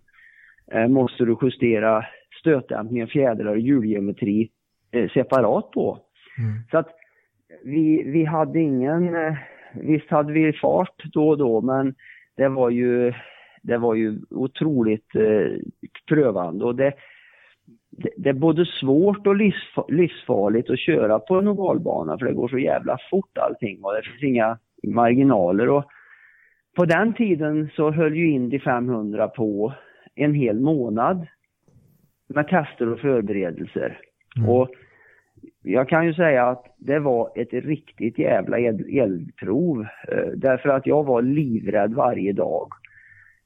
eh, 0.73 0.89
måste 0.89 1.25
du 1.25 1.37
justera 1.43 2.05
stötdämpning, 2.41 3.07
fjädrar 3.07 3.51
och 3.51 3.61
hjulgeometri 3.61 4.51
eh, 4.91 5.11
separat 5.11 5.71
på. 5.71 5.99
Mm. 6.39 6.53
Så 6.71 6.79
att 6.79 6.89
vi, 7.65 8.03
vi 8.03 8.25
hade 8.25 8.61
ingen, 8.61 9.17
visst 9.75 10.11
hade 10.11 10.33
vi 10.33 10.53
fart 10.53 11.05
då 11.13 11.29
och 11.29 11.39
då 11.39 11.61
men 11.61 11.95
det 12.37 12.49
var 12.49 12.71
ju 12.71 13.13
det 13.67 13.79
var 13.79 13.95
ju 13.95 14.19
otroligt 14.31 15.15
eh, 15.15 15.59
prövande 16.09 16.65
och 16.65 16.77
det, 16.77 16.93
det, 17.91 18.11
det, 18.17 18.29
är 18.29 18.35
både 18.35 18.67
svårt 18.67 19.27
och 19.27 19.37
livsfarligt 19.89 20.71
att 20.71 20.79
köra 20.79 21.19
på 21.19 21.35
en 21.35 21.49
ovalbana 21.49 22.19
för 22.19 22.27
det 22.27 22.33
går 22.33 22.49
så 22.49 22.59
jävla 22.59 22.99
fort 23.11 23.39
allting 23.39 23.85
och 23.85 23.93
det 23.95 24.03
finns 24.03 24.23
inga 24.23 24.59
marginaler. 24.83 25.69
Och 25.69 25.85
på 26.77 26.85
den 26.85 27.15
tiden 27.15 27.71
så 27.77 27.91
höll 27.91 28.17
ju 28.17 28.31
Indy 28.31 28.59
500 28.59 29.29
på 29.29 29.73
en 30.15 30.35
hel 30.35 30.61
månad 30.61 31.27
med 32.29 32.49
tester 32.49 32.89
och 32.93 33.01
förberedelser. 33.01 34.01
Mm. 34.37 34.49
Och 34.49 34.69
jag 35.63 35.89
kan 35.89 36.07
ju 36.07 36.15
säga 36.15 36.47
att 36.47 36.75
det 36.79 36.99
var 36.99 37.31
ett 37.35 37.53
riktigt 37.53 38.19
jävla 38.19 38.59
eldprov. 38.59 39.87
Eh, 40.09 40.29
därför 40.37 40.69
att 40.69 40.87
jag 40.87 41.05
var 41.05 41.23
livrädd 41.23 41.95
varje 41.95 42.33
dag. 42.33 42.69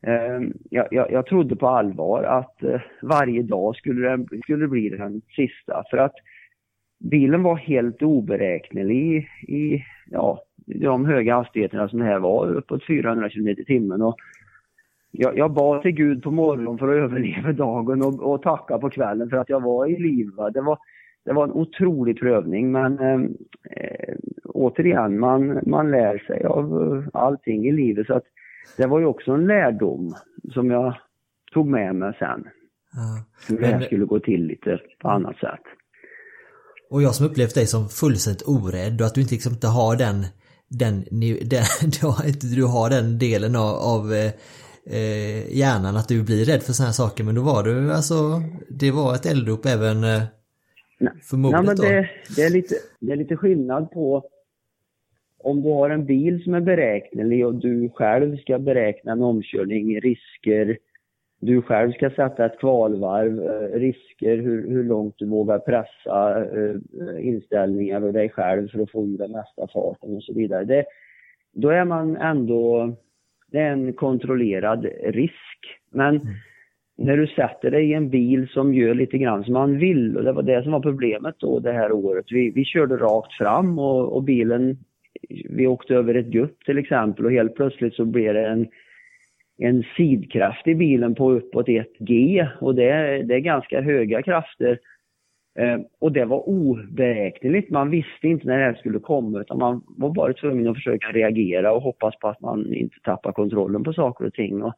Ehm, 0.03 0.53
jag, 0.70 0.86
jag, 0.90 1.12
jag, 1.12 1.26
trodde 1.26 1.57
på 1.57 1.68
allvar 1.68 2.22
att 2.22 2.62
eh, 2.62 2.80
varje 3.03 3.42
dag 3.42 3.76
skulle 3.76 4.16
det, 4.16 4.42
skulle 4.42 4.68
bli 4.68 4.88
den 4.88 5.22
sista 5.36 5.84
för 5.90 5.96
att 5.96 6.14
bilen 6.98 7.42
var 7.42 7.57
helt 7.57 8.03
oberäknelig 8.03 9.28
i, 9.42 9.55
i 9.55 9.84
ja, 10.11 10.42
de 10.66 11.05
höga 11.05 11.34
hastigheterna 11.34 11.88
som 11.88 11.98
det 11.98 12.05
här 12.05 12.18
var, 12.18 12.55
uppåt 12.55 12.86
400 12.86 13.30
km 13.30 13.48
i 13.48 13.64
timmen. 13.64 14.03
Och 14.03 14.16
jag, 15.11 15.38
jag 15.38 15.53
bad 15.53 15.82
till 15.82 15.90
Gud 15.90 16.22
på 16.22 16.30
morgonen 16.30 16.78
för 16.78 16.88
att 16.88 17.05
överleva 17.05 17.53
dagen 17.53 18.03
och, 18.03 18.32
och 18.32 18.42
tacka 18.42 18.78
på 18.78 18.90
kvällen 18.90 19.30
för 19.30 19.36
att 19.36 19.48
jag 19.48 19.62
var 19.62 19.86
i 19.86 19.98
liv. 19.98 20.30
Det 20.55 20.61
var, 20.61 20.78
det 21.24 21.32
var 21.32 21.44
en 21.44 21.53
otrolig 21.53 22.18
prövning 22.18 22.72
men 22.72 22.98
ehm, 22.98 23.36
eh, 23.70 24.14
återigen, 24.44 25.18
man, 25.18 25.61
man 25.66 25.90
lär 25.90 26.18
sig 26.18 26.44
av 26.44 26.64
eh, 26.64 27.20
allting 27.20 27.66
i 27.66 27.72
livet. 27.72 28.07
så 28.07 28.14
att 28.14 28.26
det 28.76 28.86
var 28.86 29.00
ju 29.00 29.06
också 29.06 29.32
en 29.32 29.46
lärdom 29.46 30.14
som 30.52 30.70
jag 30.70 30.96
tog 31.52 31.66
med 31.66 31.94
mig 31.94 32.16
sen. 32.18 32.44
Ja. 32.92 33.24
Hur 33.48 33.61
det 33.61 33.66
här 33.66 33.80
skulle 33.80 34.04
gå 34.04 34.20
till 34.20 34.46
lite 34.46 34.80
på 35.00 35.08
annat 35.08 35.36
sätt. 35.36 35.62
Och 36.90 37.02
jag 37.02 37.14
som 37.14 37.26
upplevt 37.26 37.54
dig 37.54 37.66
som 37.66 37.88
fullständigt 37.88 38.48
orädd 38.48 39.00
och 39.00 39.06
att 39.06 39.14
du 39.14 39.20
inte 39.20 39.34
liksom 39.34 39.52
inte 39.52 39.66
har 39.66 39.96
den, 39.96 40.24
den, 40.68 41.04
den 41.11 41.64
du, 42.40 42.54
du 42.56 42.64
har 42.64 42.90
den 42.90 43.18
delen 43.18 43.56
av, 43.56 43.74
av 43.74 44.12
eh, 44.12 45.56
hjärnan 45.58 45.96
att 45.96 46.08
du 46.08 46.22
blir 46.22 46.44
rädd 46.44 46.62
för 46.62 46.72
sådana 46.72 46.88
här 46.88 46.92
saker. 46.92 47.24
Men 47.24 47.34
då 47.34 47.42
var 47.42 47.62
du 47.62 47.92
alltså, 47.92 48.42
det 48.68 48.90
var 48.90 49.14
ett 49.14 49.26
eldrop 49.26 49.66
även 49.66 50.04
eh, 50.04 50.22
för 51.22 51.36
modet 51.36 51.64
Nej, 51.64 51.66
men 51.66 51.76
det, 51.76 52.11
det, 52.36 52.42
är 52.42 52.50
lite, 52.50 52.74
det 53.00 53.12
är 53.12 53.16
lite 53.16 53.36
skillnad 53.36 53.90
på 53.90 54.24
om 55.43 55.62
du 55.62 55.68
har 55.68 55.91
en 55.91 56.05
bil 56.05 56.45
som 56.45 56.55
är 56.55 56.61
beräknelig 56.61 57.47
och 57.47 57.55
du 57.55 57.88
själv 57.88 58.36
ska 58.36 58.59
beräkna 58.59 59.12
en 59.12 59.22
omkörning, 59.22 60.01
risker, 60.01 60.78
du 61.41 61.62
själv 61.62 61.93
ska 61.93 62.11
sätta 62.11 62.47
ett 62.47 62.59
kvalvarv, 62.59 63.41
eh, 63.41 63.78
risker, 63.78 64.36
hur, 64.36 64.70
hur 64.70 64.84
långt 64.84 65.14
du 65.18 65.26
vågar 65.26 65.59
pressa 65.59 66.45
eh, 66.45 66.76
inställningar 67.26 68.05
och 68.05 68.12
dig 68.12 68.28
själv 68.28 68.68
för 68.68 68.82
att 68.82 68.91
få 68.91 69.07
ur 69.07 69.18
den 69.18 69.32
mesta 69.32 69.68
farten 69.72 70.16
och 70.16 70.22
så 70.22 70.34
vidare. 70.34 70.64
Det, 70.64 70.84
då 71.53 71.68
är 71.68 71.84
man 71.84 72.16
ändå, 72.16 72.93
det 73.51 73.59
är 73.59 73.72
en 73.72 73.93
kontrollerad 73.93 74.86
risk. 75.03 75.80
Men 75.91 76.16
mm. 76.16 76.26
när 76.97 77.16
du 77.16 77.26
sätter 77.26 77.70
dig 77.70 77.91
i 77.91 77.95
en 77.95 78.11
bil 78.11 78.49
som 78.49 78.74
gör 78.74 78.95
lite 78.95 79.18
grann 79.18 79.45
som 79.45 79.53
man 79.53 79.78
vill, 79.78 80.16
och 80.16 80.24
det 80.24 80.32
var 80.32 80.43
det 80.43 80.62
som 80.62 80.72
var 80.72 80.80
problemet 80.80 81.34
då 81.38 81.59
det 81.59 81.72
här 81.72 81.93
året. 81.93 82.24
Vi, 82.30 82.51
vi 82.51 82.64
körde 82.64 82.97
rakt 82.97 83.32
fram 83.32 83.78
och, 83.78 84.16
och 84.16 84.22
bilen, 84.22 84.78
vi 85.51 85.66
åkte 85.66 85.95
över 85.95 86.14
ett 86.14 86.27
gupp 86.27 86.64
till 86.64 86.79
exempel 86.79 87.25
och 87.25 87.33
helt 87.33 87.55
plötsligt 87.55 87.95
så 87.95 88.05
blev 88.05 88.35
det 88.35 88.47
en 88.47 88.68
en 89.62 89.85
sidkraft 89.97 90.66
i 90.66 90.75
bilen 90.75 91.14
på 91.14 91.33
uppåt 91.33 91.66
1G 91.66 92.47
och 92.61 92.75
det, 92.75 93.23
det 93.23 93.35
är 93.35 93.41
ganska 93.41 93.81
höga 93.81 94.23
krafter. 94.23 94.79
Eh, 95.59 95.79
och 96.01 96.12
det 96.12 96.25
var 96.25 96.49
oberäkneligt. 96.49 97.71
Man 97.71 97.91
visste 97.91 98.29
inte 98.29 98.47
när 98.47 98.59
det 98.59 98.64
här 98.64 98.75
skulle 98.75 98.99
komma 98.99 99.41
utan 99.41 99.59
man 99.59 99.83
var 99.87 100.11
bara 100.11 100.33
tvungen 100.33 100.68
att 100.68 100.77
försöka 100.77 101.12
reagera 101.12 101.73
och 101.73 101.83
hoppas 101.83 102.18
på 102.18 102.29
att 102.29 102.41
man 102.41 102.75
inte 102.75 102.97
tappar 103.03 103.33
kontrollen 103.33 103.85
på 103.85 103.93
saker 103.93 104.27
och 104.27 104.35
ting. 104.35 104.62
Och, 104.62 104.75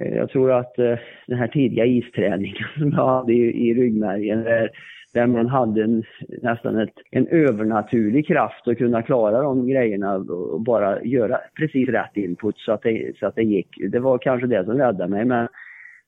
eh, 0.00 0.16
jag 0.16 0.30
tror 0.30 0.52
att 0.52 0.78
eh, 0.78 0.98
den 1.26 1.38
här 1.38 1.48
tidiga 1.48 1.86
isträningen 1.86 2.66
som 2.78 2.92
jag 2.92 3.08
hade 3.08 3.32
i, 3.32 3.68
i 3.68 3.74
ryggmärgen, 3.74 4.44
där, 4.44 4.70
där 5.16 5.26
man 5.26 5.46
hade 5.46 5.82
en, 5.82 6.04
nästan 6.42 6.78
ett, 6.78 6.94
en 7.10 7.26
övernaturlig 7.26 8.26
kraft 8.26 8.68
att 8.68 8.78
kunna 8.78 9.02
klara 9.02 9.42
de 9.42 9.66
grejerna 9.66 10.14
och 10.14 10.60
bara 10.60 11.02
göra 11.02 11.40
precis 11.58 11.88
rätt 11.88 12.16
input 12.16 12.58
så 12.58 12.72
att 12.72 12.82
det, 12.82 13.12
så 13.18 13.26
att 13.26 13.34
det 13.34 13.42
gick. 13.42 13.68
Det 13.92 13.98
var 13.98 14.18
kanske 14.18 14.46
det 14.46 14.64
som 14.64 14.78
räddade 14.78 15.08
mig. 15.08 15.24
Men, 15.24 15.48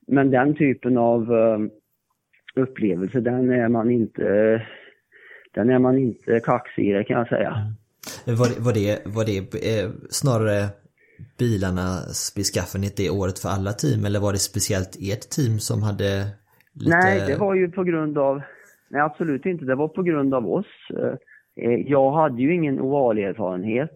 men 0.07 0.31
den 0.31 0.55
typen 0.55 0.97
av 0.97 1.31
uh, 1.31 1.59
upplevelse, 2.55 3.19
den 3.19 3.51
är 3.51 3.69
man 3.69 3.91
inte, 3.91 4.23
den 5.55 5.69
är 5.69 5.79
man 5.79 5.97
inte 5.97 6.39
kaxig 6.39 6.89
i, 6.89 6.93
det 6.93 7.03
kan 7.03 7.17
jag 7.17 7.27
säga. 7.27 7.49
Mm. 8.25 8.37
Var, 8.39 8.65
var 8.65 8.73
det, 8.73 9.15
var 9.15 9.25
det 9.25 9.37
eh, 9.39 9.89
snarare 10.09 10.59
bilarnas 11.39 12.33
beskaffenhet 12.35 12.97
det 12.97 13.09
året 13.09 13.39
för 13.39 13.49
alla 13.49 13.73
team 13.73 14.05
eller 14.05 14.19
var 14.19 14.31
det 14.31 14.39
speciellt 14.39 14.97
ert 14.99 15.29
team 15.29 15.59
som 15.59 15.83
hade 15.83 16.27
lite... 16.73 16.97
Nej, 16.97 17.23
det 17.27 17.35
var 17.35 17.55
ju 17.55 17.71
på 17.71 17.83
grund 17.83 18.17
av 18.17 18.41
Nej, 18.89 19.01
absolut 19.01 19.45
inte. 19.45 19.65
Det 19.65 19.75
var 19.75 19.87
på 19.87 20.03
grund 20.03 20.33
av 20.33 20.53
oss. 20.53 20.65
Eh, 20.97 21.13
eh, 21.65 21.79
jag 21.79 22.11
hade 22.11 22.41
ju 22.41 22.53
ingen 22.53 22.79
ovalerfarenhet 22.79 23.95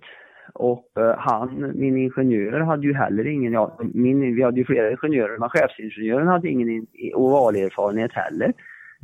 och 0.54 0.92
eh, 0.98 1.16
han, 1.18 1.72
min 1.76 1.98
ingenjör, 1.98 2.60
hade 2.60 2.88
ju 2.88 2.94
heller 2.94 3.28
ingen, 3.28 3.54
ja, 3.54 3.80
min, 3.94 4.36
vi 4.36 4.44
hade 4.44 4.60
ju 4.60 4.66
flera 4.66 4.92
ingenjörer, 4.92 5.38
men 5.38 5.50
chefsingenjören 5.50 6.28
hade 6.28 6.50
ingen 6.50 6.88
ovalerfarenhet 7.14 8.12
heller. 8.14 8.54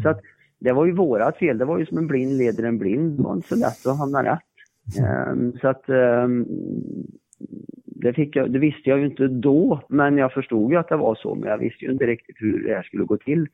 Så 0.01 0.09
att 0.09 0.21
det 0.59 0.71
var 0.71 0.85
ju 0.85 0.91
vårat 0.91 1.37
fel, 1.37 1.57
det 1.57 1.65
var 1.65 1.79
ju 1.79 1.85
som 1.85 1.97
en 1.97 2.07
blind 2.07 2.37
leder 2.37 2.63
en 2.63 2.77
blind, 2.77 3.17
det 3.17 3.23
var 3.23 3.33
inte 3.33 3.47
så 3.47 3.55
lätt 3.55 3.85
att 3.85 3.97
hamna 3.97 4.23
rätt. 4.23 4.39
Um, 5.29 5.53
så 5.61 5.67
att 5.67 5.89
um, 5.89 6.47
det, 7.85 8.13
fick 8.13 8.35
jag, 8.35 8.51
det 8.51 8.59
visste 8.59 8.89
jag 8.89 8.99
ju 8.99 9.05
inte 9.05 9.27
då, 9.27 9.81
men 9.89 10.17
jag 10.17 10.33
förstod 10.33 10.71
ju 10.71 10.77
att 10.77 10.89
det 10.89 10.97
var 10.97 11.15
så, 11.15 11.35
men 11.35 11.49
jag 11.49 11.57
visste 11.57 11.85
ju 11.85 11.91
inte 11.91 12.05
riktigt 12.05 12.35
hur 12.39 12.67
det 12.67 12.75
här 12.75 12.83
skulle 12.83 13.03
gå 13.03 13.17
till 13.17 13.47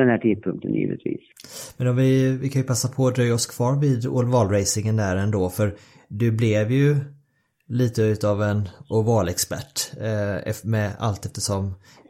den 0.00 0.08
här 0.08 0.18
tidpunkten 0.18 0.74
givetvis. 0.74 1.20
Men 1.76 1.88
om 1.88 1.96
vi, 1.96 2.38
vi 2.42 2.48
kan 2.48 2.62
ju 2.62 2.68
passa 2.68 2.88
på 2.88 3.06
att 3.06 3.14
dröja 3.14 3.34
oss 3.34 3.46
kvar 3.46 3.80
vid 3.80 4.06
ovalracingen 4.06 4.96
där 4.96 5.16
ändå 5.16 5.48
för 5.48 5.72
du 6.08 6.32
blev 6.32 6.70
ju 6.70 6.96
lite 7.68 8.02
utav 8.02 8.42
en 8.42 8.62
ovalexpert 8.88 9.92
eh, 10.00 10.70
med 10.70 10.90
allt 10.98 11.26
eftersom 11.26 11.64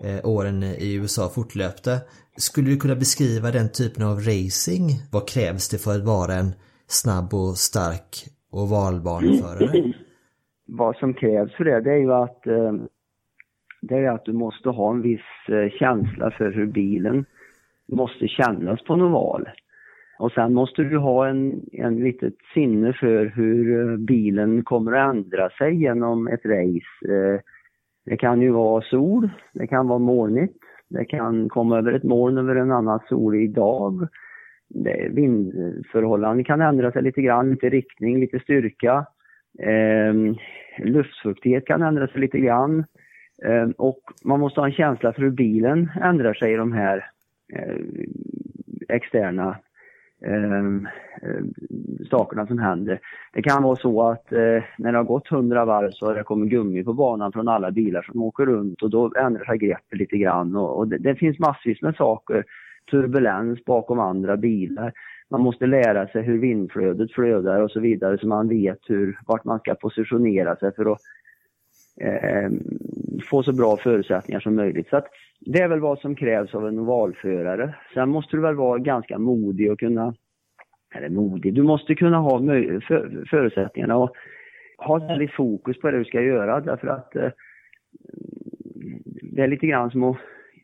eh, 0.04 0.26
åren 0.28 0.62
i 0.62 0.94
USA 0.94 1.28
fortlöpte. 1.34 2.00
Skulle 2.36 2.70
du 2.70 2.76
kunna 2.76 2.94
beskriva 2.94 3.50
den 3.50 3.72
typen 3.72 4.04
av 4.04 4.16
racing? 4.16 4.90
Vad 5.12 5.28
krävs 5.28 5.68
det 5.68 5.78
för 5.78 5.96
att 5.96 6.04
vara 6.04 6.34
en 6.34 6.50
snabb 6.86 7.34
och 7.34 7.56
stark 7.56 8.10
ovalbaneförare? 8.50 9.92
Vad 10.66 10.96
som 10.96 11.14
krävs 11.14 11.56
för 11.56 11.64
det, 11.64 11.80
det 11.80 11.90
är 11.90 11.98
ju 11.98 12.12
att 12.12 12.46
eh, 12.46 12.72
det 13.82 13.94
är 13.94 14.08
att 14.08 14.24
du 14.24 14.32
måste 14.32 14.68
ha 14.68 14.90
en 14.90 15.02
viss 15.02 15.48
eh, 15.48 15.78
känsla 15.78 16.30
för 16.30 16.52
hur 16.52 16.66
bilen 16.66 17.24
måste 17.92 18.28
kännas 18.28 18.84
på 18.84 18.96
något 18.96 19.12
val. 19.12 19.48
Och 20.18 20.32
sen 20.32 20.54
måste 20.54 20.82
du 20.82 20.98
ha 20.98 21.28
en, 21.28 21.60
en 21.72 21.96
litet 21.96 22.34
sinne 22.54 22.92
för 22.92 23.26
hur 23.26 23.90
eh, 23.90 23.96
bilen 23.96 24.64
kommer 24.64 24.92
att 24.92 25.14
ändra 25.14 25.50
sig 25.50 25.74
genom 25.74 26.28
ett 26.28 26.44
race. 26.44 27.14
Eh, 27.14 27.40
det 28.06 28.16
kan 28.16 28.42
ju 28.42 28.50
vara 28.50 28.82
sol, 28.82 29.30
det 29.52 29.66
kan 29.66 29.88
vara 29.88 29.98
molnigt, 29.98 30.58
det 30.88 31.04
kan 31.04 31.48
komma 31.48 31.78
över 31.78 31.92
ett 31.92 32.02
moln 32.02 32.38
över 32.38 32.56
en 32.56 32.72
annan 32.72 33.00
solig 33.08 33.54
dag. 33.54 34.08
Vindförhållanden 35.10 36.44
kan 36.44 36.60
ändra 36.60 36.92
sig 36.92 37.02
lite 37.02 37.22
grann, 37.22 37.50
lite 37.50 37.68
riktning, 37.68 38.20
lite 38.20 38.38
styrka. 38.38 39.06
Eh, 39.58 40.14
luftfuktighet 40.78 41.66
kan 41.66 41.82
ändra 41.82 42.06
sig 42.06 42.20
lite 42.20 42.38
grann. 42.38 42.84
Eh, 43.44 43.68
och 43.76 44.00
man 44.24 44.40
måste 44.40 44.60
ha 44.60 44.66
en 44.66 44.72
känsla 44.72 45.12
för 45.12 45.22
hur 45.22 45.30
bilen 45.30 45.90
ändrar 46.02 46.34
sig 46.34 46.52
i 46.52 46.56
de 46.56 46.72
här 46.72 47.04
Eh, 47.52 47.76
externa 48.88 49.56
ehm, 50.26 50.88
eh, 51.22 51.44
sakerna 52.10 52.46
som 52.46 52.58
händer. 52.58 53.00
Det 53.32 53.42
kan 53.42 53.62
vara 53.62 53.76
så 53.76 54.02
att 54.02 54.32
eh, 54.32 54.62
när 54.78 54.92
det 54.92 54.98
har 54.98 55.04
gått 55.04 55.32
100 55.32 55.64
varv 55.64 55.90
så 55.90 56.06
har 56.06 56.14
det 56.14 56.22
kommit 56.22 56.50
gummi 56.50 56.84
på 56.84 56.92
banan 56.92 57.32
från 57.32 57.48
alla 57.48 57.70
bilar 57.70 58.02
som 58.02 58.22
åker 58.22 58.46
runt 58.46 58.82
och 58.82 58.90
då 58.90 59.12
ändrar 59.18 59.44
sig 59.44 59.58
greppet 59.58 59.98
lite 59.98 60.16
grann 60.16 60.56
och, 60.56 60.78
och 60.78 60.88
det, 60.88 60.98
det, 60.98 61.16
finns 61.16 61.38
massvis 61.38 61.82
med 61.82 61.96
saker. 61.96 62.44
Turbulens 62.90 63.64
bakom 63.64 64.00
andra 64.00 64.36
bilar. 64.36 64.92
Man 65.30 65.40
måste 65.40 65.66
lära 65.66 66.08
sig 66.08 66.22
hur 66.22 66.38
vindflödet 66.38 67.12
flödar 67.12 67.60
och 67.60 67.70
så 67.70 67.80
vidare 67.80 68.18
så 68.18 68.26
man 68.26 68.48
vet 68.48 68.78
hur, 68.86 69.18
vart 69.26 69.44
man 69.44 69.58
ska 69.58 69.74
positionera 69.74 70.56
sig 70.56 70.74
för 70.74 70.92
att 70.92 71.00
eh, 72.00 72.50
få 73.30 73.42
så 73.42 73.52
bra 73.52 73.76
förutsättningar 73.76 74.40
som 74.40 74.54
möjligt. 74.54 74.88
Så 74.88 74.96
att 74.96 75.06
det 75.46 75.60
är 75.60 75.68
väl 75.68 75.80
vad 75.80 75.98
som 75.98 76.14
krävs 76.14 76.54
av 76.54 76.68
en 76.68 76.78
ovalförare. 76.78 77.74
Sen 77.94 78.08
måste 78.08 78.36
du 78.36 78.42
väl 78.42 78.54
vara 78.54 78.78
ganska 78.78 79.18
modig 79.18 79.72
och 79.72 79.78
kunna, 79.78 80.14
eller 80.94 81.08
modig, 81.08 81.54
du 81.54 81.62
måste 81.62 81.94
kunna 81.94 82.18
ha 82.18 82.38
för, 82.88 83.24
förutsättningarna 83.30 83.96
och 83.96 84.16
ha 84.78 84.98
väldigt 84.98 85.32
fokus 85.32 85.78
på 85.80 85.90
det 85.90 85.98
du 85.98 86.04
ska 86.04 86.22
göra 86.22 86.60
därför 86.60 86.88
att 86.88 87.16
eh, 87.16 87.30
det 89.22 89.42
är 89.42 89.48
lite 89.48 89.66
grann 89.66 89.90
som 89.90 90.02
att, 90.02 90.16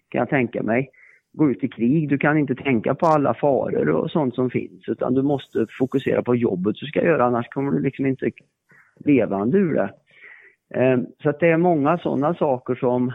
kan 0.08 0.18
jag 0.18 0.28
tänka 0.28 0.62
mig, 0.62 0.90
gå 1.32 1.50
ut 1.50 1.64
i 1.64 1.68
krig. 1.68 2.08
Du 2.08 2.18
kan 2.18 2.38
inte 2.38 2.54
tänka 2.54 2.94
på 2.94 3.06
alla 3.06 3.34
faror 3.34 3.88
och 3.88 4.10
sånt 4.10 4.34
som 4.34 4.50
finns 4.50 4.88
utan 4.88 5.14
du 5.14 5.22
måste 5.22 5.66
fokusera 5.78 6.22
på 6.22 6.36
jobbet 6.36 6.76
du 6.80 6.86
ska 6.86 7.04
göra 7.04 7.24
annars 7.24 7.48
kommer 7.48 7.72
du 7.72 7.80
liksom 7.80 8.06
inte 8.06 8.30
levande 9.04 9.58
ur 9.58 9.74
det. 9.74 9.90
Eh, 10.74 10.98
så 11.22 11.30
att 11.30 11.40
det 11.40 11.48
är 11.48 11.56
många 11.56 11.98
sådana 11.98 12.34
saker 12.34 12.74
som, 12.74 13.12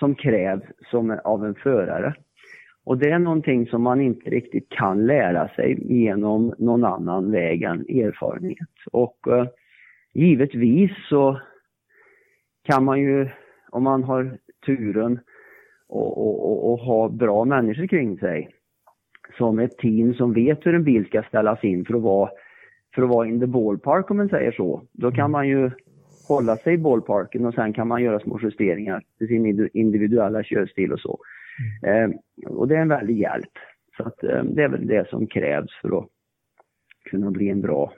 som 0.00 0.14
krävs 0.14 0.64
som 0.90 1.18
av 1.24 1.44
en 1.44 1.54
förare. 1.54 2.14
Och 2.84 2.98
det 2.98 3.10
är 3.10 3.18
någonting 3.18 3.66
som 3.66 3.82
man 3.82 4.00
inte 4.00 4.30
riktigt 4.30 4.68
kan 4.68 5.06
lära 5.06 5.48
sig 5.48 5.94
genom 5.94 6.54
någon 6.58 6.84
annan 6.84 7.30
väg 7.30 7.62
än 7.62 7.80
erfarenhet. 7.80 8.68
Och 8.92 9.28
eh, 9.28 9.46
givetvis 10.14 10.90
så 11.08 11.40
kan 12.64 12.84
man 12.84 13.00
ju, 13.00 13.28
om 13.70 13.82
man 13.82 14.04
har 14.04 14.38
turen 14.66 15.20
och, 15.88 16.18
och, 16.18 16.50
och, 16.50 16.72
och 16.72 16.78
ha 16.78 17.08
bra 17.08 17.44
människor 17.44 17.86
kring 17.86 18.18
sig, 18.18 18.50
som 19.38 19.58
ett 19.58 19.78
team 19.78 20.14
som 20.14 20.32
vet 20.32 20.66
hur 20.66 20.74
en 20.74 20.84
bil 20.84 21.06
ska 21.06 21.22
ställas 21.22 21.64
in 21.64 21.84
för 21.84 21.94
att 21.94 22.02
vara, 22.02 22.30
för 22.94 23.02
att 23.02 23.08
vara 23.08 23.28
in 23.28 23.40
the 23.40 23.46
ballpark 23.46 24.10
om 24.10 24.16
man 24.16 24.28
säger 24.28 24.52
så, 24.52 24.82
då 24.92 25.12
kan 25.12 25.30
man 25.30 25.48
ju 25.48 25.70
hålla 26.34 26.56
sig 26.56 26.74
i 26.74 26.78
ballparken 26.78 27.46
och 27.46 27.54
sen 27.54 27.72
kan 27.72 27.88
man 27.88 28.02
göra 28.02 28.20
små 28.20 28.38
justeringar 28.42 29.02
till 29.18 29.28
sin 29.28 29.70
individuella 29.74 30.42
körstil 30.42 30.92
och 30.92 31.00
så. 31.00 31.18
Mm. 31.84 32.12
Eh, 32.12 32.16
och 32.46 32.68
det 32.68 32.76
är 32.76 32.80
en 32.80 32.88
väldig 32.88 33.18
hjälp. 33.18 33.52
Så 33.96 34.02
att, 34.02 34.24
eh, 34.24 34.44
det 34.44 34.62
är 34.62 34.68
väl 34.68 34.86
det 34.86 35.08
som 35.08 35.26
krävs 35.26 35.72
för 35.82 35.98
att 35.98 36.08
kunna 37.10 37.30
bli 37.30 37.48
en 37.48 37.60
bra 37.60 37.92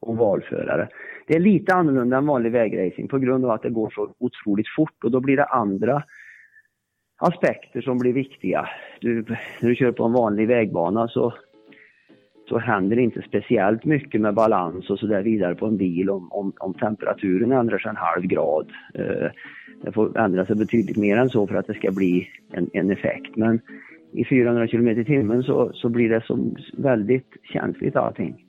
ovalförare. 0.00 0.88
Det 1.26 1.36
är 1.36 1.40
lite 1.40 1.74
annorlunda 1.74 2.16
än 2.16 2.26
vanlig 2.26 2.52
vägracing 2.52 3.08
på 3.08 3.18
grund 3.18 3.44
av 3.44 3.50
att 3.50 3.62
det 3.62 3.70
går 3.70 3.90
så 3.90 4.14
otroligt 4.18 4.68
fort 4.76 5.04
och 5.04 5.10
då 5.10 5.20
blir 5.20 5.36
det 5.36 5.44
andra 5.44 6.02
aspekter 7.16 7.80
som 7.80 7.98
blir 7.98 8.12
viktiga. 8.12 8.68
Du, 9.00 9.24
när 9.60 9.68
du 9.68 9.74
kör 9.74 9.92
på 9.92 10.04
en 10.04 10.12
vanlig 10.12 10.48
vägbana 10.48 11.08
så 11.08 11.34
så 12.50 12.58
händer 12.58 12.96
det 12.96 13.02
inte 13.02 13.22
speciellt 13.22 13.84
mycket 13.84 14.20
med 14.20 14.34
balans 14.34 14.90
och 14.90 14.98
så 14.98 15.06
där 15.06 15.22
vidare 15.22 15.54
på 15.54 15.66
en 15.66 15.76
bil 15.76 16.10
om, 16.10 16.32
om, 16.32 16.52
om 16.58 16.74
temperaturen 16.74 17.52
ändrar 17.52 17.78
sig 17.78 17.88
en 17.90 17.96
halv 17.96 18.22
grad. 18.22 18.66
Eh, 18.94 19.30
det 19.82 19.92
får 19.92 20.18
ändra 20.18 20.46
sig 20.46 20.56
betydligt 20.56 20.96
mer 20.96 21.16
än 21.16 21.30
så 21.30 21.46
för 21.46 21.54
att 21.54 21.66
det 21.66 21.74
ska 21.74 21.90
bli 21.92 22.28
en, 22.52 22.70
en 22.72 22.90
effekt. 22.90 23.36
Men 23.36 23.60
i 24.12 24.24
400 24.24 24.68
km 24.68 24.88
i 24.88 25.04
timmen 25.04 25.42
så, 25.42 25.70
så 25.74 25.88
blir 25.88 26.08
det 26.08 26.24
som 26.26 26.56
väldigt 26.72 27.30
känsligt 27.52 27.96
allting. 27.96 28.44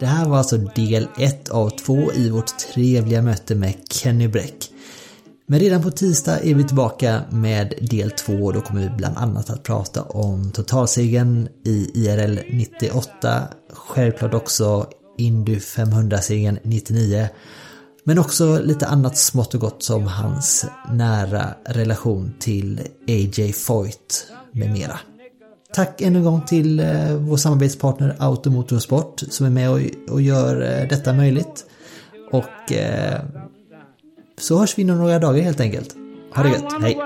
Det 0.00 0.06
här 0.06 0.28
var 0.30 0.36
alltså 0.36 0.56
del 0.56 1.02
1 1.02 1.50
av 1.54 1.68
2 1.68 1.92
i 1.94 2.30
vårt 2.30 2.58
trevliga 2.74 3.22
möte 3.22 3.54
med 3.56 3.74
Kenny 3.90 4.28
Bräck. 4.28 4.77
Men 5.50 5.60
redan 5.60 5.82
på 5.82 5.90
tisdag 5.90 6.40
är 6.40 6.54
vi 6.54 6.64
tillbaka 6.64 7.22
med 7.30 7.74
del 7.80 8.10
2 8.10 8.32
och 8.32 8.52
då 8.52 8.60
kommer 8.60 8.80
vi 8.82 8.90
bland 8.96 9.16
annat 9.16 9.50
att 9.50 9.62
prata 9.62 10.02
om 10.02 10.50
totalsegern 10.50 11.48
i 11.64 11.90
IRL 11.94 12.38
98, 12.50 13.42
självklart 13.72 14.34
också 14.34 14.86
Indy 15.18 15.58
500-segern 15.58 16.58
99 16.62 17.28
men 18.04 18.18
också 18.18 18.60
lite 18.64 18.86
annat 18.86 19.16
smått 19.16 19.54
och 19.54 19.60
gott 19.60 19.82
som 19.82 20.06
hans 20.06 20.66
nära 20.92 21.54
relation 21.64 22.34
till 22.38 22.80
AJ 23.08 23.52
Foyt 23.52 24.26
med 24.52 24.72
mera. 24.72 24.98
Tack 25.74 26.00
ännu 26.00 26.18
en 26.18 26.24
gång 26.24 26.42
till 26.46 26.80
eh, 26.80 27.14
vår 27.14 27.36
samarbetspartner 27.36 28.16
Automotorsport 28.18 29.22
som 29.30 29.46
är 29.46 29.50
med 29.50 29.70
och, 30.10 30.22
gör 30.22 30.60
eh, 30.62 30.88
detta 30.88 31.12
möjligt. 31.12 31.64
Och 32.32 32.72
eh, 32.72 33.20
så 34.38 34.58
hörs 34.58 34.78
vi 34.78 34.82
inom 34.82 34.98
några 34.98 35.18
dagar 35.18 35.42
helt 35.42 35.60
enkelt. 35.60 35.96
Ha 36.30 36.42
det 36.42 36.48
gött, 36.48 36.82
hej! 36.82 36.96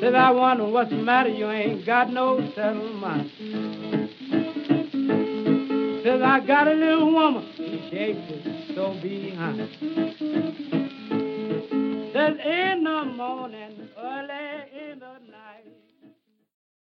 Said 0.00 0.14
I 0.16 0.32
wonder 0.32 0.64
what's 0.64 0.90
the 0.90 0.96
matter, 0.96 1.30
you 1.30 1.46
ain't 1.46 1.86
got 1.86 2.10
no 2.12 2.42
settlement. 2.56 3.30
Says 6.02 6.20
I 6.20 6.40
got 6.40 6.66
a 6.66 6.74
little 6.74 7.12
woman, 7.12 7.44
she 7.56 7.80
shakes 7.88 8.18
it 8.28 8.74
so 8.74 8.94
behind. 9.00 9.68
Says 12.12 12.36
in 12.44 12.84
the 12.84 13.04
morning. 13.16 13.72